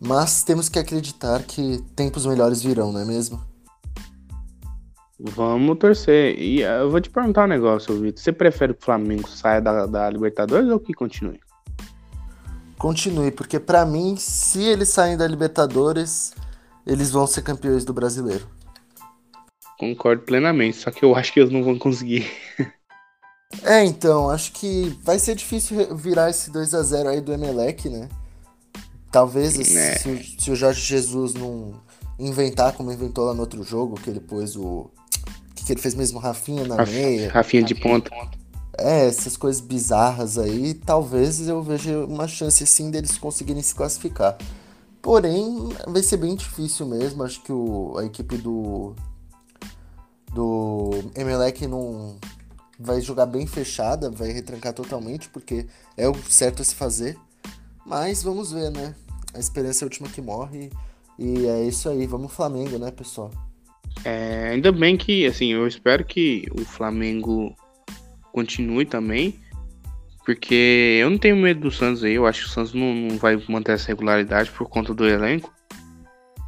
Mas 0.06 0.44
temos 0.44 0.68
que 0.68 0.78
acreditar 0.78 1.44
que 1.44 1.82
tempos 1.96 2.26
melhores 2.26 2.62
virão, 2.62 2.92
não 2.92 3.00
é 3.00 3.06
mesmo? 3.06 3.42
Vamos 5.18 5.78
torcer. 5.78 6.38
E 6.38 6.62
eh, 6.62 6.82
eu 6.82 6.92
vou 6.92 7.00
te 7.00 7.10
perguntar 7.10 7.46
um 7.46 7.48
negócio, 7.48 7.98
Vitor. 7.98 8.22
Você 8.22 8.34
prefere 8.34 8.74
que 8.74 8.82
o 8.82 8.86
Flamengo 8.86 9.30
saia 9.30 9.62
da, 9.62 9.86
da 9.86 10.10
Libertadores 10.10 10.70
ou 10.70 10.80
que 10.80 10.94
continue? 10.94 11.40
Continue, 12.78 13.32
porque 13.32 13.62
pra 13.62 13.86
mim, 13.86 14.18
se 14.18 14.62
eles 14.62 14.90
saem 14.90 15.16
da 15.16 15.26
Libertadores, 15.26 16.34
eles 16.86 17.10
vão 17.10 17.26
ser 17.26 17.42
campeões 17.42 17.86
do 17.86 17.94
brasileiro. 17.94 18.46
Concordo 19.80 20.24
plenamente, 20.24 20.78
só 20.78 20.92
que 20.92 21.06
eu 21.06 21.16
acho 21.16 21.32
que 21.32 21.40
eles 21.40 21.52
não 21.52 21.64
vão 21.64 21.80
conseguir. 21.80 22.30
É, 23.62 23.86
então, 23.86 24.30
acho 24.30 24.52
que 24.52 24.98
vai 25.04 25.20
ser 25.20 25.36
difícil 25.36 25.96
virar 25.96 26.30
esse 26.30 26.52
2 26.52 26.74
a 26.74 26.82
0 26.82 27.10
aí 27.10 27.22
do 27.22 27.32
Emelec, 27.32 27.88
né? 27.88 28.10
Talvez 29.14 29.58
É. 29.76 29.96
se, 30.00 30.10
o- 30.10 30.42
se 30.42 30.52
o 30.52 30.56
Jorge 30.56 30.82
Jesus 30.82 31.36
não 31.36 31.76
inventar 32.20 32.74
como 32.74 32.92
inventou 32.92 33.26
lá 33.26 33.34
no 33.34 33.42
outro 33.42 33.64
jogo, 33.64 33.96
que 33.96 34.10
ele 34.10 34.20
pôs 34.20 34.56
o. 34.58 34.90
Que, 35.56 35.64
que 35.66 35.72
ele 35.74 35.80
fez 35.82 35.94
mesmo? 35.94 36.18
Rafinha 36.20 36.66
na 36.68 36.84
meia. 36.84 37.32
Rafinha 37.32 37.62
de 37.64 37.76
ponta. 37.76 38.10
É, 38.76 39.06
essas 39.08 39.38
coisas 39.38 39.62
bizarras 39.62 40.40
aí, 40.40 40.74
talvez 40.74 41.48
eu 41.48 41.62
veja 41.62 42.04
uma 42.06 42.28
chance 42.28 42.66
sim 42.66 42.90
deles 42.90 43.20
conseguirem 43.20 43.62
se 43.62 43.76
classificar. 43.76 44.36
Porém, 45.00 45.70
vai 45.88 46.02
ser 46.02 46.18
bem 46.18 46.36
difícil 46.36 46.88
mesmo. 46.88 47.22
Acho 47.24 47.40
que 47.44 47.52
o, 47.54 47.96
a 48.00 48.06
equipe 48.06 48.36
do. 48.38 48.96
Do 50.34 50.90
Emelec 51.16 51.68
não 51.68 52.16
vai 52.80 53.00
jogar 53.00 53.28
bem 53.28 53.46
fechada, 53.46 54.10
vai 54.10 54.32
retrancar 54.32 54.74
totalmente, 54.74 55.30
porque 55.30 55.68
é 55.96 56.10
o 56.10 56.16
certo 56.28 56.64
a 56.64 56.66
se 56.66 56.74
fazer. 56.74 57.16
Mas 57.86 58.24
vamos 58.24 58.52
ver, 58.52 58.72
né? 58.72 58.96
A 59.34 59.40
esperança 59.40 59.84
é 59.84 59.86
a 59.86 59.88
última 59.88 60.10
que 60.10 60.22
morre. 60.22 60.70
E 61.18 61.46
é 61.48 61.64
isso 61.64 61.90
aí. 61.90 62.06
Vamos 62.08 62.34
Flamengo, 62.34 62.78
né, 62.78 62.92
pessoal? 62.92 63.32
É, 64.04 64.50
ainda 64.50 64.72
bem 64.72 64.98
que, 64.98 65.26
assim, 65.26 65.54
eu 65.54 65.68
espero 65.68 66.04
que 66.04 66.46
o 66.52 66.66
Flamengo 66.66 67.56
continue 68.32 68.86
também, 68.86 69.40
porque 70.26 71.00
eu 71.00 71.10
não 71.10 71.18
tenho 71.18 71.36
medo 71.36 71.62
do 71.62 71.72
Santos 71.72 72.04
aí, 72.04 72.14
eu 72.14 72.26
acho 72.26 72.42
que 72.42 72.48
o 72.48 72.52
Santos 72.52 72.74
não, 72.74 72.94
não 72.94 73.18
vai 73.18 73.42
manter 73.48 73.74
essa 73.74 73.88
regularidade 73.88 74.50
por 74.52 74.68
conta 74.68 74.94
do 74.94 75.08
elenco, 75.08 75.54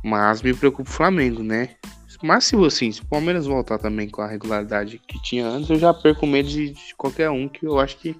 mas 0.04 0.42
me 0.42 0.54
preocupa 0.54 0.90
o 0.90 0.94
Flamengo, 0.94 1.44
né? 1.44 1.76
Mas 2.24 2.46
se 2.46 2.56
assim, 2.56 2.92
se 2.92 3.02
o 3.02 3.06
Palmeiras 3.06 3.46
voltar 3.46 3.78
também 3.78 4.10
com 4.10 4.22
a 4.22 4.28
regularidade 4.28 5.00
que 5.08 5.22
tinha 5.22 5.48
antes, 5.48 5.70
eu 5.70 5.78
já 5.78 5.94
perco 5.94 6.26
medo 6.26 6.50
de, 6.50 6.72
de 6.72 6.96
qualquer 6.96 7.30
um, 7.30 7.48
que 7.48 7.66
eu 7.66 7.80
acho 7.80 7.98
que 7.98 8.16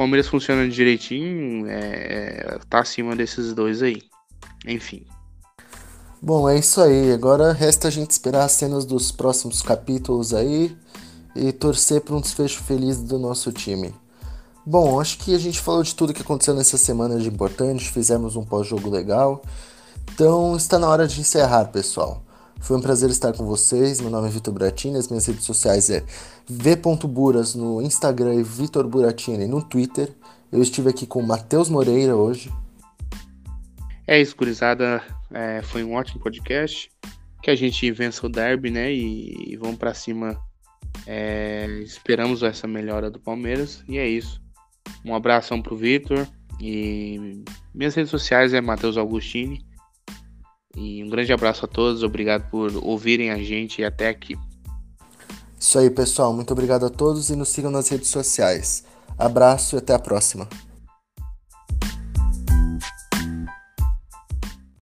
Palmeiras 0.00 0.28
funciona 0.28 0.66
direitinho, 0.66 1.66
é, 1.68 2.58
tá 2.70 2.80
acima 2.80 3.14
desses 3.14 3.52
dois 3.52 3.82
aí. 3.82 4.00
Enfim. 4.66 5.04
Bom, 6.22 6.48
é 6.48 6.58
isso 6.58 6.80
aí. 6.80 7.12
Agora 7.12 7.52
resta 7.52 7.88
a 7.88 7.90
gente 7.90 8.10
esperar 8.10 8.44
as 8.44 8.52
cenas 8.52 8.86
dos 8.86 9.12
próximos 9.12 9.60
capítulos 9.60 10.32
aí 10.32 10.74
e 11.36 11.52
torcer 11.52 12.00
para 12.00 12.16
um 12.16 12.20
desfecho 12.22 12.62
feliz 12.62 12.96
do 13.02 13.18
nosso 13.18 13.52
time. 13.52 13.94
Bom, 14.64 14.98
acho 14.98 15.18
que 15.18 15.34
a 15.34 15.38
gente 15.38 15.60
falou 15.60 15.82
de 15.82 15.94
tudo 15.94 16.14
que 16.14 16.22
aconteceu 16.22 16.54
nessa 16.54 16.78
semana 16.78 17.18
de 17.18 17.28
importante, 17.28 17.92
fizemos 17.92 18.36
um 18.36 18.42
pós-jogo 18.42 18.88
legal. 18.88 19.42
Então 20.14 20.56
está 20.56 20.78
na 20.78 20.88
hora 20.88 21.06
de 21.06 21.20
encerrar, 21.20 21.66
pessoal. 21.66 22.22
Foi 22.58 22.76
um 22.76 22.80
prazer 22.80 23.10
estar 23.10 23.32
com 23.32 23.44
vocês. 23.44 24.00
Meu 24.00 24.10
nome 24.10 24.28
é 24.28 24.30
Vitor 24.30 24.52
Buratini, 24.52 24.96
as 24.96 25.08
minhas 25.08 25.26
redes 25.26 25.44
sociais 25.44 25.90
é 25.90 26.04
v.buras 26.50 27.54
no 27.54 27.80
Instagram 27.80 28.34
e 28.34 28.42
Vitor 28.42 28.86
Buratini 28.88 29.46
no 29.46 29.62
Twitter. 29.62 30.12
Eu 30.50 30.60
estive 30.60 30.90
aqui 30.90 31.06
com 31.06 31.20
o 31.20 31.26
Matheus 31.26 31.68
Moreira 31.68 32.16
hoje. 32.16 32.50
É 34.06 34.20
isso, 34.20 34.36
gurizada. 34.36 35.02
É, 35.32 35.62
foi 35.62 35.84
um 35.84 35.94
ótimo 35.94 36.20
podcast. 36.20 36.90
Que 37.42 37.50
a 37.50 37.54
gente 37.54 37.90
vença 37.92 38.26
o 38.26 38.28
derby, 38.28 38.70
né? 38.70 38.92
E, 38.92 39.52
e 39.52 39.56
vamos 39.56 39.76
para 39.76 39.94
cima. 39.94 40.36
É, 41.06 41.66
esperamos 41.84 42.42
essa 42.42 42.66
melhora 42.66 43.10
do 43.10 43.20
Palmeiras. 43.20 43.84
E 43.88 43.96
é 43.98 44.08
isso. 44.08 44.42
Um 45.04 45.14
abração 45.14 45.62
pro 45.62 45.76
Vitor. 45.76 46.26
E 46.60 47.44
minhas 47.72 47.94
redes 47.94 48.10
sociais 48.10 48.52
é 48.52 48.60
Matheus 48.60 48.96
Augustini. 48.96 49.64
E 50.76 51.02
um 51.02 51.08
grande 51.08 51.32
abraço 51.32 51.64
a 51.64 51.68
todos, 51.68 52.02
obrigado 52.02 52.48
por 52.50 52.72
ouvirem 52.84 53.30
a 53.30 53.38
gente 53.38 53.82
até 53.82 54.08
aqui. 54.08 54.36
Isso 55.60 55.78
aí, 55.78 55.90
pessoal. 55.90 56.32
Muito 56.32 56.52
obrigado 56.52 56.86
a 56.86 56.90
todos 56.90 57.28
e 57.28 57.36
nos 57.36 57.50
sigam 57.50 57.70
nas 57.70 57.86
redes 57.90 58.08
sociais. 58.08 58.82
Abraço 59.18 59.76
e 59.76 59.78
até 59.78 59.92
a 59.92 59.98
próxima. 59.98 60.48